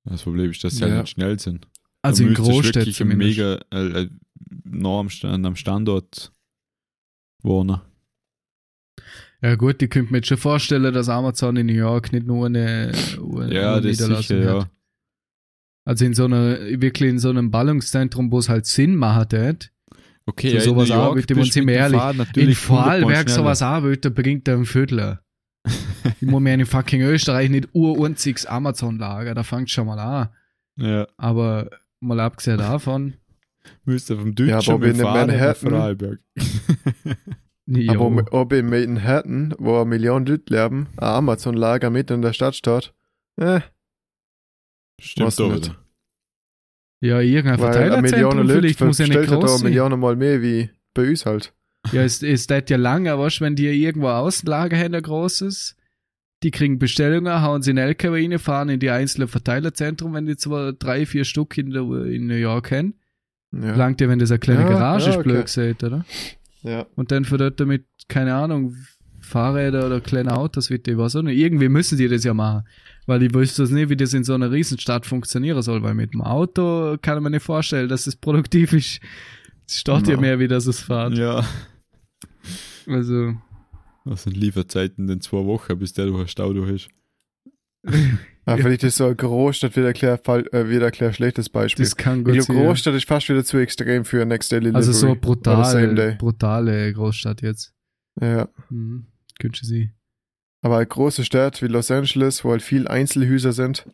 Das 0.04 0.22
Problem 0.22 0.50
ist, 0.50 0.62
dass 0.64 0.74
sie 0.76 0.82
Ja. 0.82 0.88
halt 0.90 1.00
nicht 1.02 1.10
schnell 1.12 1.38
sind. 1.38 1.68
Also 2.02 2.24
in 2.24 2.34
Großstädten 2.34 2.80
wirklich 2.82 2.96
zumindest. 2.96 3.38
mega 3.38 3.60
äh, 3.72 4.02
äh, 4.02 4.08
nah 4.64 5.00
am, 5.00 5.44
am 5.46 5.56
Standort 5.56 6.32
wohnen. 7.42 7.80
Ja 9.40 9.56
gut, 9.56 9.80
die 9.80 9.88
könnte 9.88 10.12
mir 10.12 10.18
jetzt 10.18 10.28
schon 10.28 10.36
vorstellen, 10.38 10.92
dass 10.94 11.08
Amazon 11.08 11.56
in 11.56 11.66
New 11.66 11.72
York 11.72 12.12
nicht 12.12 12.26
nur 12.26 12.46
eine, 12.46 12.92
eine 13.18 13.54
Ja, 13.54 13.80
das 13.80 13.84
Niederlassung 14.00 14.38
sicher, 14.38 14.50
hat. 14.50 14.62
ja. 14.64 14.70
Also 15.84 16.04
in 16.04 16.14
so 16.14 16.26
einer, 16.26 16.60
wirklich 16.80 17.10
in 17.10 17.18
so 17.18 17.30
einem 17.30 17.50
Ballungszentrum, 17.50 18.30
wo 18.30 18.38
es 18.38 18.48
halt 18.48 18.66
Sinn 18.66 18.94
macht, 18.94 19.32
hat. 19.34 19.72
Okay, 20.26 20.50
So 20.50 20.54
ja, 20.56 20.62
in 20.62 20.68
sowas 20.68 20.88
New 20.88 20.94
York 20.94 21.06
arbeiten 21.10 21.28
wir 21.28 21.36
immer 21.36 21.44
mit 21.44 21.54
dem 21.56 21.68
ehrlich. 21.68 22.00
Fahrrad 22.00 22.36
In 22.36 22.54
Vorarlberg 22.54 23.28
sowas 23.30 23.62
arbeiten, 23.62 24.14
bringt 24.14 24.46
er 24.46 24.54
einen 24.54 24.64
Viertler. 24.64 25.24
ich 26.20 26.28
muss 26.28 26.40
mir 26.40 26.54
in 26.54 26.64
fucking 26.66 27.02
Österreich 27.02 27.50
nicht 27.50 27.68
urunziges 27.72 28.46
Amazon-Lager, 28.46 29.34
da 29.34 29.42
fängt 29.42 29.70
schon 29.70 29.86
mal 29.86 29.98
an. 29.98 30.28
Ja, 30.76 31.06
Aber 31.16 31.68
mal 32.02 32.20
abgesehen 32.20 32.58
davon, 32.58 33.14
müsste 33.84 34.16
vom 34.16 34.28
Ja, 34.38 34.56
Deutschen 34.56 34.74
aber 34.74 34.86
mit 34.86 34.96
in 34.96 35.02
Manhattan- 35.02 36.18
jo, 37.66 37.92
Aber 37.92 38.00
ob- 38.22 38.32
ob 38.32 38.52
in 38.52 38.68
Manhattan, 38.68 39.54
wo 39.58 39.76
eine 39.76 39.84
Million 39.86 40.26
Leute 40.26 40.52
leben, 40.52 40.88
ein 40.96 41.04
Amazon-Lager 41.04 41.90
mitten 41.90 42.14
in 42.14 42.22
der 42.22 42.32
Stadt 42.32 42.54
steht, 42.56 42.92
äh, 43.36 43.60
Stimmt 45.00 45.38
doch 45.38 45.52
nicht. 45.54 45.74
ja, 47.00 47.20
irgendein 47.20 47.58
Verteilerzentrum 47.58 48.46
Leute 48.46 48.60
vielleicht 48.60 48.80
muss 48.80 48.98
ja 48.98 49.06
nicht 49.06 49.14
ja 49.16 49.22
groß 49.24 49.50
eine 49.50 49.58
sein. 49.58 49.64
Million 49.68 49.98
mal 50.00 50.16
mehr 50.16 50.42
wie 50.42 50.70
bei 50.94 51.08
uns 51.08 51.26
halt. 51.26 51.52
Ja, 51.92 52.02
es, 52.02 52.22
es 52.22 52.46
dauert 52.46 52.70
ja 52.70 52.76
lange, 52.76 53.18
weißt 53.18 53.40
wenn 53.40 53.56
die 53.56 53.66
irgendwo 53.66 54.06
ein 54.08 54.14
Außenlager 54.14 54.76
haben, 54.78 54.94
ein 54.94 55.02
großes, 55.02 55.76
die 56.42 56.50
kriegen 56.50 56.78
Bestellungen, 56.78 57.42
hauen 57.42 57.62
sie 57.62 57.70
in 57.70 57.78
LKW 57.78 58.20
rein, 58.26 58.38
fahren 58.38 58.68
in 58.68 58.80
die 58.80 58.90
einzelnen 58.90 59.28
Verteilerzentren, 59.28 60.12
wenn 60.12 60.26
die 60.26 60.36
zwar 60.36 60.72
drei, 60.72 61.06
vier 61.06 61.24
Stück 61.24 61.56
in, 61.58 61.70
der, 61.70 61.82
in 61.82 62.26
New 62.26 62.34
York 62.34 62.70
haben. 62.72 62.94
Ja. 63.52 63.74
Langt 63.76 64.00
ja, 64.00 64.08
wenn 64.08 64.18
das 64.18 64.30
eine 64.30 64.38
kleine 64.38 64.62
Ja, 64.62 64.68
Garage 64.68 65.10
ja, 65.10 65.16
ist, 65.16 65.22
blöd 65.22 65.36
okay. 65.36 65.44
gesagt, 65.44 65.84
oder? 65.84 66.04
ja. 66.62 66.86
Und 66.96 67.12
dann 67.12 67.24
für 67.24 67.36
dort 67.38 67.60
damit, 67.60 67.84
keine 68.08 68.34
Ahnung, 68.34 68.74
Fahrräder 69.20 69.86
oder 69.86 70.00
kleine 70.00 70.36
Autos, 70.36 70.68
wie 70.70 70.78
die 70.78 70.98
was 70.98 71.14
auch 71.16 71.22
nicht. 71.22 71.38
Irgendwie 71.38 71.68
müssen 71.68 71.96
die 71.96 72.08
das 72.08 72.24
ja 72.24 72.34
machen. 72.34 72.66
Weil 73.06 73.22
ich 73.22 73.34
wüsste 73.34 73.62
das 73.62 73.70
nicht, 73.70 73.88
wie 73.88 73.96
das 73.96 74.14
in 74.14 74.24
so 74.24 74.34
einer 74.34 74.50
Riesenstadt 74.50 75.06
funktionieren 75.06 75.60
soll, 75.62 75.82
weil 75.82 75.94
mit 75.94 76.12
dem 76.14 76.22
Auto 76.22 76.96
kann 77.00 77.14
man 77.16 77.24
mir 77.24 77.30
nicht 77.30 77.44
vorstellen, 77.44 77.88
dass 77.88 78.06
es 78.06 78.16
produktiv 78.16 78.72
ist. 78.72 79.00
Es 79.66 79.82
ja 79.86 80.14
Ja. 80.14 80.20
mehr, 80.20 80.38
wie 80.38 80.48
das 80.48 80.66
es 80.66 80.80
fährt. 80.80 81.16
Ja. 81.16 81.44
Also, 82.86 83.34
Was 84.04 84.24
sind 84.24 84.36
Lieferzeiten 84.36 85.08
in 85.08 85.20
zwei 85.20 85.44
Wochen, 85.44 85.78
bis 85.78 85.92
der 85.92 86.06
durch 86.06 86.20
ein 86.20 86.28
Stau 86.28 86.52
durch 86.52 86.70
ist? 86.70 86.88
Aber 88.44 88.58
vielleicht 88.62 88.84
ist 88.84 88.96
so 88.96 89.06
eine 89.06 89.16
Großstadt 89.16 89.76
wieder 89.76 89.92
klar, 89.92 90.18
äh, 90.52 90.68
wieder 90.68 90.90
klar 90.90 91.12
schlechtes 91.12 91.48
Beispiel. 91.48 91.84
das 91.84 91.96
kann 91.96 92.20
Ich 92.20 92.24
gut 92.24 92.32
glaube, 92.34 92.52
sein. 92.52 92.56
Großstadt 92.66 92.94
ist 92.94 93.06
fast 93.08 93.28
wieder 93.28 93.44
zu 93.44 93.58
extrem 93.58 94.04
für 94.04 94.24
Next 94.24 94.50
Day 94.52 94.60
Delivery. 94.60 94.76
Also 94.76 94.92
so 94.92 95.06
Oder 95.10 95.14
Same 95.14 95.20
brutal, 95.20 95.94
Day. 95.94 96.14
brutale 96.16 96.92
Großstadt 96.92 97.42
jetzt. 97.42 97.74
Ja. 98.20 98.48
Mhm. 98.70 99.06
Könnte 99.40 99.64
sie. 99.64 99.90
Aber 100.64 100.76
eine 100.76 100.86
große 100.86 101.24
Stadt 101.24 101.60
wie 101.62 101.66
Los 101.66 101.90
Angeles, 101.90 102.44
wo 102.44 102.50
halt 102.52 102.62
viel 102.62 102.86
Einzelhäuser 102.86 103.52
sind 103.52 103.84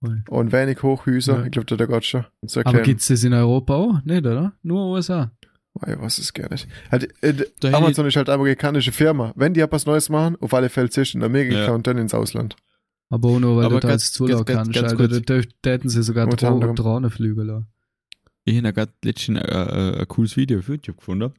Voll. 0.00 0.22
und 0.28 0.52
wenig 0.52 0.82
Hochhäuser, 0.84 1.38
Ja. 1.40 1.44
ich 1.46 1.50
glaube, 1.50 1.66
da 1.66 1.74
der 1.76 1.88
Gott 1.88 2.04
schon. 2.04 2.24
So 2.42 2.60
Aber 2.60 2.70
klein. 2.70 2.84
gibt's 2.84 3.08
das 3.08 3.24
in 3.24 3.32
Europa 3.32 3.74
auch? 3.74 4.04
Nicht, 4.04 4.24
oder? 4.24 4.52
Nur 4.62 4.86
USA. 4.92 5.32
Oh, 5.78 5.90
ich 5.90 6.00
weiß 6.00 6.18
es 6.18 6.32
gar 6.32 6.50
nicht. 6.50 6.66
Halt, 6.90 7.12
äh, 7.22 7.44
Amazon 7.72 8.06
ist 8.06 8.16
halt 8.16 8.28
eine 8.28 8.36
amerikanische 8.36 8.92
Firma. 8.92 9.32
Wenn 9.36 9.52
die 9.52 9.60
etwas 9.60 9.84
Neues 9.84 10.08
machen, 10.08 10.36
auf 10.40 10.54
alle 10.54 10.68
Fälle 10.70 10.88
in 11.14 11.22
Amerika 11.22 11.66
Ja. 11.66 11.72
und 11.74 11.86
dann 11.86 11.98
ins 11.98 12.14
Ausland. 12.14 12.56
Aber 13.10 13.28
auch 13.28 13.38
nur, 13.38 13.56
weil 13.58 13.66
Aber 13.66 13.74
du 13.76 13.80
da 13.80 13.88
ganz- 13.88 14.04
als 14.04 14.12
Zulauf 14.12 14.44
ganz- 14.46 14.58
kannst. 14.58 14.72
ganz 14.72 14.92
Alter, 14.92 15.08
kurz. 15.08 15.22
da 15.26 15.40
da 15.62 15.70
hätten 15.70 15.88
sie 15.88 16.02
sogar 16.02 16.24
Unter 16.26 16.48
Dro 16.48 16.54
anderem. 16.54 16.76
Drohnenflüge 16.76 17.42
lassen. 17.42 17.66
Ich 18.44 18.56
habe 18.58 18.72
gerade 18.72 18.92
letztens 19.04 19.40
ein 19.42 20.08
cooles 20.08 20.36
Video 20.36 20.60
auf 20.60 20.68
YouTube 20.68 20.96
gefunden, 20.96 21.32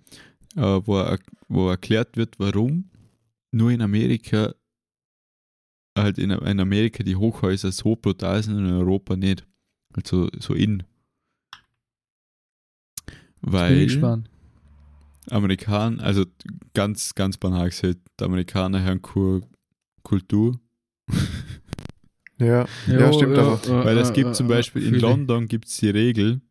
äh, 0.56 0.62
wo, 0.62 1.04
wo 1.48 1.70
erklärt 1.70 2.16
wird, 2.16 2.38
warum 2.38 2.90
nur 3.52 3.72
in 3.72 3.82
Amerika 3.82 4.54
halt 5.98 6.18
in, 6.20 6.30
in 6.32 6.60
Amerika 6.60 7.04
die 7.04 7.16
Hochhäuser 7.16 7.72
so 7.72 7.96
brutal 7.96 8.44
sind 8.44 8.56
und 8.58 8.66
in 8.68 8.74
Europa 8.74 9.16
nicht. 9.16 9.46
Also 9.94 10.30
so 10.40 10.54
in. 10.54 10.84
Weil. 13.52 14.24
Amerikaner, 15.30 16.02
also 16.04 16.24
ganz, 16.74 17.14
ganz 17.14 17.38
banal 17.38 17.70
gesagt, 17.70 17.98
die 18.20 18.24
Amerikaner 18.24 18.84
haben 18.84 19.02
keine 19.02 19.42
Kultur. 20.04 20.60
Ja, 22.40 22.68
ja, 22.86 23.14
stimmt 23.14 23.36
aber. 23.36 23.60
Weil 23.84 23.98
es 23.98 24.14
gibt 24.14 24.36
zum 24.36 24.48
Beispiel 24.48 24.84
in. 24.84 25.00
London 25.00 25.48
gibt 25.48 25.68
es 25.68 25.78
die 25.78 25.90
Regel, 25.90 26.42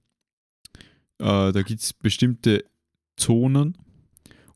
äh, 1.18 1.52
da 1.52 1.62
gibt 1.62 1.80
es 1.80 1.92
bestimmte 1.92 2.64
Zonen 3.16 3.78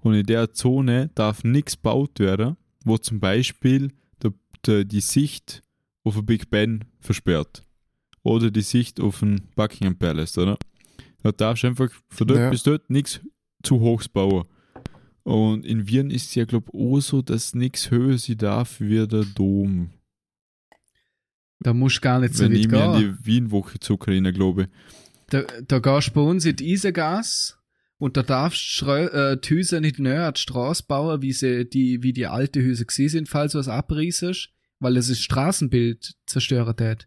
und 0.00 0.14
in 0.14 0.26
der 0.26 0.52
Zone 0.52 1.10
darf 1.14 1.44
nichts 1.44 1.76
gebaut 1.76 2.18
werden, 2.18 2.56
wo 2.84 2.98
zum 2.98 3.20
Beispiel 3.20 3.92
der, 4.22 4.32
der, 4.66 4.84
die 4.84 5.00
Sicht 5.00 5.62
auf 6.02 6.14
den 6.14 6.26
Big 6.26 6.50
Ben 6.50 6.84
versperrt. 6.98 7.62
Oder 8.22 8.50
die 8.50 8.62
Sicht 8.62 9.00
auf 9.00 9.20
den 9.20 9.48
Buckingham 9.54 9.96
Palace, 9.96 10.36
oder? 10.36 10.58
Da 11.22 11.32
darfst 11.32 11.62
du 11.64 11.68
einfach 11.68 11.90
von 12.08 12.26
dort 12.26 12.40
Ja. 12.40 12.50
bis 12.50 12.62
dort 12.62 12.88
nichts 12.90 13.20
zu 13.62 13.80
hoch 13.80 14.02
bauen. 14.08 14.44
Und 15.22 15.64
in 15.66 15.86
Wien 15.86 16.10
ist 16.10 16.28
es 16.30 16.34
ja, 16.34 16.44
glaube 16.46 16.70
ich, 16.72 16.78
auch 16.80 17.00
so, 17.00 17.22
dass 17.22 17.54
nichts 17.54 17.90
höher 17.90 18.16
sie 18.18 18.36
darf 18.36 18.80
wie 18.80 19.06
der 19.06 19.24
Dom. 19.24 19.90
Da 21.60 21.74
musst 21.74 21.98
du 21.98 22.00
gar 22.00 22.20
nicht 22.20 22.34
so 22.34 22.44
Wenn 22.44 22.52
ich 22.52 22.64
weit 22.64 22.70
mir 22.72 22.82
an 22.84 22.98
gehen. 23.00 23.18
die 23.20 23.26
Wien-Woche 23.26 23.78
zurückerinnere, 23.78 24.32
glaube 24.32 24.62
ich. 24.62 24.68
Da, 25.28 25.42
da 25.68 25.78
gehst 25.78 26.08
du 26.08 26.12
bei 26.12 26.20
uns 26.22 26.44
in 26.46 26.56
die 26.56 26.70
Isergas 26.72 27.58
und 27.98 28.16
da 28.16 28.22
darfst 28.22 28.80
du 28.80 28.86
äh, 28.86 29.38
die 29.38 29.56
Häuser 29.56 29.80
nicht 29.80 29.98
näher 29.98 30.26
an 30.28 30.34
die 30.34 30.40
Straße 30.40 30.84
bauen, 30.88 31.20
wie, 31.22 31.32
sie, 31.32 31.68
die, 31.68 32.02
wie 32.02 32.14
die 32.14 32.26
alte 32.26 32.64
Häuser 32.66 32.86
gewesen 32.86 33.08
sind, 33.10 33.28
falls 33.28 33.52
du 33.52 33.58
was 33.58 33.68
abriesest, 33.68 34.48
weil 34.78 34.96
es 34.96 35.08
das 35.08 35.20
Straßenbild 35.20 36.14
zerstören 36.26 36.74
tät. 36.76 37.06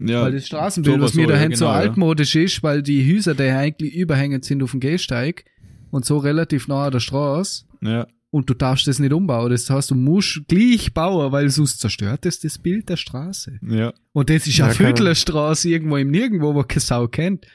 Ja, 0.00 0.22
weil 0.22 0.32
das 0.32 0.46
Straßenbild, 0.46 1.00
was 1.00 1.14
mir 1.14 1.24
so, 1.24 1.28
da 1.28 1.34
ja, 1.34 1.40
hinten 1.40 1.56
so 1.56 1.64
genau, 1.66 1.74
ja. 1.74 1.80
altmodisch 1.80 2.34
ist, 2.34 2.62
weil 2.62 2.82
die 2.82 3.14
Häuser, 3.14 3.34
die 3.34 3.42
eigentlich 3.44 3.94
überhängend 3.94 4.44
sind 4.44 4.62
auf 4.62 4.70
dem 4.70 4.80
Gehsteig 4.80 5.44
und 5.90 6.04
so 6.04 6.16
relativ 6.18 6.68
nah 6.68 6.86
an 6.86 6.92
der 6.92 7.00
Straße 7.00 7.64
ja, 7.82 8.06
und 8.30 8.48
du 8.48 8.54
darfst 8.54 8.86
das 8.86 8.98
nicht 8.98 9.12
umbauen. 9.12 9.50
Das 9.50 9.68
heißt, 9.68 9.90
du 9.90 9.94
musst 9.94 10.42
gleich 10.48 10.94
bauen, 10.94 11.32
weil 11.32 11.48
sonst 11.50 11.80
zerstört 11.80 12.24
es 12.26 12.40
das 12.40 12.58
Bild 12.58 12.88
der 12.88 12.96
Straße. 12.96 13.58
ja. 13.62 13.92
Und 14.12 14.30
das 14.30 14.46
ist 14.46 14.56
Ja, 14.56 14.66
eine 14.66 14.74
Viertelstraße 14.74 15.68
irgendwo 15.68 15.96
im 15.96 16.10
Nirgendwo, 16.10 16.54
wo 16.54 16.62
keine 16.62 16.80
Sau 16.80 17.06
kennt. 17.08 17.46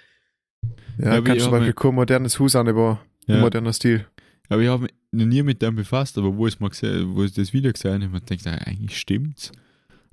Ja, 0.98 1.16
Ja, 1.16 1.22
kannst 1.22 1.38
ich 1.38 1.44
du 1.46 1.52
mal 1.52 1.74
kein 1.74 1.96
modernes 1.96 2.40
Haus 2.40 2.56
anbauen. 2.56 3.00
Ja. 3.28 3.36
Im 3.36 3.42
modernen 3.42 3.74
Stil. 3.74 4.06
Aber 4.50 4.62
ich 4.62 4.68
habe 4.68 4.84
mich 4.84 4.94
noch 5.12 5.26
nie 5.26 5.42
mit 5.44 5.62
dem 5.62 5.76
befasst, 5.76 6.18
aber 6.18 6.36
wo 6.36 6.46
ich 6.46 6.60
mal 6.60 6.70
gesehen, 6.70 7.16
wo 7.16 7.24
ich 7.24 7.34
das 7.34 7.54
Video 7.54 7.72
gesehen 7.72 8.04
habe, 8.04 8.10
man 8.10 8.26
denkt, 8.26 8.46
ah, 8.48 8.52
eigentlich 8.66 8.98
stimmt's. 9.00 9.52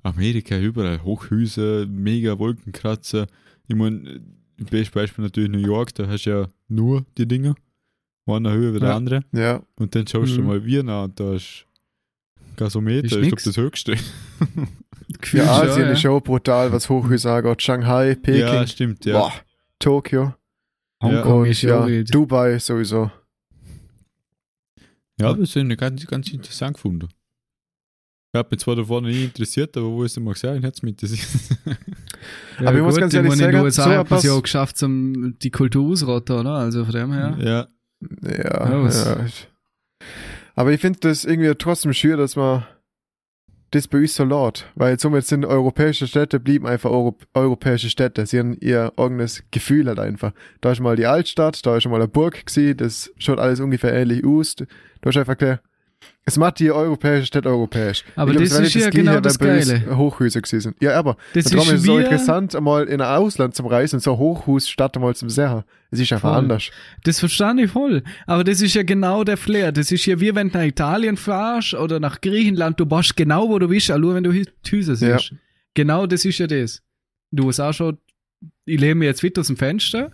Amerika 0.03 0.57
überall 0.59 1.01
Hochhäuser, 1.03 1.85
mega 1.87 2.37
Wolkenkratzer. 2.37 3.27
Ich 3.67 3.75
meine, 3.75 4.21
bestes 4.57 4.91
Beispiel 4.91 5.23
natürlich 5.23 5.49
New 5.49 5.57
York, 5.65 5.95
da 5.95 6.07
hast 6.07 6.25
du 6.25 6.29
ja 6.29 6.47
nur 6.67 7.05
die 7.17 7.27
Dinger. 7.27 7.55
Einer 8.25 8.51
höher 8.53 8.73
wie 8.73 8.79
der 8.79 8.89
Ja. 8.89 8.95
andere. 8.95 9.23
Ja, 9.33 9.61
Und 9.77 9.95
dann 9.95 10.07
schaust 10.07 10.35
du 10.37 10.41
Mhm. 10.41 10.47
mal 10.47 10.65
Wien 10.65 10.87
an 10.89 11.05
und 11.05 11.19
da 11.19 11.33
ist 11.35 11.65
Gasometer, 12.55 13.05
Ist 13.05 13.13
ich 13.15 13.27
glaube 13.29 13.41
das 13.43 13.57
höchste. 13.57 13.95
Ja 15.33 15.45
schon, 15.45 15.69
Asien 15.69 15.85
ja. 15.87 15.91
ist 15.93 16.05
auch 16.05 16.21
brutal, 16.21 16.71
was 16.71 16.89
Hochhäuser 16.89 17.33
angeht. 17.35 17.61
Shanghai, 17.61 18.15
Peking, 18.15 18.39
Ja, 18.41 18.65
stimmt, 18.67 19.05
ja. 19.05 19.19
boah, 19.19 19.33
Tokio 19.79 20.33
Hongkong 21.01 21.45
ist 21.45 21.61
ja, 21.61 21.85
ja. 21.87 22.03
Dubai 22.03 22.57
sowieso. 22.59 23.11
Ja, 25.19 25.33
das 25.33 25.55
ist 25.55 25.77
ganz, 25.77 26.07
ganz 26.07 26.29
interessant 26.31 26.75
gefunden. 26.75 27.09
Ich 28.35 28.39
habe 28.39 28.47
mich 28.49 28.61
zwar 28.61 28.75
davon 28.75 29.03
nie 29.03 29.25
interessiert, 29.25 29.77
aber 29.77 29.91
wo 29.91 30.03
ich 30.03 30.11
es 30.11 30.19
mal 30.19 30.33
gesehen 30.33 30.63
es 30.63 30.81
mich 30.81 30.93
interessiert. 30.93 31.27
Ja, 32.59 32.67
Aber 32.67 32.77
ich 32.77 32.83
muss 32.83 32.95
gut, 32.95 33.01
ganz 33.01 33.13
ich 33.13 33.17
ehrlich 33.17 33.29
meine, 33.29 33.41
in 33.43 33.45
sagen, 33.45 33.57
den 33.57 33.63
USA 33.63 33.83
so 33.83 33.89
hat 33.91 34.09
man 34.09 34.17
es 34.17 34.25
ja 34.25 34.33
auch 34.33 34.41
geschafft, 34.41 34.77
zum, 34.77 35.37
die 35.37 35.51
Kultur 35.51 35.91
ausrotten, 35.91 36.37
oder? 36.37 36.53
Also 36.53 36.83
von 36.83 36.93
dem 36.93 37.11
her. 37.11 37.37
ja. 37.39 37.67
Ja, 38.21 38.87
Ja. 38.89 39.25
Aber 40.55 40.71
ich 40.71 40.81
finde 40.81 40.99
das 41.01 41.25
irgendwie 41.25 41.53
trotzdem 41.53 41.93
schwer, 41.93 42.17
dass 42.17 42.35
man 42.35 42.65
das 43.69 43.87
bei 43.87 43.99
uns 43.99 44.15
so 44.15 44.23
laut, 44.23 44.65
weil 44.75 44.99
somit 44.99 45.25
sind 45.25 45.45
europäische 45.45 46.07
Städte, 46.07 46.39
blieben 46.39 46.65
einfach 46.65 46.89
Euro 46.89 47.17
europäische 47.35 47.89
Städte. 47.89 48.25
Sie 48.25 48.39
haben 48.39 48.57
ihr 48.61 48.93
eigenes 48.97 49.43
Gefühl 49.51 49.87
halt 49.87 49.99
einfach. 49.99 50.31
Da 50.61 50.71
ist 50.71 50.79
mal 50.79 50.95
die 50.95 51.05
Altstadt, 51.05 51.63
da 51.65 51.77
ist 51.77 51.83
schon 51.83 51.91
mal 51.91 51.99
eine 51.99 52.07
Burg 52.07 52.45
gewesen, 52.45 52.77
das 52.77 53.11
schaut 53.17 53.39
alles 53.39 53.59
ungefähr 53.59 53.93
ähnlich 53.93 54.25
aus. 54.25 54.55
Da 54.55 55.09
ist 55.09 55.17
einfach 55.17 55.37
klar, 55.37 55.59
es 56.25 56.37
macht 56.37 56.59
die 56.59 56.71
europäische 56.71 57.25
Stadt 57.25 57.45
europäisch. 57.45 58.03
Aber 58.15 58.31
glaub, 58.31 58.43
das 58.43 58.57
ist 58.59 58.73
ja 58.75 58.89
genau 58.89 59.19
das 59.19 59.37
bei 59.37 59.57
uns 59.57 59.67
Geile. 59.69 59.97
Hochhäuser 59.97 60.41
gewesen 60.41 60.59
sind. 60.61 60.81
Ja, 60.81 60.97
aber 60.97 61.17
Das 61.33 61.45
darum 61.45 61.67
ist 61.67 61.73
es 61.73 61.83
so 61.83 61.97
wie- 61.97 62.03
interessant, 62.03 62.55
einmal 62.55 62.85
in 62.85 63.01
ein 63.01 63.07
Ausland 63.17 63.55
zum 63.55 63.65
Reisen 63.65 63.99
so 63.99 64.17
Hochhausstadt 64.17 64.95
einmal 64.95 65.15
zum 65.15 65.29
Sehen. 65.29 65.63
Es 65.91 65.99
ist 65.99 66.13
einfach 66.13 66.29
Voll. 66.29 66.37
anders. 66.39 66.69
Das 67.03 67.19
verstand 67.19 67.59
ich 67.59 67.69
voll. 67.71 68.03
Aber 68.25 68.43
das 68.43 68.61
ist 68.61 68.73
ja 68.73 68.83
genau 68.83 69.23
der 69.25 69.35
Flair. 69.37 69.71
Das 69.71 69.91
ist 69.91 70.05
ja 70.05 70.19
wie 70.19 70.33
wenn 70.33 70.49
du 70.49 70.57
nach 70.59 70.65
Italien 70.65 71.17
fährst 71.17 71.73
oder 71.73 71.99
nach 71.99 72.21
Griechenland, 72.21 72.79
du 72.79 72.85
bist 72.85 73.15
genau 73.17 73.49
wo 73.49 73.59
du 73.59 73.65
auch 73.67 73.97
nur 73.97 74.15
wenn 74.15 74.23
du 74.23 74.31
die 74.31 74.45
Häuser 74.71 74.93
Ja. 75.05 75.17
siehst. 75.19 75.33
Genau 75.73 76.05
das 76.07 76.23
ist 76.25 76.37
ja 76.37 76.47
das. 76.47 76.81
Du 77.31 77.47
hast 77.49 77.59
auch 77.59 77.73
schon, 77.73 77.97
ich 78.65 78.79
lehne 78.79 78.95
mir 78.95 79.05
jetzt 79.05 79.23
wieder 79.23 79.41
aus 79.41 79.47
dem 79.47 79.57
Fenster, 79.57 80.11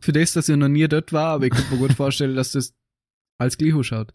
für 0.00 0.12
das, 0.12 0.32
dass 0.32 0.48
ich 0.48 0.56
noch 0.56 0.68
nie 0.68 0.88
dort 0.88 1.12
war, 1.12 1.34
aber 1.34 1.46
ich 1.46 1.52
kann 1.52 1.64
mir 1.70 1.76
gut 1.76 1.92
vorstellen, 1.96 2.34
dass 2.34 2.52
das 2.52 2.74
als 3.38 3.56
gleich 3.56 3.74
ausschaut. 3.74 4.12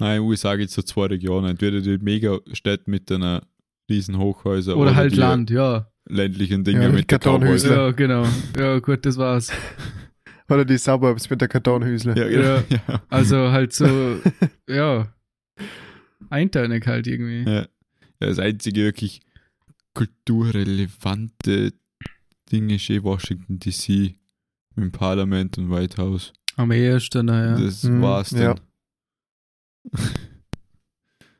Nein, 0.00 0.16
in 0.16 0.22
USA 0.26 0.56
gibt 0.56 0.70
es 0.70 0.74
so 0.74 0.82
zwei 0.82 1.06
Regionen. 1.06 1.50
Entweder 1.50 1.80
die 1.80 1.98
Megastädte 1.98 2.90
mit 2.90 3.08
den 3.10 3.40
riesen 3.88 4.18
Hochhäusern 4.18 4.76
Oder, 4.78 4.94
halt 4.96 5.12
die 5.12 5.16
Land, 5.16 5.50
ja. 5.50 5.86
ländlichen 6.08 6.64
Dinge 6.64 6.84
Ja, 6.84 6.88
mit. 6.88 7.06
Cowboys. 7.08 7.64
Ja, 7.64 7.90
genau. 7.92 8.24
Ja, 8.58 8.78
gut, 8.80 9.04
das 9.06 9.16
war's. 9.16 9.52
Oder 10.48 10.64
die 10.64 10.78
Suburbs 10.78 11.30
mit 11.30 11.40
der 11.40 11.48
Kartonhüsle. 11.48 12.16
Ja, 12.16 12.28
genau. 12.28 12.42
Ja. 12.42 12.64
Ja. 12.88 13.02
Also 13.08 13.50
halt 13.52 13.72
so, 13.72 14.18
ja. 14.68 15.12
Einteilig 16.28 16.86
halt 16.86 17.06
irgendwie. 17.06 17.48
Ja. 17.48 17.60
Ja, 18.22 18.26
das 18.28 18.38
einzige 18.38 18.82
wirklich 18.82 19.20
kulturrelevante 19.94 21.72
Ding 22.50 22.70
ist 22.70 22.90
eh 22.90 23.02
Washington 23.02 23.58
DC 23.58 24.14
mit 24.74 24.84
dem 24.84 24.92
Parlament 24.92 25.58
und 25.58 25.70
White 25.70 25.96
House. 25.98 26.32
Am 26.56 26.70
ehesten, 26.72 27.26
naja. 27.26 27.56
Das 27.58 27.84
Mhm, 27.84 28.02
war's 28.02 28.30
dann. 28.30 28.40
ja. 28.42 28.54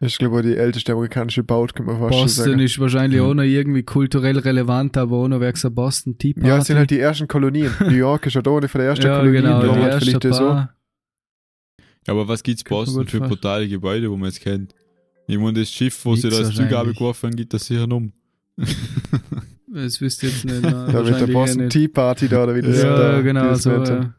Ich 0.02 0.16
glaube, 0.16 0.42
die 0.42 0.56
älteste 0.56 0.92
amerikanische 0.92 1.42
Baut, 1.44 1.74
kann 1.74 1.84
man 1.84 1.98
fast 1.98 2.14
schon 2.14 2.22
Boston 2.24 2.44
sagen. 2.46 2.60
ist 2.60 2.78
wahrscheinlich 2.78 3.18
Ja. 3.18 3.24
auch 3.26 3.34
noch 3.34 3.42
irgendwie 3.42 3.82
kulturell 3.82 4.38
relevant, 4.38 4.96
aber 4.96 5.16
auch 5.16 5.28
noch 5.28 5.40
wegen 5.40 5.74
Boston 5.74 6.16
Tea 6.16 6.32
Party. 6.32 6.48
Ja, 6.48 6.56
es 6.58 6.66
sind 6.68 6.78
halt 6.78 6.90
die 6.90 6.98
ersten 6.98 7.28
Kolonien. 7.28 7.70
New 7.80 7.90
York 7.90 8.24
ist 8.26 8.34
ja 8.34 8.40
da 8.40 8.56
eine 8.56 8.68
von 8.68 8.78
der 8.80 8.88
ersten 8.88 9.04
ja, 9.06 9.18
Kolonien, 9.18 9.42
genau, 9.44 9.62
die 9.62 9.68
halt 9.68 9.92
erste 9.92 10.10
vielleicht 10.20 10.34
so. 10.34 10.48
Ja, 10.48 10.70
aber 12.06 12.28
was 12.28 12.42
gibt's 12.42 12.64
Kann 12.64 12.78
man 12.78 12.84
Boston 12.86 13.08
für 13.08 13.20
brutale 13.20 13.68
Gebäude, 13.68 14.10
wo 14.10 14.16
man 14.16 14.30
jetzt 14.30 14.40
kennt? 14.40 14.74
Ich 15.26 15.38
meine, 15.38 15.60
das 15.60 15.70
Schiff, 15.70 16.02
wo 16.06 16.16
sie 16.16 16.28
Nix 16.28 16.38
das 16.38 16.48
Zeug 16.48 16.70
wahrscheinlich. 16.70 16.90
abgeworfen 16.92 17.30
haben, 17.30 17.36
geht 17.36 17.52
das 17.52 17.66
sicher 17.66 17.90
um. 17.90 18.12
Das 19.72 20.00
wüsste 20.00 20.26
ich 20.26 20.32
jetzt 20.32 20.44
nicht. 20.46 20.62
Na, 20.62 20.90
Da 20.90 21.02
mit 21.04 21.20
der 21.20 21.26
Boston. 21.28 21.68
Tea 21.70 21.86
Party 21.86 22.26
da, 22.26 22.42
oder 22.42 22.56
wie 22.56 22.62
das 22.62 22.82
Ja, 22.82 22.96
da, 22.96 23.20
genau, 23.20 23.54
so. 23.54 23.70
Ja. 23.70 24.12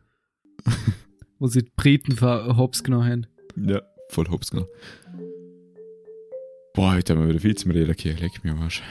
Wo 1.40 1.48
sie 1.48 1.64
die 1.64 1.72
Briten 1.76 2.16
hops 2.22 2.82
genommen 2.84 3.12
haben. 3.12 3.28
Ja, 3.70 3.82
voll 4.12 4.28
hops 4.30 4.52
genau. 4.52 4.68
Boah, 6.74 6.94
heute 6.96 7.14
haben 7.14 7.22
wir 7.22 7.30
wieder 7.30 7.40
viel 7.40 7.56
zum 7.56 7.72
Reden 7.72 7.94
hier. 7.98 8.16
Leck 8.16 8.44
mir 8.44 8.52
am 8.52 8.62
Arsch. 8.62 8.82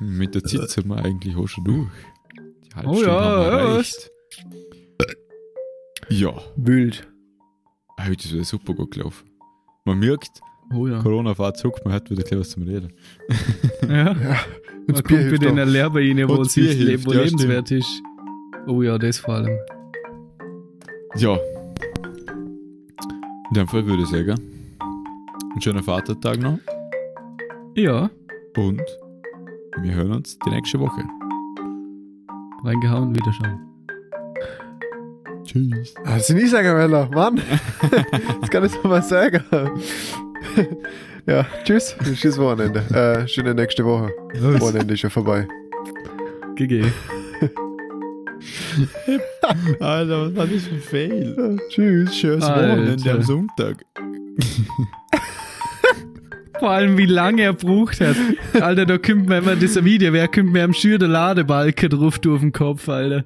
Mit 0.00 0.34
der 0.34 0.44
Zeit 0.44 0.68
sind 0.70 0.86
wir 0.88 0.96
eigentlich 1.04 1.36
auch 1.36 1.46
schon 1.46 1.64
durch. 1.64 1.88
Die 2.70 2.74
halbe 2.74 2.88
Oh 2.88 2.94
Stunde 2.94 3.10
ja, 3.10 3.20
haben 3.20 3.40
wir 3.40 3.58
erreicht. 3.70 4.10
Ja, 6.08 6.32
Wild. 6.56 7.06
heute 8.00 8.24
ist 8.24 8.32
wieder 8.32 8.44
super 8.44 8.74
gut 8.74 8.92
gelaufen. 8.92 9.28
Man 9.84 9.98
merkt, 9.98 10.40
Oh 10.74 10.86
ja. 10.86 11.00
Corona 11.00 11.34
fährt 11.34 11.58
zurück, 11.58 11.76
man 11.84 11.94
hat 11.94 12.10
wieder 12.10 12.22
gleich 12.24 12.40
was 12.40 12.50
zum 12.50 12.64
Reden. 12.64 12.92
ja. 13.82 13.88
Ja, 13.88 14.12
Man 14.14 14.86
das 14.88 14.96
kommt 15.04 15.08
Bier 15.08 15.16
bei 15.18 15.22
hilft 15.28 15.42
den 15.44 15.60
auch. 15.60 15.64
Lehrbeinen, 15.66 16.28
wo 16.28 16.34
Und 16.34 16.50
sich 16.50 16.72
hilft, 16.76 17.06
wo 17.06 17.12
ja, 17.12 17.22
lebenswert 17.22 17.70
ist. 17.70 17.88
Oh 18.66 18.82
ja, 18.82 18.98
das 18.98 19.18
vor 19.18 19.34
allem. 19.34 19.56
Ja. 21.16 21.38
In 23.48 23.54
dem 23.54 23.68
Fall 23.68 23.86
würde 23.86 24.02
ich 24.02 24.08
sagen, 24.08 24.34
einen 25.56 25.62
schönen 25.62 25.82
Vatertag 25.82 26.38
noch 26.38 26.58
Ja, 27.74 28.10
und 28.58 28.82
wir 29.80 29.94
hören 29.94 30.12
uns 30.12 30.38
die 30.44 30.50
nächste 30.50 30.78
Woche. 30.78 31.02
reingehauen, 32.62 33.14
wieder 33.14 33.32
schauen. 33.32 33.60
Tschüss. 35.44 35.94
Ah, 36.04 36.16
Das 36.16 36.26
sind 36.26 36.36
nie 36.38 36.46
sagen, 36.46 36.76
Weller. 36.76 37.08
Mann. 37.14 37.40
das 38.40 38.50
kann 38.50 38.64
ich 38.64 38.72
so 38.72 38.86
mal 38.88 39.02
sagen. 39.02 39.42
ja, 41.26 41.46
tschüss. 41.64 41.96
Tschüss 42.14 42.36
Wochenende. 42.38 42.80
Äh, 42.94 43.26
schöne 43.28 43.54
nächste 43.54 43.82
Woche. 43.84 44.10
Wochenende 44.60 44.92
ist 44.94 45.00
schon 45.00 45.10
vorbei. 45.10 45.46
GG. 46.56 46.84
Alter, 49.80 50.26
was 50.26 50.36
war 50.36 50.46
das 50.46 50.62
für 50.64 50.74
ein 50.74 50.80
Fail? 50.80 51.34
Ja, 51.38 51.56
tschüss. 51.68 52.14
Schönes 52.16 52.44
Alter. 52.44 52.76
Wochenende 52.76 53.10
am 53.12 53.22
Sonntag. 53.22 53.84
Vor 56.58 56.70
allem, 56.70 56.96
wie 56.96 57.06
lange 57.06 57.42
er 57.42 57.52
braucht 57.52 58.00
hat. 58.00 58.16
Alter, 58.60 58.86
da 58.86 58.98
kommt 58.98 59.28
mir 59.28 59.38
immer 59.38 59.56
dieser 59.56 59.84
Video, 59.84 60.12
wer 60.12 60.28
kommt 60.28 60.52
mir 60.52 60.64
am 60.64 60.72
Schür 60.72 60.98
der 60.98 61.08
Ladebalken 61.08 61.90
drauf, 61.90 62.18
du 62.18 62.34
auf 62.34 62.40
den 62.40 62.52
Kopf, 62.52 62.88
Alter. 62.88 63.24